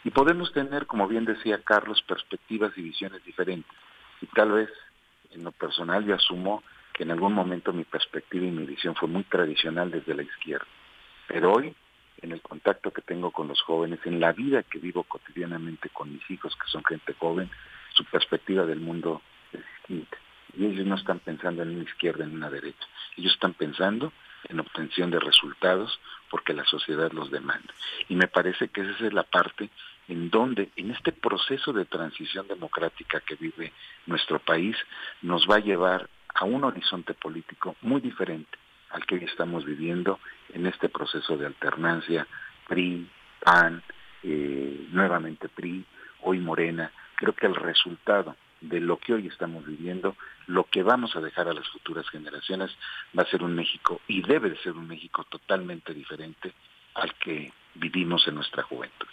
[0.04, 3.76] Y podemos tener, como bien decía Carlos, perspectivas y visiones diferentes.
[4.22, 4.70] Y tal vez,
[5.32, 6.62] en lo personal, yo asumo
[7.02, 10.66] en algún momento mi perspectiva y mi visión fue muy tradicional desde la izquierda.
[11.26, 11.74] Pero hoy,
[12.20, 16.12] en el contacto que tengo con los jóvenes, en la vida que vivo cotidianamente con
[16.12, 17.50] mis hijos, que son gente joven,
[17.94, 19.20] su perspectiva del mundo
[19.52, 20.16] es distinta.
[20.56, 22.86] Y ellos no están pensando en una izquierda, en una derecha.
[23.16, 24.12] Ellos están pensando
[24.48, 25.98] en obtención de resultados
[26.30, 27.74] porque la sociedad los demanda.
[28.08, 29.70] Y me parece que esa es la parte
[30.08, 33.72] en donde en este proceso de transición democrática que vive
[34.06, 34.76] nuestro país
[35.22, 36.08] nos va a llevar
[36.42, 38.58] a un horizonte político muy diferente
[38.90, 40.18] al que hoy estamos viviendo
[40.52, 42.26] en este proceso de alternancia
[42.66, 43.08] PRI,
[43.44, 43.80] PAN,
[44.24, 45.84] eh, nuevamente PRI,
[46.22, 46.90] hoy Morena.
[47.14, 50.16] Creo que el resultado de lo que hoy estamos viviendo,
[50.48, 52.76] lo que vamos a dejar a las futuras generaciones
[53.16, 56.52] va a ser un México y debe de ser un México totalmente diferente
[56.94, 59.06] al que vivimos en nuestra juventud.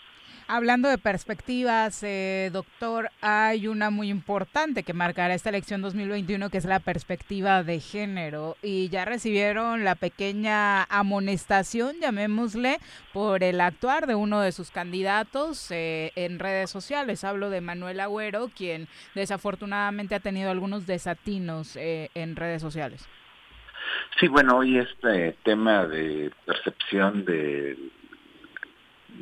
[0.51, 6.57] Hablando de perspectivas, eh, doctor, hay una muy importante que marcará esta elección 2021, que
[6.57, 8.57] es la perspectiva de género.
[8.63, 12.79] Y ya recibieron la pequeña amonestación, llamémosle,
[13.13, 17.23] por el actuar de uno de sus candidatos eh, en redes sociales.
[17.23, 23.07] Hablo de Manuel Agüero, quien desafortunadamente ha tenido algunos desatinos eh, en redes sociales.
[24.19, 27.77] Sí, bueno, hoy este tema de percepción de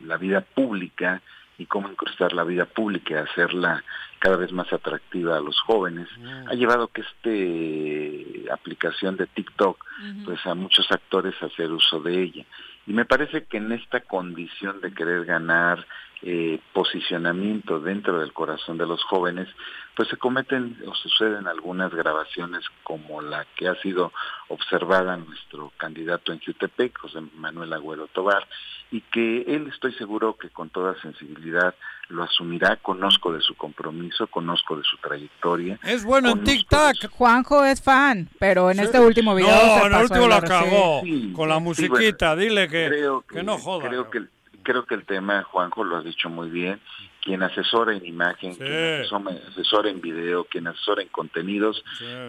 [0.06, 1.22] la vida pública
[1.58, 3.84] y cómo incrustar la vida pública y hacerla
[4.20, 6.08] cada vez más atractiva a los jóvenes,
[6.48, 9.84] ha llevado que esta aplicación de TikTok,
[10.26, 12.46] pues a muchos actores hacer uso de ella.
[12.86, 15.86] Y me parece que en esta condición de querer ganar
[16.24, 19.48] eh, posicionamiento dentro del corazón de los jóvenes,
[19.96, 24.12] pues se cometen o suceden algunas grabaciones como la que ha sido
[24.48, 28.48] observada nuestro candidato en Jutepec, José Manuel Agüero Tobar,
[28.92, 31.76] y que él estoy seguro que con toda sensibilidad
[32.10, 35.78] lo asumirá, conozco de su compromiso, conozco de su trayectoria.
[35.84, 37.10] Es bueno en TikTok.
[37.12, 41.02] Juanjo es fan, pero en este último video No, se en el último lo acabó
[41.04, 42.34] Sí, con la sí, musiquita.
[42.36, 43.90] bueno, Dile que, creo que no joda.
[43.90, 44.22] Creo que,
[44.68, 46.82] creo que el tema, Juanjo, lo has dicho muy bien.
[47.22, 48.60] Quien asesora en imagen, Sí.
[48.60, 51.84] quien asesora, en video, quien asesora en contenidos,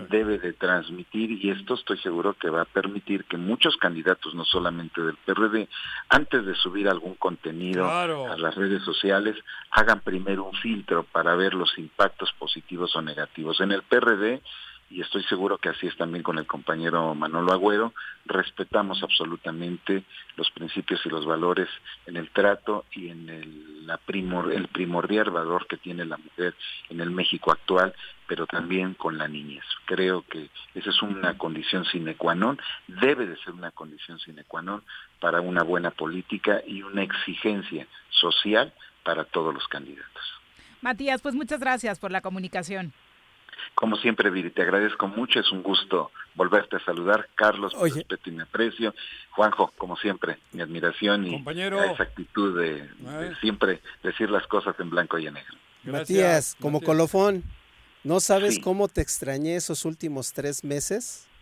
[0.09, 4.45] debe de transmitir y esto estoy seguro que va a permitir que muchos candidatos, no
[4.45, 5.69] solamente del PRD,
[6.09, 8.31] antes de subir algún contenido Claro.
[8.33, 9.37] a las redes sociales,
[9.73, 13.61] hagan primero un filtro para ver los impactos positivos o negativos.
[13.61, 14.41] En el PRD
[14.91, 17.93] y estoy seguro que así es también con el compañero Manolo Agüero,
[18.25, 20.05] respetamos absolutamente
[20.37, 21.69] los principios y los valores
[22.07, 26.55] en el trato y en el, la primor, el primordial valor que tiene la mujer
[26.89, 27.95] en el México actual,
[28.27, 29.65] pero también con la niñez.
[29.85, 34.45] Creo que esa es una condición sine qua non, debe de ser una condición sine
[34.45, 34.83] qua non
[35.21, 40.23] para una buena política y una exigencia social para todos los candidatos.
[40.81, 42.93] Matías, pues muchas gracias por la comunicación.
[43.75, 47.29] Como siempre, Viri, te agradezco mucho, es un gusto volverte a saludar.
[47.35, 48.95] Carlos, mi respeto y mi aprecio.
[49.31, 51.83] Juanjo, como siempre, mi admiración y Compañero.
[51.85, 55.55] esa actitud de, de siempre decir las cosas en blanco y en negro.
[55.85, 57.45] Matías, como colofón,
[58.05, 58.61] ¿no sabes Sí.
[58.61, 61.25] cómo te extrañé esos últimos tres meses?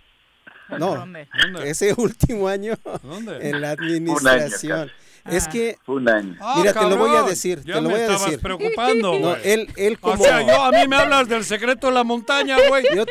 [0.79, 1.29] No, ¿Dónde?
[1.65, 3.49] ese último año ¿Dónde?
[3.51, 4.91] en la Un año, administración.
[5.31, 6.37] Es que, Fue un año.
[6.41, 8.39] Ah, mira, te lo voy a decir, ya te lo me voy a decir.
[8.41, 9.37] preocupando, No, güey.
[9.45, 10.23] él, él O como...
[10.25, 12.85] sea, yo a mí me hablas del secreto de la montaña, güey.
[12.95, 13.05] yo-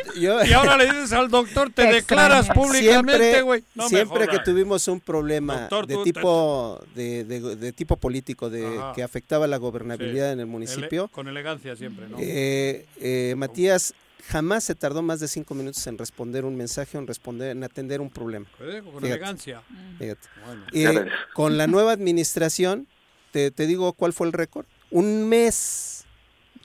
[0.44, 3.64] Y ahora le dices al doctor, te, declaras públicamente, Siempre- güey.
[3.76, 7.98] No me siempre que tuvimos un problema Doctor, de tú- tipo de, de- de tipo
[7.98, 8.94] político de Ajá.
[8.94, 10.34] que afectaba la gobernabilidad Sí.
[10.34, 12.18] en el municipio Ele- con elegancia siempre, ¿no?
[12.20, 13.94] eh, eh, Matías
[14.30, 17.64] jamás se tardó más de cinco minutos en responder un mensaje o en responder en
[17.64, 19.62] atender un problema Con Fíjate, elegancia.
[20.00, 20.28] fíjate.
[20.46, 20.66] Bueno.
[20.74, 22.88] Eh, con la nueva administración
[23.32, 26.06] te, te digo cuál fue el récord un mes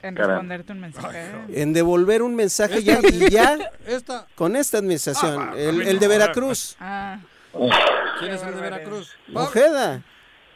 [0.02, 1.30] En responderte un mensaje.
[1.48, 4.26] en devolver un mensaje Esta- ya y ya Esta.
[4.34, 6.08] con esta administración Ah, el, de.
[6.08, 7.18] Veracruz Ah,
[8.20, 9.10] ¿Quién es el de Veracruz?
[9.34, 10.02] Ojeda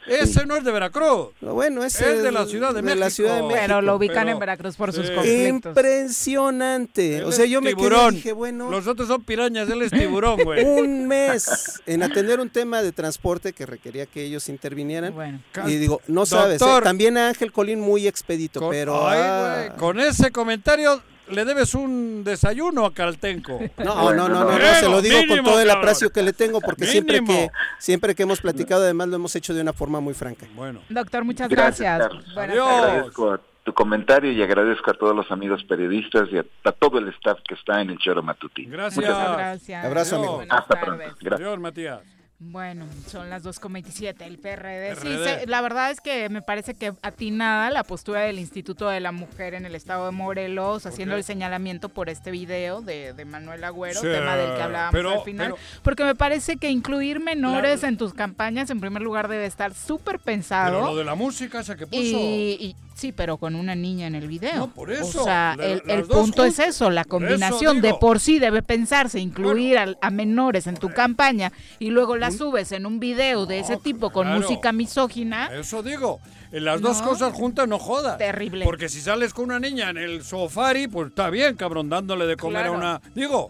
[0.07, 1.29] Ese no es de Veracruz.
[1.41, 2.99] bueno Es ese de la Ciudad de, de México.
[2.99, 3.59] la Ciudad de México.
[3.61, 5.71] pero lo ubican Pero- en Veracruz por sus conflictos.
[5.75, 9.91] impresionante o sea es yo me quedé dije bueno Los otros son pirañas, él es
[9.91, 10.63] tiburón, güey.
[10.65, 15.13] un mes en atender un tema de transporte que requería que ellos intervinieran.
[15.13, 15.39] Bueno.
[15.65, 16.65] Y digo, no sabes, ¿eh?
[16.83, 19.07] También a Ángel Colín muy expedito, Con, pero...
[19.07, 23.59] ay, ah, güey, con ese comentario le debes un desayuno a Caltenco.
[23.77, 26.85] no, no, no, no, se lo digo con todo el aprecio que le tengo, porque
[26.85, 27.49] siempre que,
[27.79, 30.47] siempre que hemos platicado, además lo hemos hecho de una forma muy franca.
[30.55, 30.81] Bueno.
[30.89, 32.09] Doctor, muchas Gracias.
[32.35, 36.99] Agradezco a tu comentario y agradezco a todos los amigos periodistas y a, a todo
[36.99, 38.71] el staff que está en el Choro Matutino.
[38.71, 39.03] Gracias.
[39.03, 39.37] Gracias.
[39.37, 39.85] gracias.
[39.85, 40.35] Abrazo, amigo.
[40.35, 40.95] Buenas Hasta tardes.
[40.95, 41.15] pronto.
[41.21, 41.47] Gracias.
[41.47, 42.14] Adiós, Matías.
[42.37, 44.95] Bueno, son las 2.27, el PRD.
[44.95, 45.47] Sí, PRD.
[45.47, 49.53] la verdad es que me parece que atinada la postura del Instituto de la Mujer
[49.53, 54.01] en el estado de Morelos, haciendo el señalamiento por este video de, de Manuel Agüero,
[54.01, 55.53] Sí, tema del que hablábamos pero- al final.
[55.53, 59.73] pero- porque me parece que incluir menores en tus campañas, en primer lugar, debe estar
[59.73, 60.73] súper pensado.
[60.79, 61.99] Pero lo de la música esa que puso.
[62.01, 64.55] Y, y- sí, pero con una niña en el video.
[64.55, 65.21] No, por eso.
[65.21, 68.63] O sea, La- el, el punto es eso, la eso combinación de por sí debe
[68.63, 73.59] pensarse, incluir a, menores en tu campaña y luego la subes en un video de
[73.59, 74.41] ese tipo con claro.
[74.41, 75.47] música misógina.
[75.53, 76.19] Eso digo.
[76.51, 78.17] Las dos cosas juntas no jodas.
[78.17, 78.63] Terrible.
[78.63, 82.37] Porque si sales con una niña en el sofari, pues está bien, cabrón, dándole de
[82.37, 82.73] comer Claro.
[82.75, 83.01] a una.
[83.13, 83.49] Digo,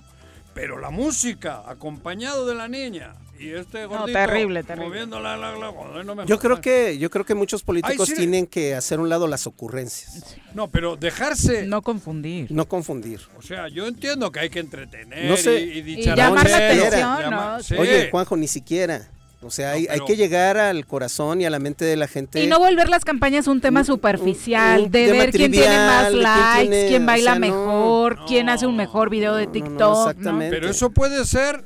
[0.56, 3.14] pero la música, acompañado de la niña.
[3.38, 4.88] Y este gordito terrible, terrible.
[4.90, 8.08] moviendo la, la, la- joder, no me Yo creo que, yo creo que muchos políticos
[8.08, 8.16] sí.
[8.16, 11.66] tienen que hacer un lado las ocurrencias, No, pero dejarse.
[11.68, 12.48] No confundir.
[12.50, 13.20] no confundir.
[13.38, 15.60] O sea, yo entiendo que hay que entretener No sé.
[15.62, 16.92] y, y Y llamar la atención,
[17.22, 17.64] llama- ¿no?
[17.64, 17.76] sí.
[17.76, 19.10] Oye, Juanjo, ni siquiera.
[19.42, 22.08] O sea, hay, hay pero- que llegar al corazón y a la mente de la
[22.08, 22.42] gente.
[22.42, 26.08] Y no volver las campañas un tema superficial, un de tema ver quién tiene más
[26.10, 27.40] quién likes, tiene- quién o baila no.
[27.42, 29.78] mejor, quién hace un mejor video de no, TikTok.
[29.80, 30.10] no, ¿no?
[30.10, 30.56] exactamente.
[30.56, 31.66] Pero eso puede ser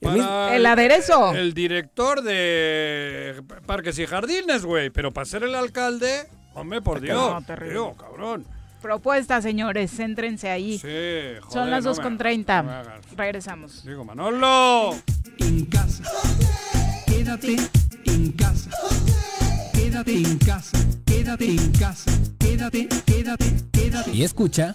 [0.00, 1.34] para El aderezo.
[1.34, 4.90] el director de Parques y Jardines, güey.
[4.90, 7.16] Pero para ser el alcalde, hombre, por Dios.
[7.16, 7.72] No, terrible.
[7.74, 8.44] Dios, cabrón.
[8.80, 10.78] Propuesta, señores, céntrense ahí.
[10.78, 12.58] Sí, joder, Son las no 2 me- con no me 30.
[12.60, 13.00] hagas.
[13.16, 13.84] Regresamos.
[13.84, 14.96] Digo, Manolo.
[15.38, 16.02] en casa.
[17.06, 17.56] Quédate
[18.06, 18.70] en casa.
[19.74, 20.78] Quédate en casa.
[21.04, 22.10] Quédate en casa.
[22.38, 24.10] Quédate, quédate, quédate.
[24.12, 24.74] Y escucha.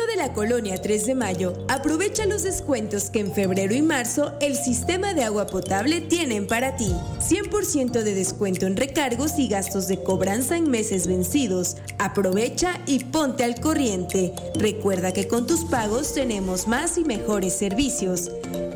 [0.21, 5.15] la colonia 3 de Mayo, aprovecha los descuentos que en febrero y marzo el sistema
[5.15, 6.93] de agua potable tienen para ti.
[7.17, 11.77] 100% de descuento en recargos y gastos de cobranza en meses vencidos.
[11.97, 14.31] Aprovecha y ponte al corriente.
[14.53, 18.29] Recuerda que con tus pagos tenemos más y mejores servicios.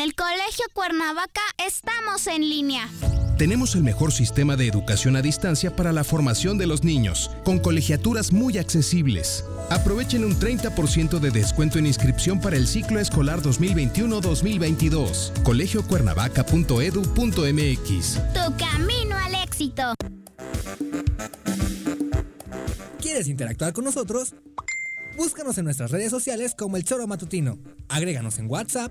[0.00, 2.88] En el Colegio Cuernavaca estamos en línea.
[3.36, 7.58] Tenemos el mejor sistema de educación a distancia para la formación de los niños, con
[7.58, 9.44] colegiaturas muy accesibles.
[9.68, 15.42] Aprovechen un 30% de descuento en inscripción para el ciclo escolar 2021-2022.
[15.42, 18.14] colegiocuernavaca.edu.mx.
[18.32, 19.92] Tu camino al éxito.
[23.02, 24.34] ¿Quieres interactuar con nosotros?
[25.18, 27.58] Búscanos en nuestras redes sociales como El Choro Matutino.
[27.90, 28.90] Agréganos en WhatsApp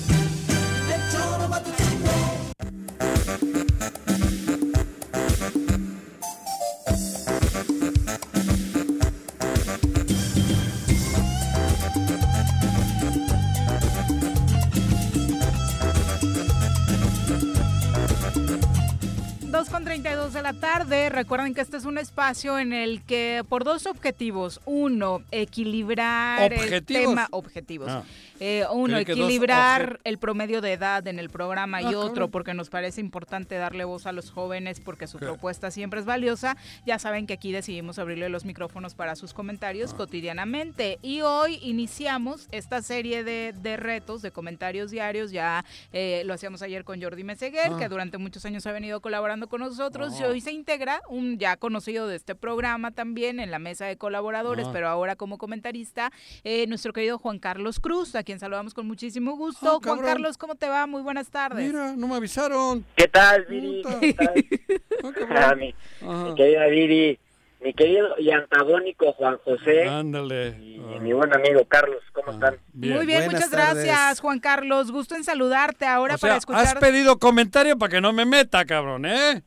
[20.53, 21.09] La tarde.
[21.09, 24.59] Recuerden que este es un espacio en el que por dos objetivos.
[24.65, 27.09] Uno, equilibrar el ¿Objetivos?
[27.09, 27.89] tema objetivos.
[27.89, 28.03] Ah.
[28.43, 32.69] Eh, uno, equilibrar el promedio de edad en el programa y Ah, otro, porque nos
[32.71, 35.25] parece importante darle voz a los jóvenes porque su ¿Qué?
[35.27, 36.57] propuesta siempre es valiosa.
[36.85, 39.35] Ya saben que aquí decidimos abrirle los micrófonos para sus Ah.
[39.35, 40.97] comentarios cotidianamente.
[41.03, 45.31] Y hoy iniciamos esta serie de, de retos, de comentarios diarios.
[45.31, 45.63] Ya
[45.93, 47.77] eh, lo hacíamos ayer con Jordi Meseguer, Ah.
[47.77, 50.19] que durante muchos años ha venido colaborando con nosotros.
[50.19, 50.27] Y Ah.
[50.29, 54.65] hoy se integra un ya conocido de este programa también en la mesa de colaboradores,
[54.67, 54.71] Ah.
[54.73, 56.11] pero ahora como comentarista,
[56.43, 59.81] eh, nuestro querido Juan Carlos Cruz, a quien saludamos con muchísimo gusto.
[59.83, 59.99] Ah, Juan.
[59.99, 60.87] Carlos, ¿cómo te va?
[60.87, 61.67] Muy buenas tardes.
[61.67, 62.85] Mira, no me avisaron.
[62.95, 63.81] ¿Qué tal, Viri?
[63.83, 64.29] ¿Cómo estás?
[65.29, 66.25] Ah, mi, Ajá.
[66.29, 67.19] mi querida Viri,
[67.59, 70.49] mi querido y antagónico Juan José Ándale.
[70.61, 72.57] y mi buen amigo Carlos, ¿cómo están?
[72.73, 73.83] Muy bien, Buenas muchas tardes.
[73.83, 74.91] gracias, Juan Carlos.
[74.91, 76.79] Gusto en saludarte ahora O sea, para has escuchar.
[76.79, 79.41] pedido comentario para que no me meta, cabrón, ¿eh?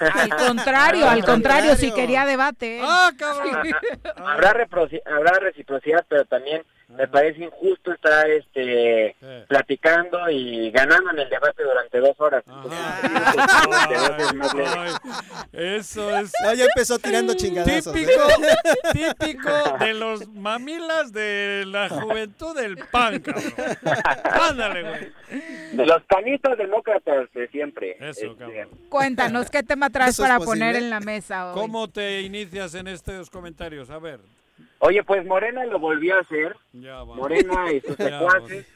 [0.00, 2.78] Al contrario, al contrario, si quería debate.
[2.78, 2.82] ¿eh?
[2.82, 3.56] Ah, cabrón.
[4.16, 4.50] Habrá,
[5.06, 6.62] habrá reciprocidad, pero también
[6.96, 9.16] me parece injusto estar este
[9.48, 12.44] platicando y ganando en el debate durante dos horas.
[12.46, 12.78] Entonces.
[14.02, 14.90] Ay,
[15.52, 17.94] eso es No, ya empezó tirando chingadazos.
[17.94, 17.98] ¿eh?
[18.00, 18.22] típico,
[18.92, 23.52] típico de los mamilas de la juventud del pan, cabrón.
[24.24, 25.12] Ándale, güey.
[25.72, 27.96] De los panistas demócratas de siempre.
[28.00, 28.68] Eso, Este, cabrón.
[28.88, 30.66] Cuéntanos, ¿qué tema traes ¿Eso es para posible?
[30.66, 31.54] poner en la mesa hoy?
[31.60, 33.90] ¿Cómo te inicias en estos comentarios?
[33.90, 34.20] A ver.
[34.80, 36.56] Oye, pues Morena lo volvió a hacer.
[36.72, 37.04] Ya.
[37.04, 38.66] Morena y sus secuaces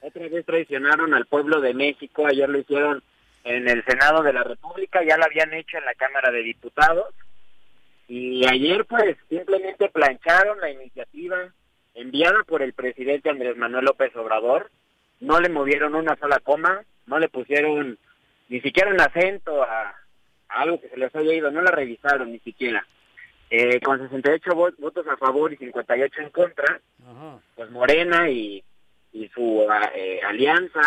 [0.00, 2.26] otra vez traicionaron al pueblo de México.
[2.26, 3.02] Ayer lo hicieron
[3.44, 7.14] en el Senado de la República, ya lo habían hecho en la Cámara de Diputados.
[8.08, 11.36] Y ayer, pues, simplemente plancharon la iniciativa
[11.94, 14.70] enviada por el presidente Andrés Manuel López Obrador.
[15.20, 17.98] No le movieron una sola coma, no le pusieron
[18.48, 19.94] ni siquiera un acento a,
[20.48, 22.86] a algo que se les haya ido, no la revisaron ni siquiera.
[23.56, 27.38] Eh, con 68 vo- votos a favor y 58 en contra, Ajá.
[27.54, 28.64] pues Morena y,
[29.12, 30.80] y su a- eh, alianza,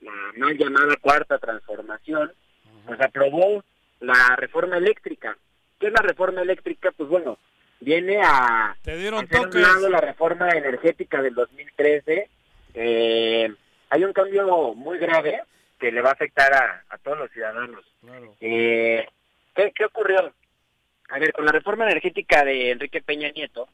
[0.00, 2.32] la, mal llamada cuarta transformación,
[2.86, 3.64] pues aprobó
[3.98, 5.36] la reforma eléctrica.
[5.80, 6.92] ¿Qué es la reforma eléctrica?
[6.96, 7.38] Pues bueno,
[7.80, 9.60] viene a Te dieron a un toques.
[9.60, 12.28] lado la reforma energética del 2013.
[12.74, 13.52] Eh,
[13.88, 15.42] hay un cambio muy grave
[15.80, 17.84] que le va a afectar a, a todos los ciudadanos.
[18.00, 18.32] Claro.
[18.40, 19.08] Eh,
[19.56, 20.32] ¿qué, ¿Qué ocurrió?
[21.10, 23.68] A ver, con la reforma energética de Enrique Peña Nieto,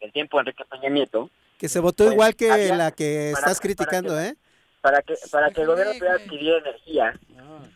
[0.00, 3.30] el tiempo de Enrique Peña Nieto, Que se votó Pues, igual que había- la que
[3.32, 4.34] para- estás para criticando, que- ¿eh?
[4.82, 7.18] para que para que el gobierno pudiera adquirir energía,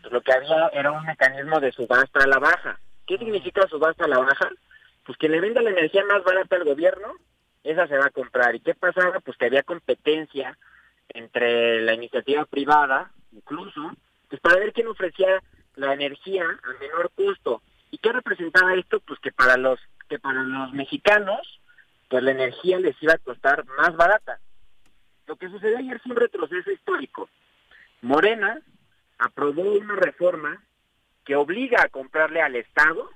[0.02, 2.78] pues lo que había era un mecanismo de subasta a la baja.
[3.06, 4.50] ¿Qué significa subasta a la baja?
[5.06, 7.14] Pues que le venda la energía más barata al gobierno,
[7.64, 8.54] esa se va a comprar.
[8.54, 9.18] ¿Y qué pasaba?
[9.20, 10.58] Pues que había competencia
[11.08, 13.92] entre la iniciativa privada, incluso,
[14.28, 15.42] pues para ver quién ofrecía
[15.76, 17.62] la energía a menor costo.
[17.90, 19.00] ¿Y qué representaba esto?
[19.00, 21.60] Pues que para los que para los mexicanos,
[22.08, 24.40] pues la energía les iba a costar más barata.
[25.26, 27.28] Lo que sucedió ayer fue un retroceso histórico.
[28.02, 28.60] Morena
[29.18, 30.60] aprobó una reforma
[31.24, 33.08] que obliga a comprarle al Estado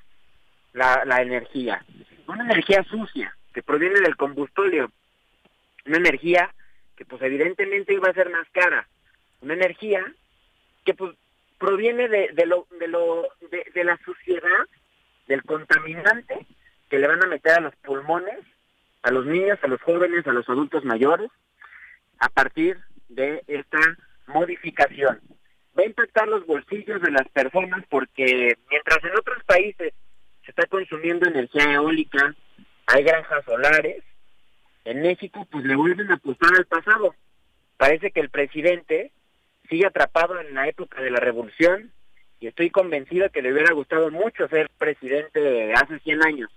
[0.72, 1.84] la, la energía.
[2.28, 4.86] Una energía sucia, que proviene del combustible.
[5.86, 6.54] Una energía
[6.96, 8.86] que pues evidentemente iba a ser más cara.
[9.40, 10.04] Una energía
[10.84, 11.16] que pues
[11.58, 14.66] proviene de, de lo, de, lo de, de la suciedad,
[15.26, 16.46] del contaminante
[16.88, 18.38] que le van a meter a los pulmones,
[19.02, 21.30] a los niños, a los jóvenes, a los adultos mayores,
[22.18, 22.78] a partir
[23.08, 23.78] de esta
[24.26, 25.20] modificación.
[25.76, 29.92] Va a impactar los bolsillos de las personas porque mientras en otros países
[30.44, 32.34] se está consumiendo energía eólica,
[32.86, 34.02] hay granjas solares,
[34.84, 37.14] en México pues le vuelven a apostar al pasado.
[37.76, 39.10] Parece que el presidente
[39.68, 41.92] sigue atrapado en la época de la revolución
[42.40, 46.50] y estoy convencido que le hubiera gustado mucho ser presidente de hace 100 años.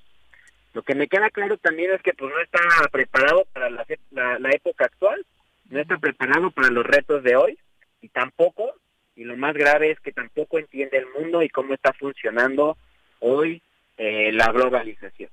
[0.73, 2.59] Lo que me queda claro también es que pues no está
[2.91, 5.25] preparado para la, la, la época actual,
[5.69, 7.57] no está preparado para los retos de hoy
[8.01, 8.73] y tampoco,
[9.15, 12.77] y lo más grave es que tampoco entiende el mundo y cómo está funcionando
[13.19, 13.61] hoy
[13.97, 15.29] eh, la globalización.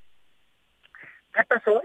[1.34, 1.82] ¿Qué pasó?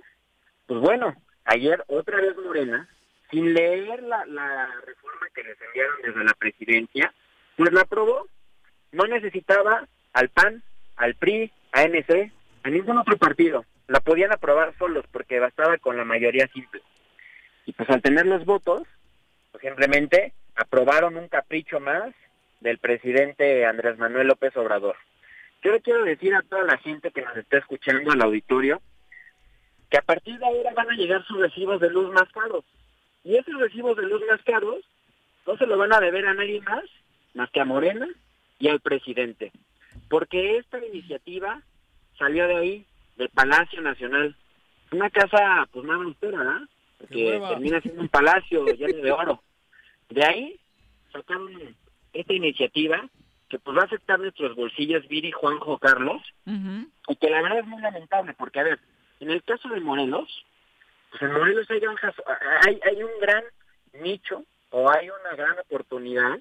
[0.66, 2.88] Pues bueno, ayer otra vez Morena,
[3.30, 4.24] sin leer la,
[4.86, 7.14] reforma que les enviaron desde la presidencia,
[7.56, 8.28] pues la aprobó.
[8.92, 10.64] No necesitaba al PAN,
[10.96, 12.32] al PRI, a NC,
[12.64, 13.66] a ningún otro partido.
[13.88, 16.82] La podían aprobar solos porque bastaba con la mayoría simple.
[17.66, 18.84] Y pues al tener los votos,
[19.52, 22.14] pues simplemente aprobaron un capricho más
[22.62, 24.96] del presidente Andrés Manuel López Obrador.
[25.64, 28.82] Yo le quiero decir a toda la gente que nos está escuchando al auditorio
[29.90, 32.64] que a partir de ahora van a llegar sus recibos de luz más caros.
[33.30, 34.84] Y esos recibos de luz más caros
[35.46, 36.84] no se lo van a deber a nadie más,
[37.36, 38.08] más que a Morena
[38.58, 39.52] y al presidente.
[40.10, 41.62] Porque esta iniciativa
[42.18, 42.86] salió de ahí,
[43.18, 44.36] del Palacio Nacional.
[44.92, 46.62] Una casa, pues nada austera, ¿verdad?
[47.12, 49.44] Que termina siendo un palacio lleno de oro.
[50.10, 50.60] De ahí
[51.14, 51.52] sacaron
[52.14, 53.08] esta iniciativa
[53.48, 57.68] que pues va a afectar nuestros bolsillos, Viri, Juanjo, Carlos, y que la verdad es
[57.68, 58.80] muy lamentable, porque a ver,
[59.20, 60.46] en el caso de Morelos,
[61.10, 62.16] pues en Morelos hay, granjas,
[62.66, 63.44] hay, hay un gran
[63.94, 66.40] nicho o hay una gran oportunidad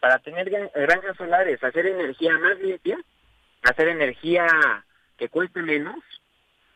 [0.00, 2.98] para tener granjas solares, hacer energía más limpia,
[3.62, 4.46] hacer energía
[5.16, 5.96] que cueste menos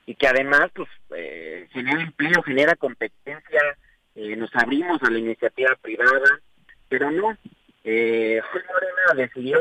[0.06, 3.60] y que además pues eh, genera empleo, genera competencia,
[4.14, 6.40] eh, nos abrimos a la iniciativa privada,
[6.88, 7.36] pero no,
[7.84, 9.60] eh, Morena decidió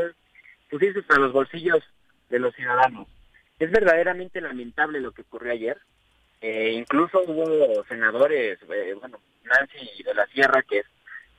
[0.69, 1.83] pues para los bolsillos
[2.29, 3.07] de los ciudadanos.
[3.59, 5.77] Es verdaderamente lamentable lo que ocurrió ayer.
[6.41, 10.85] Eh, incluso hubo senadores, eh, bueno, Nancy de la Sierra, que es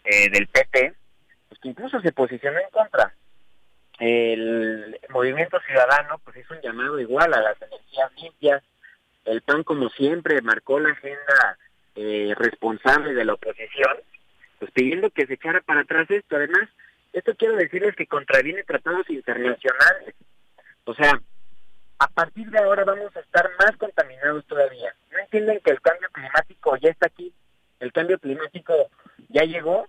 [0.04, 0.94] eh, del PP,
[1.48, 3.14] pues que incluso se posicionó en contra.
[3.98, 8.62] El movimiento ciudadano pues hizo un llamado igual a las energías limpias.
[9.24, 11.58] El PAN, como siempre, marcó la agenda
[11.96, 13.96] eh, responsable de la oposición,
[14.58, 16.36] pues pidiendo que se echara para atrás esto.
[16.36, 16.68] Además,
[17.12, 20.14] esto quiero decirles que contraviene tratados internacionales.
[20.84, 21.20] O sea,
[21.98, 24.94] a partir de ahora vamos a estar más contaminados todavía.
[25.10, 27.32] No entienden que el cambio climático ya está aquí,
[27.80, 28.74] el cambio climático
[29.28, 29.86] ya llegó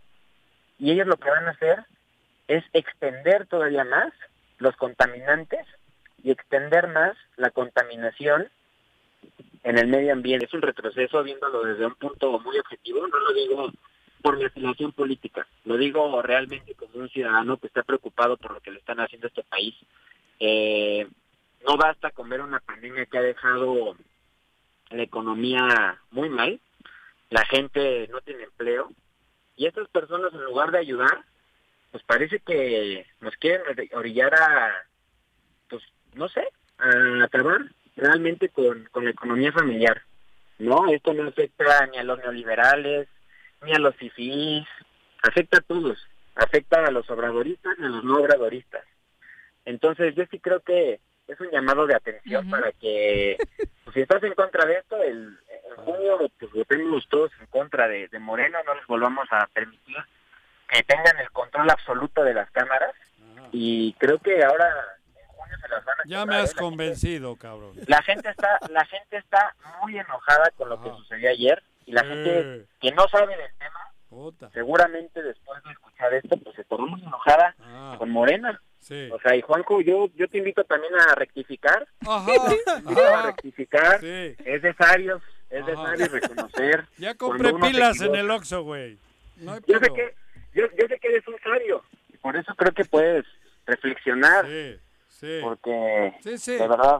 [0.80, 1.86] y ellos lo que van a hacer
[2.48, 4.11] es extender todavía más
[4.57, 5.65] los contaminantes
[6.23, 8.49] y extender más la contaminación
[9.64, 10.45] en el medio ambiente.
[10.45, 13.72] Es un retroceso viéndolo desde un punto muy objetivo, no lo digo
[14.22, 18.60] por mi afiliación política, lo digo realmente como un ciudadano que está preocupado por lo
[18.60, 19.76] que le están haciendo a este país.
[20.40, 21.07] Eh,
[21.65, 23.95] no basta con ver una pandemia que ha dejado
[24.90, 26.60] la economía muy mal,
[27.30, 28.90] la gente no tiene empleo
[29.56, 31.23] y estas personas en lugar de ayudar,
[31.91, 33.61] pues parece que nos quieren
[33.94, 34.73] orillar a,
[35.69, 35.84] pues
[36.14, 37.60] no sé, a acabar
[37.95, 40.02] realmente con, con la economía familiar.
[40.60, 43.07] No, esto no afecta ni a los neoliberales,
[43.64, 44.65] ni a los fifís,
[45.22, 45.99] afecta a todos,
[46.36, 48.86] afecta a los obradoristas y a los no obradoristas.
[49.65, 50.99] Entonces yo sí creo que
[51.30, 53.38] es un llamado de atención para que,
[53.84, 55.38] pues, si estás en contra de esto, el,
[55.70, 59.98] en junio pues votemos todos en contra de, de Moreno, no les volvamos a permitir
[60.68, 62.94] que tengan el control absoluto de las cámaras.
[63.52, 64.70] Y creo que ahora
[65.20, 67.74] en junio se las van a Ya me has convencido, cabrón.
[67.88, 72.04] la gente está la gente está muy enojada con lo que sucedió ayer y la
[72.04, 77.02] gente que no sabe del tema seguramente después de escuchar esto pues se tornó muy
[77.02, 77.56] enojada
[77.98, 79.10] con Morena Sí.
[79.12, 81.88] O sea, y Juanjo, yo, yo te invito también a rectificar.
[82.02, 82.32] Ajá,
[83.18, 84.00] a rectificar.
[84.00, 84.36] Sí.
[84.46, 86.88] Es sabios, es sabios reconocer.
[86.98, 88.98] Ya compré pilas en el Oxxo, güey.
[89.38, 90.16] No hay Yo sé que,
[90.54, 91.84] yo, yo sé que eres un sabio.
[92.14, 93.26] Y por eso creo que puedes
[93.66, 94.46] reflexionar.
[94.48, 95.40] Sí, sí.
[95.44, 96.54] Porque, Sí, sí.
[96.56, 97.00] de verdad,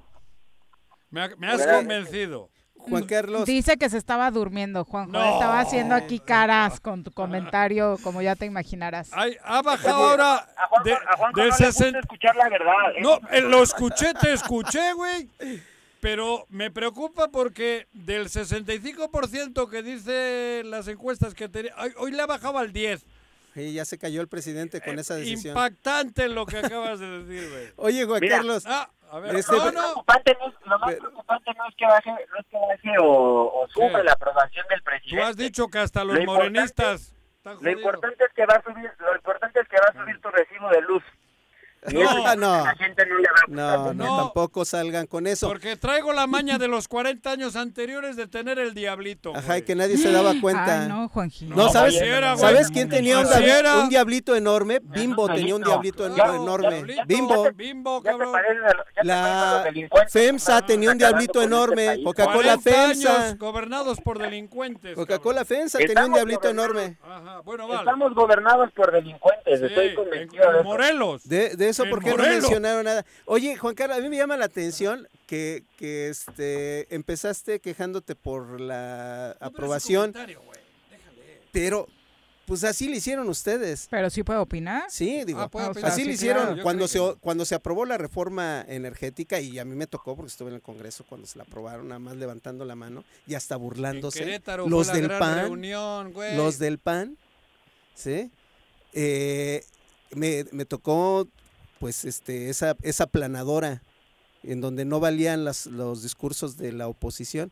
[1.10, 1.78] Me, ha- me has ¿Verdad?
[1.80, 2.50] convencido.
[2.80, 3.46] Juan Carlos.
[3.46, 5.12] Dice que se estaba durmiendo, Juanjo.
[5.12, 5.34] No.
[5.34, 9.10] Estaba haciendo aquí caras con tu comentario, como ya te imaginarás.
[9.12, 10.48] Ay, ha bajado ahora
[10.84, 12.00] de, Juanjo del no le gusta 60.
[12.00, 12.74] escuchar la verdad.
[12.96, 13.02] ¿eh?
[13.02, 15.30] No, eh, lo escuché, te escuché, güey.
[16.00, 22.26] Pero me preocupa porque del 65% que dice las encuestas que tenía, hoy le ha
[22.26, 23.06] bajado al 10.
[23.54, 25.58] Sí, ya se cayó el presidente con esa decisión.
[25.58, 27.68] Impactante lo que acabas de decir, güey.
[27.76, 28.38] Oye, Juan Mira.
[28.38, 28.64] Carlos.
[28.66, 29.80] Ah, a ver, Este- no, Lo no.
[29.81, 33.61] preocupante no es- lo más preocupante no es que baje, no es que baje o,
[33.61, 35.23] o suba la aprobación del Tú presidente.
[35.23, 38.61] has dicho que hasta los Lo importante- morenistas están Lo importante es que va a
[38.64, 41.03] subir, lo importante es que va a subir tu recibo de luz.
[41.92, 42.02] No.
[42.26, 42.64] Ah, no.
[42.66, 43.36] la gente no le va
[43.74, 44.18] a No, no, No.
[44.24, 45.48] tampoco salgan con eso.
[45.48, 49.34] Porque traigo la maña de los 40 años anteriores de tener el diablito.
[49.36, 49.62] Ajá, güey.
[49.66, 50.82] que nadie se daba cuenta.
[50.84, 51.56] Ay, no, Juanjito.
[51.56, 52.42] No, ¿sabes, era, güey.
[52.42, 53.78] ¿sabes quién tenía un, Así diabli- era.
[53.80, 54.80] un diablito enorme?
[54.84, 56.70] Bimbo tenía un diablito enorme.
[56.84, 57.48] diablito, Bimbo.
[57.54, 58.32] Bimbo, Ya te cabrón.
[58.34, 59.66] los- ya te La
[60.10, 62.04] FEMSA tenía un diablito este enorme.
[62.04, 63.36] Coca-Cola 40 FEMSA.
[63.36, 64.96] gobernados por delincuentes.
[64.96, 66.98] Coca-Cola FEMSA tenía un diablito enorme.
[67.02, 67.28] cabrón.
[67.28, 67.80] Ajá, bueno, vale.
[67.80, 70.64] Estamos gobernados por delincuentes, estoy en, convencido de.
[70.64, 71.28] Morelos.
[71.28, 73.06] De eso, En ¿por qué no mencionaron nada?
[73.26, 78.60] Oye, Juan Carlos, a mí me llama la atención que, que este, empezaste quejándote por
[78.60, 80.14] la aprobación,
[81.52, 81.88] pero
[82.46, 83.88] pues así lo hicieron ustedes.
[83.91, 84.84] Pero sí puede opinar.
[84.90, 85.91] Sí, digo, Ah, Ah, opinar.
[85.91, 86.64] así sí, lo hicieron claro.
[86.64, 90.32] Cuando se, que- cuando se aprobó la reforma energética y a mí me tocó porque
[90.32, 93.54] estuve en el Congreso cuando se la aprobaron, nada más levantando la mano y hasta
[93.56, 94.20] En burlándose.
[94.20, 96.36] Querétaro los fue la del gran PAN, reunión, güey.
[96.36, 97.18] los del PAN,
[97.94, 98.32] ¿sí?
[98.94, 99.64] Eh,
[100.16, 101.28] me, me tocó,
[101.80, 103.82] pues, este, esa, esa planadora
[104.44, 107.52] en donde no valían las, los discursos de la oposición.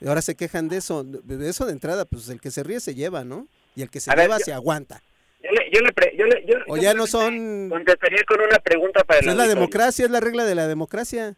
[0.00, 1.04] Y ahora se quejan de eso.
[1.04, 3.46] De eso de entrada, pues el que se ríe se lleva, ¿no?
[3.76, 5.02] Y el que se A ver, lleva yo- se aguanta.
[5.42, 7.68] Yo le, yo le, pre- yo le- O ya no son...
[7.68, 11.34] Contestaría con una pregunta para pues, es la democracia, es la regla de la democracia.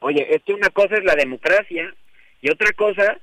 [0.00, 1.92] Oye, es que una cosa es la democracia
[2.40, 3.18] y otra cosa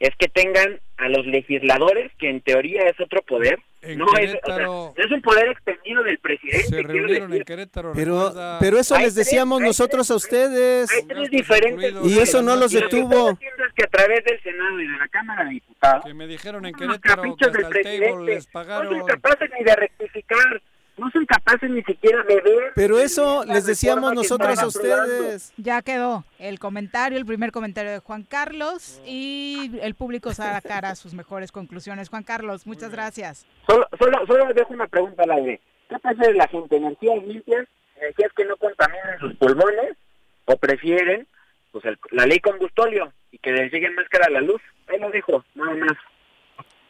[0.00, 3.58] es que tengan a los legisladores, que en teoría es otro poder.
[3.82, 4.28] En no, es, o sea,
[4.58, 6.64] Querétaro- no es un poder extendido del presidente.
[6.64, 7.44] Se reunieron en.
[7.44, 7.92] Querétaro.
[7.94, 10.90] Pero, recuerda- pero eso Hay les decíamos tres- nosotros tres- a ustedes.
[10.92, 11.94] Hay tres diferentes.
[12.04, 13.30] Y eso no los Y lo que detuvo.
[13.30, 16.14] estoy haciendo es que a través del Senado y de la Cámara de Diputados, Que
[16.14, 20.62] me dijeron en Querétaro que del el table no son capaces ni de rectificar,
[21.00, 22.72] no son capaces ni siquiera de ver.
[22.74, 24.68] Pero eso les decíamos nosotros a aprobando.
[25.14, 25.52] ustedes.
[25.56, 31.14] Ya quedó el comentario, el primer comentario de Juan Carlos y el público sacará sus
[31.14, 32.08] mejores conclusiones.
[32.08, 33.46] Juan Carlos, muchas gracias.
[33.66, 35.60] Solo, solo, solo dejo una pregunta al aire.
[35.88, 36.76] ¿Qué prefiere la gente?
[36.76, 37.66] ¿Energías limpias?
[37.96, 39.96] ¿Energías que no contaminen sus pulmones?
[40.44, 41.26] ¿O prefieren
[41.72, 44.60] pues el- la ley combustóleo y que les llegue más cara la luz?
[44.88, 45.92] Ahí lo dejo, nada más.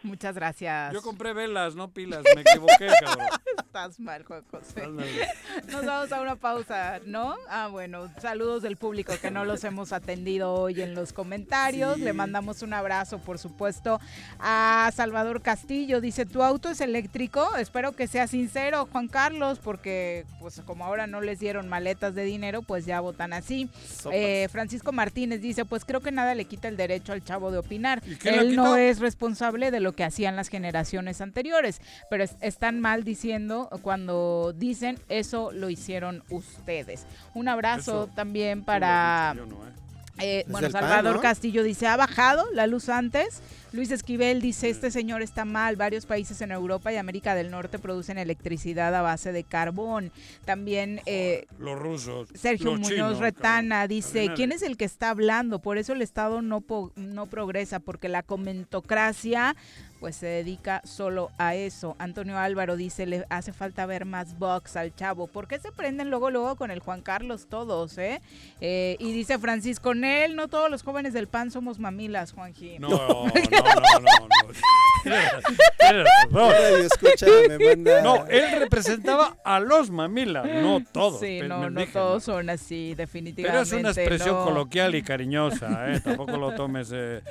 [0.02, 0.92] Muchas gracias.
[0.92, 2.22] Yo compré velas, no pilas.
[2.34, 3.26] Me equivoqué, cabrón.
[3.58, 4.86] Estás mal, Juan José.
[5.70, 7.36] Nos vamos a una pausa, ¿no?
[7.48, 11.98] Ah, bueno, saludos del público que no los hemos atendido hoy en los comentarios.
[11.98, 14.00] Le mandamos un abrazo, por supuesto,
[14.38, 16.00] a Salvador Castillo.
[16.00, 17.56] Dice, ¿tu auto es eléctrico?
[17.56, 22.24] Espero que sea sincero, Juan Carlos, porque pues como ahora no les dieron maletas de
[22.24, 23.68] dinero, pues ya votan así.
[24.12, 27.58] Eh, Francisco Martínez dice, pues creo que nada le quita el derecho al chavo de
[27.58, 28.02] opinar.
[28.06, 32.24] ¿Y qué le Él no es responsable de lo que hacían las generaciones anteriores, pero
[32.24, 37.06] es- están mal diciendo cuando dicen eso lo hicieron ustedes.
[37.34, 39.34] Un abrazo Eso también para...
[39.36, 39.46] No,
[40.22, 40.44] ¿eh?
[40.48, 41.22] Bueno, PAN, Salvador ¿no?
[41.22, 43.40] Castillo dice, ¿ha bajado la luz antes?
[43.72, 45.76] Luis Esquivel dice, este señor está mal.
[45.76, 50.10] Varios países en Europa y América del Norte producen electricidad a base de carbón.
[50.44, 52.28] También eh, Los rusos.
[52.34, 54.30] Sergio los Muñoz chinos, Retana dice.
[54.34, 55.60] ¿quién es el que está hablando?
[55.60, 59.54] Por eso el Estado no, po- no progresa, porque la comentocracia
[60.00, 61.94] pues se dedica solo a eso.
[61.98, 65.26] Antonio Álvaro dice, le hace falta ver más box al chavo.
[65.26, 68.22] ¿Por qué se prenden luego, luego con el Juan Carlos todos, eh?
[68.62, 72.78] Eh, y dice Francisco Nel, no todos los jóvenes del PAN somos mamilas, Juanji.
[72.78, 73.30] No, no, no,
[74.00, 74.50] no, no.
[78.02, 81.20] No, él representaba a los mamilas, no todos.
[81.20, 83.50] Sí, no, no todos son así, definitivamente.
[83.50, 84.44] Pero es una expresión no.
[84.44, 86.00] coloquial y cariñosa, ¿eh?
[86.00, 87.22] Tampoco lo tomes, eh,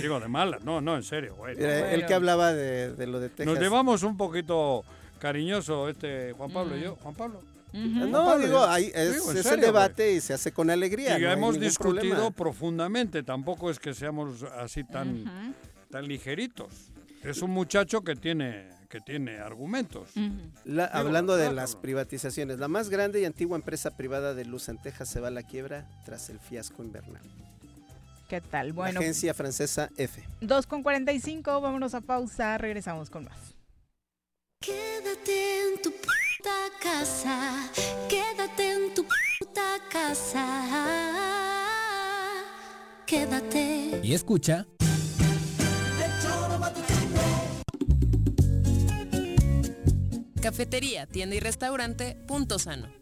[0.00, 0.58] digo, de mala.
[0.62, 1.56] No, no, en serio, güey.
[1.56, 3.46] Mira, el que hablaba de, de lo de Texas.
[3.46, 4.84] Nos llevamos un poquito
[5.18, 6.96] cariñoso este Juan Pablo y yo.
[6.96, 7.40] Juan Pablo.
[7.72, 11.18] No, Pablo, digo, ahí es, digo, el debate y se hace con alegría.
[11.18, 12.30] Y no hemos discutido problema.
[12.32, 15.54] profundamente, tampoco es que seamos así tan,
[15.90, 16.68] tan ligeritos.
[17.22, 20.10] Es un muchacho que tiene, que tiene argumentos.
[20.66, 24.76] La- hablando de las privatizaciones, la más grande y antigua empresa privada de luz en
[24.82, 27.22] Texas se va a la quiebra tras el fiasco invernal.
[28.32, 28.72] ¿Qué tal?
[28.72, 30.26] Bueno, agencia francesa F.
[30.40, 33.36] 2 con 45, vámonos a pausa, regresamos con más.
[34.58, 37.70] Quédate en tu puta casa,
[38.08, 40.46] quédate en tu puta casa,
[43.04, 44.00] quédate.
[44.02, 44.66] Y escucha.
[50.40, 53.01] Cafetería, tienda y restaurante Punto Sano.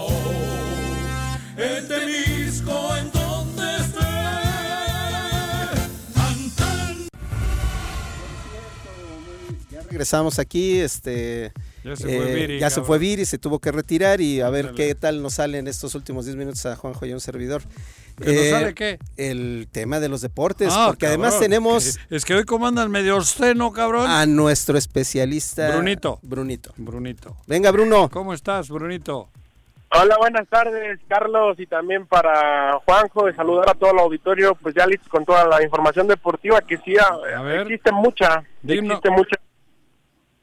[10.01, 11.51] Regresamos aquí, este...
[11.83, 14.71] Ya se fue Viri, ya se fue Viri, se tuvo que retirar y a ver
[14.75, 17.61] qué tal nos sale en estos últimos 10 minutos a Juanjo y a un servidor.
[18.19, 18.99] Eh, ¿Que nos sale qué?
[19.17, 23.71] El tema de los deportes, Ah, porque además tenemos Es que hoy comandan medio obsceno,
[23.73, 24.09] cabrón.
[24.09, 26.17] a nuestro especialista Brunito.
[26.23, 26.73] Brunito.
[26.77, 27.37] Brunito.
[27.45, 28.09] Venga, Bruno.
[28.09, 29.29] ¿Cómo estás, Brunito?
[29.93, 34.73] Hola, buenas tardes, Carlos, y también para Juanjo, de saludar a todo el auditorio, pues
[34.73, 37.61] ya listo con toda la información deportiva que sí, a- ver.
[37.63, 38.97] existe mucha, Dinos.
[38.97, 39.35] existe mucha,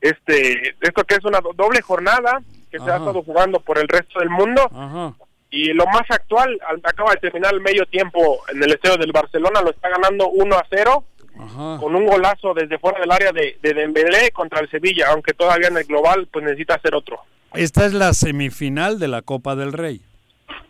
[0.01, 3.89] este, esto que es una do- doble jornada que se ha estado jugando por el
[3.89, 5.15] resto del mundo, Ajá.
[5.51, 9.13] y lo más actual, al- acaba de terminar el medio tiempo en el estadio del
[9.13, 11.05] Barcelona, lo está ganando 1 a 0,
[11.41, 11.79] Ajá.
[11.81, 15.69] con un golazo desde fuera del área de, de Dembélé contra el Sevilla, aunque todavía
[15.69, 17.21] en el global, pues necesita hacer otro.
[17.55, 20.03] Esta es la semifinal de la Copa del Rey.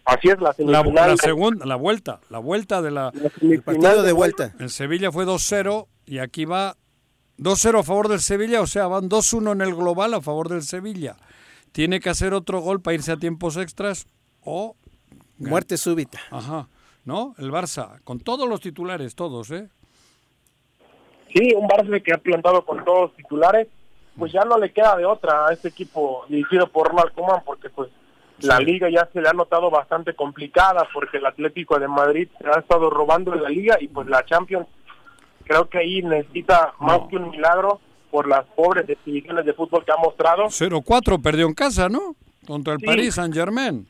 [0.04, 1.10] Así es, la La, semifinal.
[1.10, 3.12] la segunda, la vuelta, la vuelta de la...
[3.42, 4.52] El partido de vuelta.
[4.60, 6.76] En Sevilla fue 2-0 y aquí va
[7.38, 10.62] 2-0 a favor del Sevilla, o sea, van 2-1 en el global a favor del
[10.62, 11.16] Sevilla.
[11.72, 14.06] Tiene que hacer otro gol para irse a tiempos extras
[14.42, 14.76] o...
[15.38, 16.18] Muerte súbita.
[16.32, 16.66] Ajá.
[17.04, 17.34] ¿No?
[17.38, 19.68] El Barça, con todos los titulares, todos, ¿eh?
[21.32, 23.68] Sí, un Barça que ha plantado con todos los titulares,
[24.16, 27.70] pues ya no le queda de otra a este equipo dirigido por Ronald Koeman, porque
[27.70, 27.88] pues
[28.40, 32.48] la liga ya se le ha notado bastante complicada, porque el Atlético de Madrid se
[32.48, 34.66] ha estado robando en la liga y pues la Champions
[35.48, 37.80] creo que ahí necesita más que un milagro
[38.10, 40.44] por las pobres definiciones de fútbol que ha mostrado.
[40.50, 42.14] 0-4 perdió en casa, ¿no?
[42.46, 42.86] Contra el Sí.
[42.86, 43.86] Paris Saint-Germain.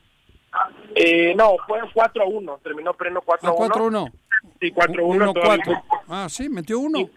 [0.95, 3.69] Eh, no, fue 4 a 1, terminó pleno 4 Ah, a 1.
[3.75, 4.13] 4-1.
[4.61, 5.65] Sí, 4-1 Uno, todavía.
[5.65, 5.83] cuatro.
[6.09, 7.09] Ah, sí, metió uno.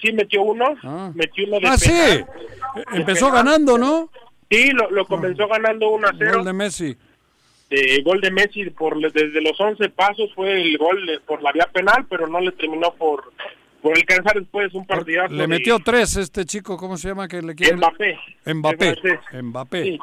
[0.00, 0.66] Sí, metió uno.
[0.84, 1.10] Ah.
[1.14, 1.88] Metió uno de Ah, sí.
[1.90, 2.18] penal.
[2.76, 4.10] Eh, Empezó ganando, ¿no?
[4.50, 6.32] Sí, lo, lo comenzó ganando 1 a 0.
[6.36, 6.96] Gol de Messi.
[7.70, 11.50] Eh, gol de Messi por desde los 11 pasos fue el gol de- por la
[11.50, 13.32] vía penal, pero no le terminó por
[13.86, 15.32] por alcanzar después un partidazo.
[15.32, 17.28] Le metió tres este chico, ¿cómo se llama?
[17.28, 17.76] Que le quiere...
[17.76, 18.18] Mbappé.
[18.52, 18.94] Mbappé.
[19.32, 19.42] El.
[19.44, 19.82] Mbappé.
[19.84, 19.98] Sí.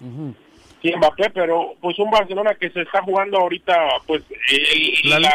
[0.00, 0.34] Ujú.
[0.80, 3.76] Sí, Mbappé, pero pues un Barcelona que se está jugando ahorita,
[4.06, 5.32] pues el- La, la,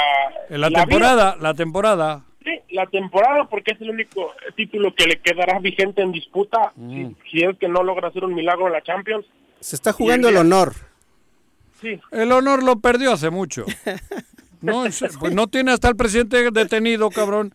[0.50, 2.24] en la la temporada, la temporada.
[2.40, 6.72] vida, sí, la temporada, porque es el único título que le quedará vigente en disputa,
[6.76, 6.90] Mm.
[6.90, 9.28] si, si es que no logra hacer un milagro en la Champions.
[9.60, 10.74] Se está jugando el honor.
[11.80, 12.00] Sí.
[12.12, 13.66] El honor lo perdió hace mucho.
[14.62, 14.84] No,
[15.20, 17.54] pues no tiene hasta el presidente detenido, cabrón.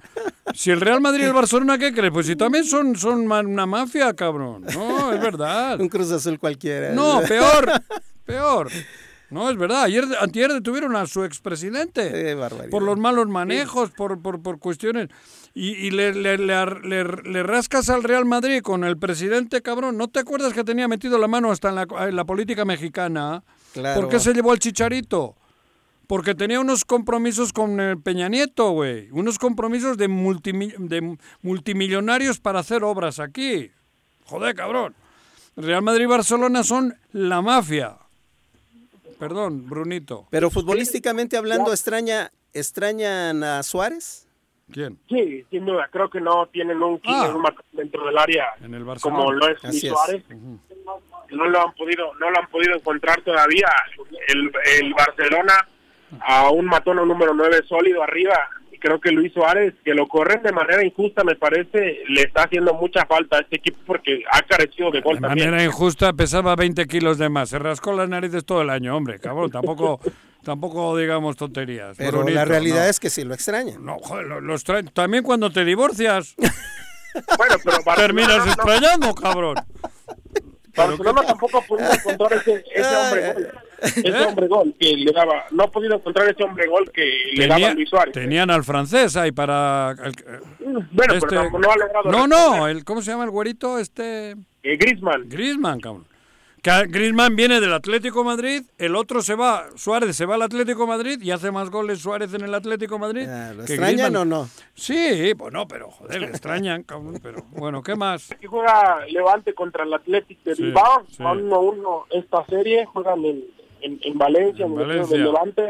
[0.55, 2.13] Si el Real Madrid y el Barcelona, ¿qué crees?
[2.13, 4.65] Pues si también son, son una mafia, cabrón.
[4.75, 5.81] No, es verdad.
[5.81, 6.93] Un Cruz Azul cualquiera.
[6.93, 7.71] No, peor,
[8.25, 8.69] peor.
[9.31, 9.85] No, es verdad.
[9.85, 12.37] Ayer, antier detuvieron a su expresidente
[12.69, 15.09] por los malos manejos, por, por, por cuestiones.
[15.55, 19.63] Y, y le, le, le, ar- le- le rascas al Real Madrid con el presidente,
[19.63, 19.97] cabrón.
[19.97, 23.45] ¿No te acuerdas que tenía metido la mano hasta en la, en la política mexicana?
[23.73, 24.01] Claro.
[24.01, 25.37] ¿Por qué se llevó al chicharito?
[26.11, 29.09] Porque tenía unos compromisos con el Peña Nieto, güey.
[29.13, 33.71] Unos compromisos de, multimi- de multimillonarios para hacer obras aquí.
[34.27, 34.93] Joder, cabrón.
[35.55, 37.95] Real Madrid y Barcelona son la mafia.
[39.21, 40.27] Perdón, Brunito.
[40.31, 44.27] Pero futbolísticamente hablando, extraña, ¿extrañan a Suárez?
[44.73, 44.99] ¿Quién?
[45.09, 47.33] Sí, sin duda, creo que no tienen un Ah.
[47.33, 49.17] un dentro del área En el Barcelona.
[49.21, 49.91] como lo es Así Luis es.
[49.93, 50.25] Suárez.
[51.31, 53.69] No lo han podido, no lo han podido encontrar todavía.
[54.27, 54.51] El,
[54.81, 55.55] el Barcelona
[56.21, 58.37] a un matón o número 9 sólido arriba.
[58.73, 62.45] Y creo que Luis Suárez, que lo corren de manera injusta, me parece, le está
[62.45, 65.51] haciendo mucha falta a este equipo porque ha carecido de gol De también.
[65.51, 67.51] manera injusta pesaba 20 kilos de más.
[67.51, 69.19] Se rascó las narices todo el año, hombre.
[69.19, 70.01] Cabrón, tampoco,
[70.45, 71.97] tampoco digamos tonterías.
[71.99, 72.91] Pero la realidad no.
[72.91, 73.85] es que sí lo extrañan.
[73.85, 76.35] No, joder, lo- los traen- También cuando te divorcias.
[77.37, 79.57] Bueno, pero Barcelona Terminas no- extrañando, cabrón.
[80.77, 83.35] Barcelona tampoco podido encontrar ese, ese hombre.
[83.97, 85.45] Ese hombre gol que le daba.
[85.51, 87.05] No ha podido encontrar ese hombre gol que
[87.35, 88.13] le daba Tenía- Luis Suárez.
[88.15, 89.93] tenían al francés ahí para...
[90.05, 90.15] el-
[90.93, 92.11] Bueno, este- pero no ha logrado.
[92.11, 93.79] No, no, el, ¿cómo se llama el güerito?
[93.79, 94.33] Este...
[94.63, 95.29] Eh, Griezmann.
[95.29, 96.07] Griezmann, cabrón.
[96.63, 100.87] Que Griezmann viene del Atlético Madrid, el otro se va, Suárez se va al Atlético
[100.87, 103.23] Madrid y hace más goles Suárez en el Atlético Madrid.
[103.27, 104.17] ¿Lo que extrañan Griezmann.
[104.17, 104.49] o no?
[104.75, 108.31] Sí, pues no, pero joder, le extrañan, cabrón, pero bueno, ¿qué más?
[108.31, 111.07] Aquí juega Levante contra el Athletic de Sí, Bilbao.
[111.09, 111.23] sí.
[111.23, 112.85] Van 1-1 esta serie.
[112.85, 113.43] Juegan en,
[113.83, 115.17] en, en Valencia, en, el Valencia.
[115.17, 115.63] del Levante.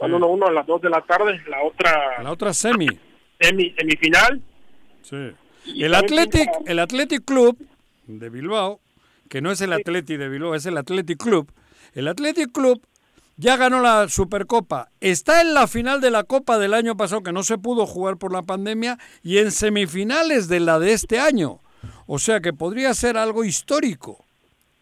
[0.00, 0.16] Van Sí.
[0.16, 1.40] 1-1 a las 2 de la tarde.
[1.48, 2.86] La otra La otra semi.
[3.40, 4.40] semi, semifinal.
[5.02, 5.16] Sí.
[5.66, 7.58] Y El Athletic, el Athletic Club
[8.06, 8.80] de Bilbao,
[9.28, 11.50] que no es el Athletic de Bilbao, es el Athletic Club.
[11.94, 12.80] El Athletic Club
[13.36, 14.88] ya ganó la Supercopa.
[15.00, 18.16] Está en la final de la Copa del año pasado, que no se pudo jugar
[18.18, 21.60] por la pandemia, y en semifinales de la de este año.
[22.06, 24.24] O sea que podría ser algo histórico.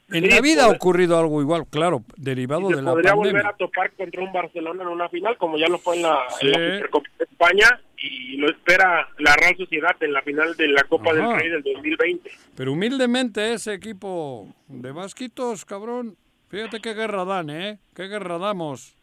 [0.09, 3.33] En Sí, la vida ha ocurrido algo igual, claro, derivado de la podría pandemia.
[3.43, 6.20] volver a topar contra un Barcelona en una final, como ya lo fue en la,
[6.39, 6.47] Sí.
[6.47, 7.81] en la Supercopa de España.
[7.99, 11.28] Y lo espera la Real Sociedad en la final de la Copa Ajá.
[11.31, 12.31] del Rey del 2020.
[12.55, 16.16] Pero humildemente ese equipo de vasquitos, cabrón,
[16.51, 17.78] fíjate qué guerra dan, ¿eh?
[17.97, 18.95] Qué guerra damos.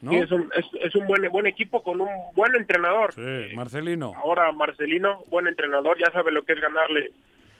[0.00, 0.10] ¿No?
[0.10, 3.14] Sí, es, un, es, es un buen, buen equipo con un buen entrenador.
[3.14, 4.12] Sí, Marcelino.
[4.16, 7.10] Ahora Marcelino, buen entrenador, ya sabe lo que es ganarle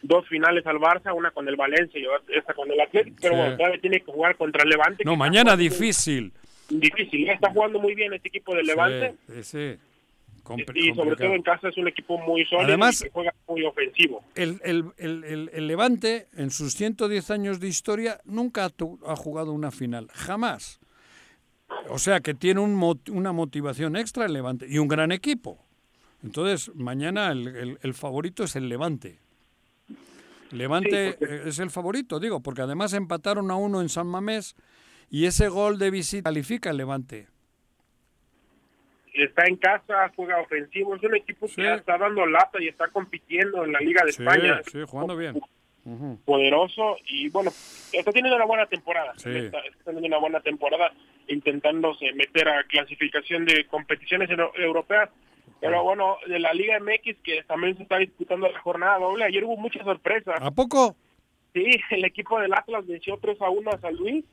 [0.07, 2.05] dos finales al Barça, una con el Valencia y
[2.37, 3.41] esta con el Atlético, pero Sí.
[3.41, 5.05] bueno, todavía tiene que jugar contra el Levante.
[5.05, 6.33] No, mañana muy difícil.
[6.69, 11.17] Difícil, ya está jugando muy bien este equipo del Levante Sí, sí, y sobre complicado.
[11.17, 14.23] todo en casa es un equipo muy sólido Además- y que juega muy ofensivo.
[14.35, 14.93] El, el-
[15.53, 18.71] el- Levante, en sus 110 años de historia, nunca ha,
[19.11, 20.09] ha jugado una final.
[20.13, 20.81] Jamás.
[21.89, 25.59] O sea que tiene un mot- una motivación extra el Levante y un gran equipo.
[26.23, 29.19] Entonces, mañana el, el- el favorito es el Levante.
[30.59, 34.07] Levante Sí, porque- eh, es el favorito, digo, porque además empataron a uno en San
[34.07, 34.57] Mamés
[35.11, 37.29] y ese gol de visita califica el Levante.
[39.13, 43.65] Está en casa, juega ofensivo, es un equipo que está dando lata y está compitiendo
[43.65, 44.61] en la Liga de Sí, España.
[44.71, 45.41] sí, jugando bien.
[46.25, 47.53] Poderoso y bueno,
[47.93, 49.13] está teniendo una buena temporada.
[49.17, 50.91] Está, está teniendo una buena temporada
[51.29, 55.11] intentándose meter a clasificación de competiciones euro- europeas.
[55.65, 59.45] Pero bueno, de la Liga MX que también se está disputando la jornada doble, ayer
[59.45, 60.37] hubo muchas sorpresas.
[60.39, 60.95] ¿A poco?
[61.55, 64.27] Sí, el equipo del Atlas venció 3 a 1 a San Luis.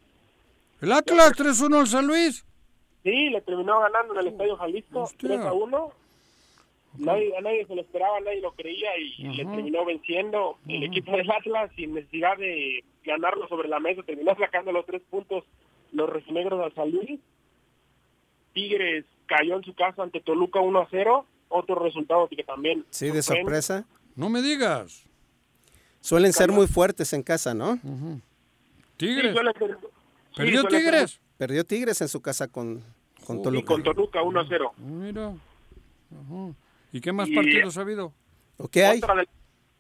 [0.81, 2.45] ¿El Atlas 3-1 al San Luis?
[3.03, 5.91] Sí, le terminó ganando en el Estadio Jalisco 3 a 1.
[6.97, 11.15] Nadie, a nadie se lo esperaba, nadie lo creía y le terminó venciendo el equipo
[11.15, 14.03] del Atlas sin necesidad de ganarlo sobre la mesa.
[14.03, 15.45] Terminó sacando los tres puntos
[15.93, 17.21] los rojinegros al San Luis.
[18.51, 19.05] Tigres
[19.35, 23.21] cayó en su casa ante Toluca 1 a 0, otro resultado que también Sí, de
[23.21, 23.85] sorpresa.
[24.15, 25.03] No me digas.
[26.01, 27.79] Suelen ser muy fuertes en casa, ¿no?
[28.97, 29.27] Tigres.
[29.31, 29.77] Sí, suele ser-
[30.35, 31.19] ¿Perdió sí, suele ser- Tigres?
[31.37, 32.83] Perdió Tigres en su casa con,
[33.25, 33.67] con Sí, Toluca.
[33.67, 34.73] con Toluca 1 a 0.
[34.77, 35.27] Mira.
[35.27, 36.53] Ajá.
[36.91, 38.13] ¿Y qué más Y- partidos ha habido?
[38.57, 38.97] ¿O qué hay?
[38.99, 39.27] Otra de,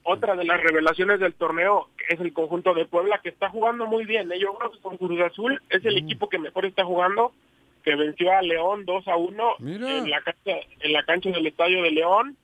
[0.03, 4.05] otra de las revelaciones del torneo es el conjunto de Puebla que está jugando muy
[4.05, 4.31] bien.
[4.31, 4.39] ¿eh?
[4.39, 7.33] Yo creo que con Cruz Azul es el equipo que mejor está jugando,
[7.81, 9.97] que venció a León 2 a 1 Mira.
[9.97, 12.37] en la cancha, en la cancha del Estadio de León.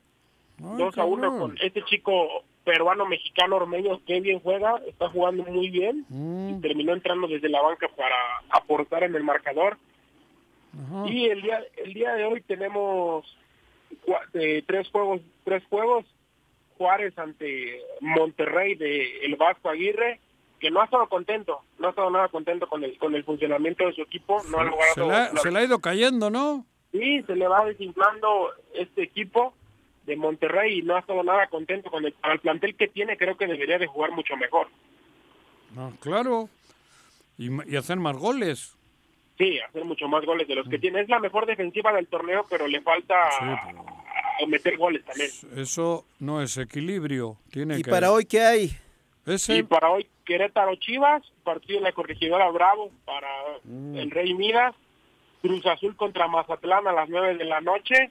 [0.59, 1.39] 2 a 1 cabrón.
[1.39, 6.49] con este chico peruano mexicano ormeño que bien juega, está jugando muy bien Mm.
[6.57, 8.15] y terminó entrando desde la banca para
[8.49, 9.77] aportar en el marcador.
[10.73, 11.07] Ajá.
[11.09, 13.25] Y el día el día de hoy tenemos
[14.33, 16.05] eh, tres juegos tres juegos
[16.77, 20.19] Juárez ante Monterrey de el Vasco Aguirre
[20.59, 23.85] que no ha estado contento no ha estado nada contento con el con el funcionamiento
[23.85, 26.65] de su equipo no ha Se logrado le, ha, se le ha ido cayendo, ¿no?
[26.91, 29.53] sí se le va desinflando este equipo
[30.05, 33.45] de Monterrey y no ha estado nada contento con el, plantel que tiene creo que
[33.47, 34.67] debería de jugar mucho mejor
[35.77, 36.49] Ah, claro.
[37.37, 38.75] Y, hacer más goles.
[39.37, 40.69] sí hacer mucho más goles de los Mm.
[40.71, 43.13] que tiene es la mejor defensiva del torneo pero le falta
[44.47, 47.37] meter goles también Eso no es equilibrio.
[47.51, 47.91] Tiene ¿Y que...
[47.91, 48.71] para hoy qué hay?
[49.27, 49.57] Ese...
[49.57, 53.27] Y para hoy Querétaro Chivas, partido en la corregidora Bravo para
[53.63, 53.97] Mm.
[53.97, 54.73] el Rey Midas,
[55.41, 58.09] Cruz Azul contra Mazatlán a las 9 de la noche.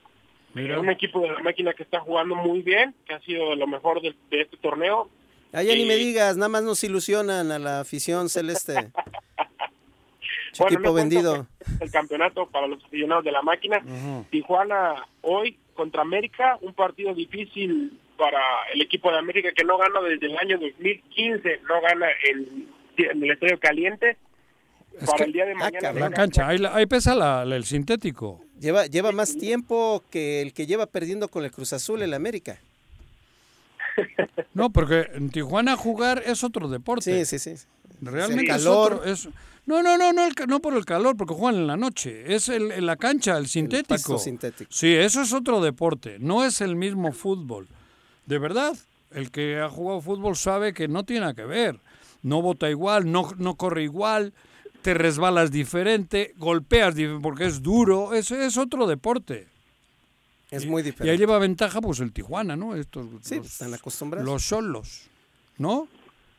[0.54, 0.78] Mira.
[0.80, 3.66] Un equipo de la máquina que está jugando muy bien, que ha sido de lo
[3.66, 5.08] mejor de, de este torneo.
[5.52, 8.74] Ay, ya ni me digas, nada más nos ilusionan a la afición celeste.
[10.58, 11.46] Bueno, equipo vendido.
[11.80, 13.82] El campeonato para los aficionados de la máquina.
[14.30, 18.40] Tijuana hoy contra América, un partido difícil para
[18.72, 23.22] el equipo de América que no gana desde el año 2015, no gana en, en
[23.22, 24.16] el Estadio Caliente.
[24.98, 25.92] Es para que- el día de mañana.
[25.92, 28.40] La cancha, ahí, la- ahí pesa la- la- el sintético.
[28.58, 32.58] Lleva, lleva más tiempo que el que lleva perdiendo con el Cruz Azul el América.
[34.54, 37.24] No, porque en Tijuana jugar es otro deporte.
[37.24, 37.66] Sí, sí, sí.
[38.02, 38.94] Realmente El es calor.
[38.94, 39.04] otro.
[39.10, 39.28] es-
[39.66, 42.34] no, no, no, no, el no por el calor, porque juegan en la noche.
[42.34, 44.18] Es el, en la cancha, el sintético.
[44.70, 46.18] Sí, eso es otro deporte.
[46.20, 47.66] No es el mismo fútbol.
[48.26, 48.76] De verdad,
[49.12, 51.78] el que ha jugado fútbol sabe que no tiene que ver.
[52.22, 54.34] No vota igual, no, no corre igual,
[54.82, 58.14] te resbalas diferente, golpeas porque es duro.
[58.14, 59.46] Es, es otro deporte.
[60.50, 61.18] Es muy Y ahí diferente.
[61.18, 62.74] lleva ventaja pues el Tijuana, ¿no?
[62.76, 64.24] Estos, Sí, los, están acostumbrados.
[64.28, 65.02] los solos,
[65.58, 65.88] ¿no?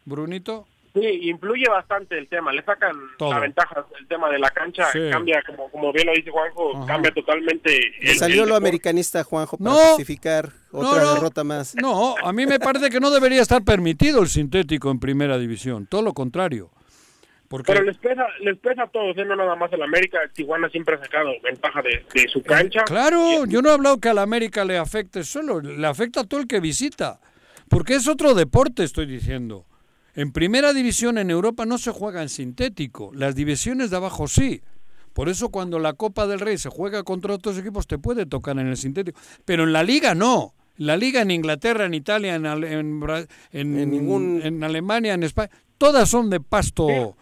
[0.05, 0.65] Brunito.
[0.99, 3.31] Sí, influye bastante el tema, le sacan Todo.
[3.33, 4.99] la ventaja el tema de la cancha, Sí.
[5.11, 6.85] cambia, como, como bien lo dice Juanjo, Ajá.
[6.85, 7.69] cambia totalmente.
[8.01, 8.67] Le el- salió el lo deporte.
[8.67, 9.75] americanista, Juanjo, para No.
[9.77, 11.13] justificar otra no.
[11.15, 11.75] derrota más.
[11.75, 15.85] No, a mí me parece que no debería estar permitido el sintético en primera división,
[15.87, 16.69] todo lo contrario.
[17.49, 19.23] Porque Pero les pesa, les pesa a todos, ¿eh?
[19.23, 22.83] no nada más el América, Tijuana siempre ha sacado ventaja de, de su cancha.
[22.83, 26.23] Claro, yo no he hablado que a la América le afecte solo, le afecta a
[26.25, 27.21] todo el que visita.
[27.69, 29.65] Porque es otro deporte, estoy diciendo.
[30.17, 34.61] En primera división en Europa no se juega en sintético, las divisiones de abajo sí.
[35.13, 38.57] Por eso cuando la Copa del Rey se juega contra otros equipos te puede tocar
[38.59, 39.19] en el sintético.
[39.45, 40.53] Pero en la liga no.
[40.77, 42.99] La liga en Inglaterra, en Italia, en, Ale- en,
[43.51, 47.15] en, En ningún- en Alemania, en España, todas son de pasto,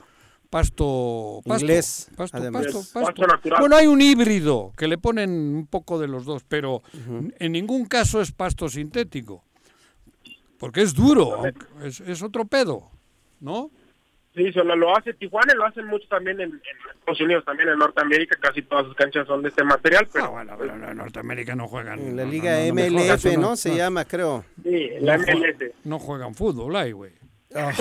[0.50, 2.80] pasto, pasto, Inglés, pasto, pasto.
[3.60, 6.82] Bueno, hay un híbrido que le ponen un poco de los dos, pero
[7.40, 9.44] en ningún caso es pasto sintético.
[10.60, 11.44] Porque es duro,
[11.84, 12.90] es, es otro pedo,
[13.40, 13.70] ¿no?
[14.36, 16.62] Sí, solo lo hace Tijuana y lo hacen mucho también en, en
[17.00, 20.30] Estados Unidos, también en Norteamérica, casi todas sus canchas son de este material, pero Ah,
[20.30, 22.00] bueno, pero en Norteamérica no juegan.
[22.00, 23.56] En la no, Liga no, MLF, ¿no?
[23.56, 24.44] Se llama, creo.
[24.62, 25.72] sí, la MLS.
[25.86, 27.14] No juegan fútbol ahí, güey.
[27.56, 27.72] Ah.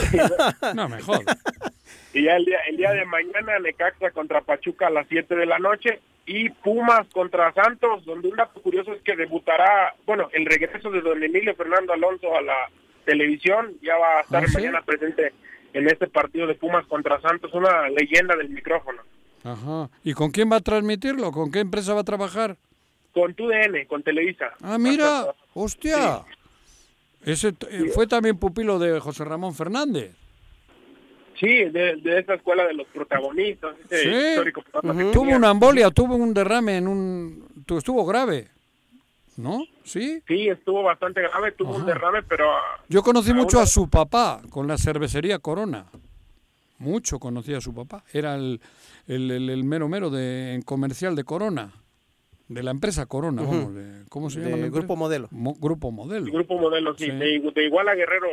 [0.74, 1.24] No me jodas.
[2.12, 5.46] Y ya el día, el día de mañana Necaxa contra Pachuca a las 7 de
[5.46, 10.46] la noche y Pumas contra Santos, donde un dato curioso es que debutará, bueno, el
[10.46, 12.70] regreso de don Emilio Fernando Alonso a la
[13.04, 14.54] televisión, ya va a estar ¿Ah, sí?
[14.54, 15.32] mañana presente
[15.74, 19.02] en este partido de Pumas contra Santos, una leyenda del micrófono.
[19.42, 19.90] Ajá.
[20.02, 21.30] ¿Y con quién va a transmitirlo?
[21.32, 22.56] ¿Con qué empresa va a trabajar?
[23.12, 24.52] Con TUDN, con Televisa.
[24.62, 26.22] Ah, mira, hostia.
[27.24, 30.14] Ese eh, fue también pupilo de José Ramón Fernández.
[31.38, 34.08] Sí, de, de esa escuela de los protagonistas, ese Sí.
[34.30, 34.62] histórico
[35.12, 37.48] Tuvo una embolia, tuvo un derrame en un...
[37.66, 38.48] tu- Estuvo grave,
[39.36, 39.64] ¿no?
[39.84, 40.22] ¿Sí?
[40.28, 44.40] Sí, estuvo bastante grave, tuvo un derrame, pero ah, Yo conocí mucho a su papá
[44.50, 45.86] con la cervecería Corona.
[46.78, 48.04] Mucho conocí a su papá.
[48.12, 48.60] Era el,
[49.06, 51.72] el, el- el mero mero de, en comercial de Corona.
[52.46, 54.62] De la empresa Corona, vamos, de- ¿cómo se De llama?
[54.62, 54.68] la?
[54.68, 55.28] Grupo Modelo.
[55.30, 56.26] Mo- grupo Modelo.
[56.26, 57.10] el grupo modelo, sí, Sí.
[57.10, 58.26] De, de Iguala Guerrero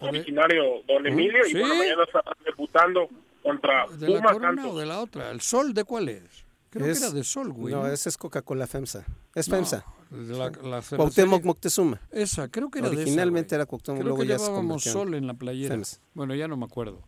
[0.00, 1.56] originario Don Emilio Sí.
[1.56, 3.08] y bueno, mañana está debutando
[3.42, 4.72] contra ¿De la Corona Santos.
[4.74, 5.30] o de la otra?
[5.30, 6.44] ¿El Sol de cuál es?
[6.70, 7.72] Creo que era de Sol, güey.
[7.74, 9.06] No, esa es Coca-Cola FEMSA.
[9.34, 9.84] Es No, FEMSA.
[10.10, 12.00] la- la Cuauhtémoc Moctezuma.
[12.10, 14.82] Esa, creo que era de esa, Originalmente era Cuauhtémoc, Creo luego que ya se llevábamos
[14.82, 15.74] sol en la playera.
[15.74, 16.00] FEMSA.
[16.14, 17.02] Bueno, ya no me acuerdo.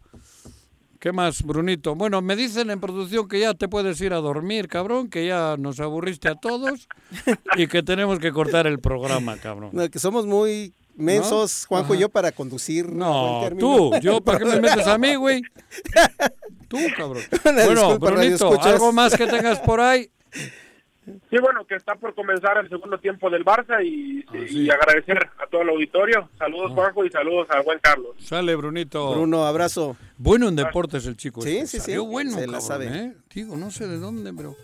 [1.01, 1.94] ¿Qué más, Brunito?
[1.94, 5.56] Bueno, me dicen en producción que ya te puedes ir a dormir, cabrón, que ya
[5.56, 6.89] nos aburriste a todos
[7.56, 9.70] y que tenemos que cortar el programa, cabrón.
[9.73, 11.69] No, que somos muy mensos, ¿No?
[11.69, 12.01] Juanjo y Ajá.
[12.03, 12.87] yo, para conducir.
[12.87, 15.43] a No, tú, yo, ¿para qué me metes a mí, güey?
[16.69, 17.23] Tú, cabrón.
[17.45, 18.62] Una Bueno, disculpa, Brunito.
[18.62, 20.11] ¿algo más que tengas por ahí?
[21.31, 25.16] Sí, bueno, que está por comenzar el segundo tiempo del Barça y, Ah, y agradecer
[25.43, 26.29] a todo el auditorio.
[26.39, 28.15] Saludos, Juanjo, y saludos al buen Carlos.
[28.19, 29.12] Sale, Brunito.
[29.12, 29.97] Bruno, abrazo.
[30.19, 31.41] Bueno en deportes el chico.
[31.41, 31.66] Sí, este.
[31.66, 32.87] sí, sí, Salió bueno, se la cabrón, sabe.
[32.89, 33.12] ¿eh?
[33.35, 34.55] Digo, no sé de dónde, pero...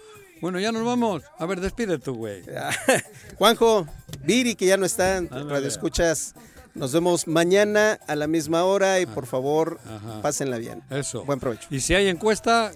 [0.45, 1.23] Bueno, ya nos vamos.
[1.39, 2.43] A ver, despide tú, güey.
[3.39, 3.87] Juanjo,
[4.25, 5.49] Viri, que ya no está en Ándale.
[5.49, 6.35] Radio Escuchas.
[6.75, 10.21] Nos vemos mañana a la misma hora y por favor, Ajá.
[10.21, 10.83] pásenla bien.
[10.91, 11.25] Eso.
[11.25, 11.67] Buen provecho.
[11.71, 12.73] Y si hay encuesta,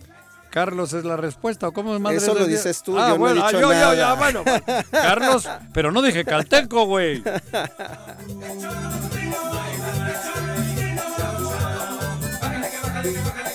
[0.48, 1.68] Carlos es la respuesta.
[1.68, 3.52] ¿o ¿Cómo es madre Eso lo dices tú, Ah, yo no he bueno, dicho ah,
[3.52, 3.94] yo, yo, nada.
[3.94, 4.44] ya, bueno.
[4.90, 7.22] Carlos, pero no dije calteco, güey.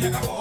[0.00, 0.37] y.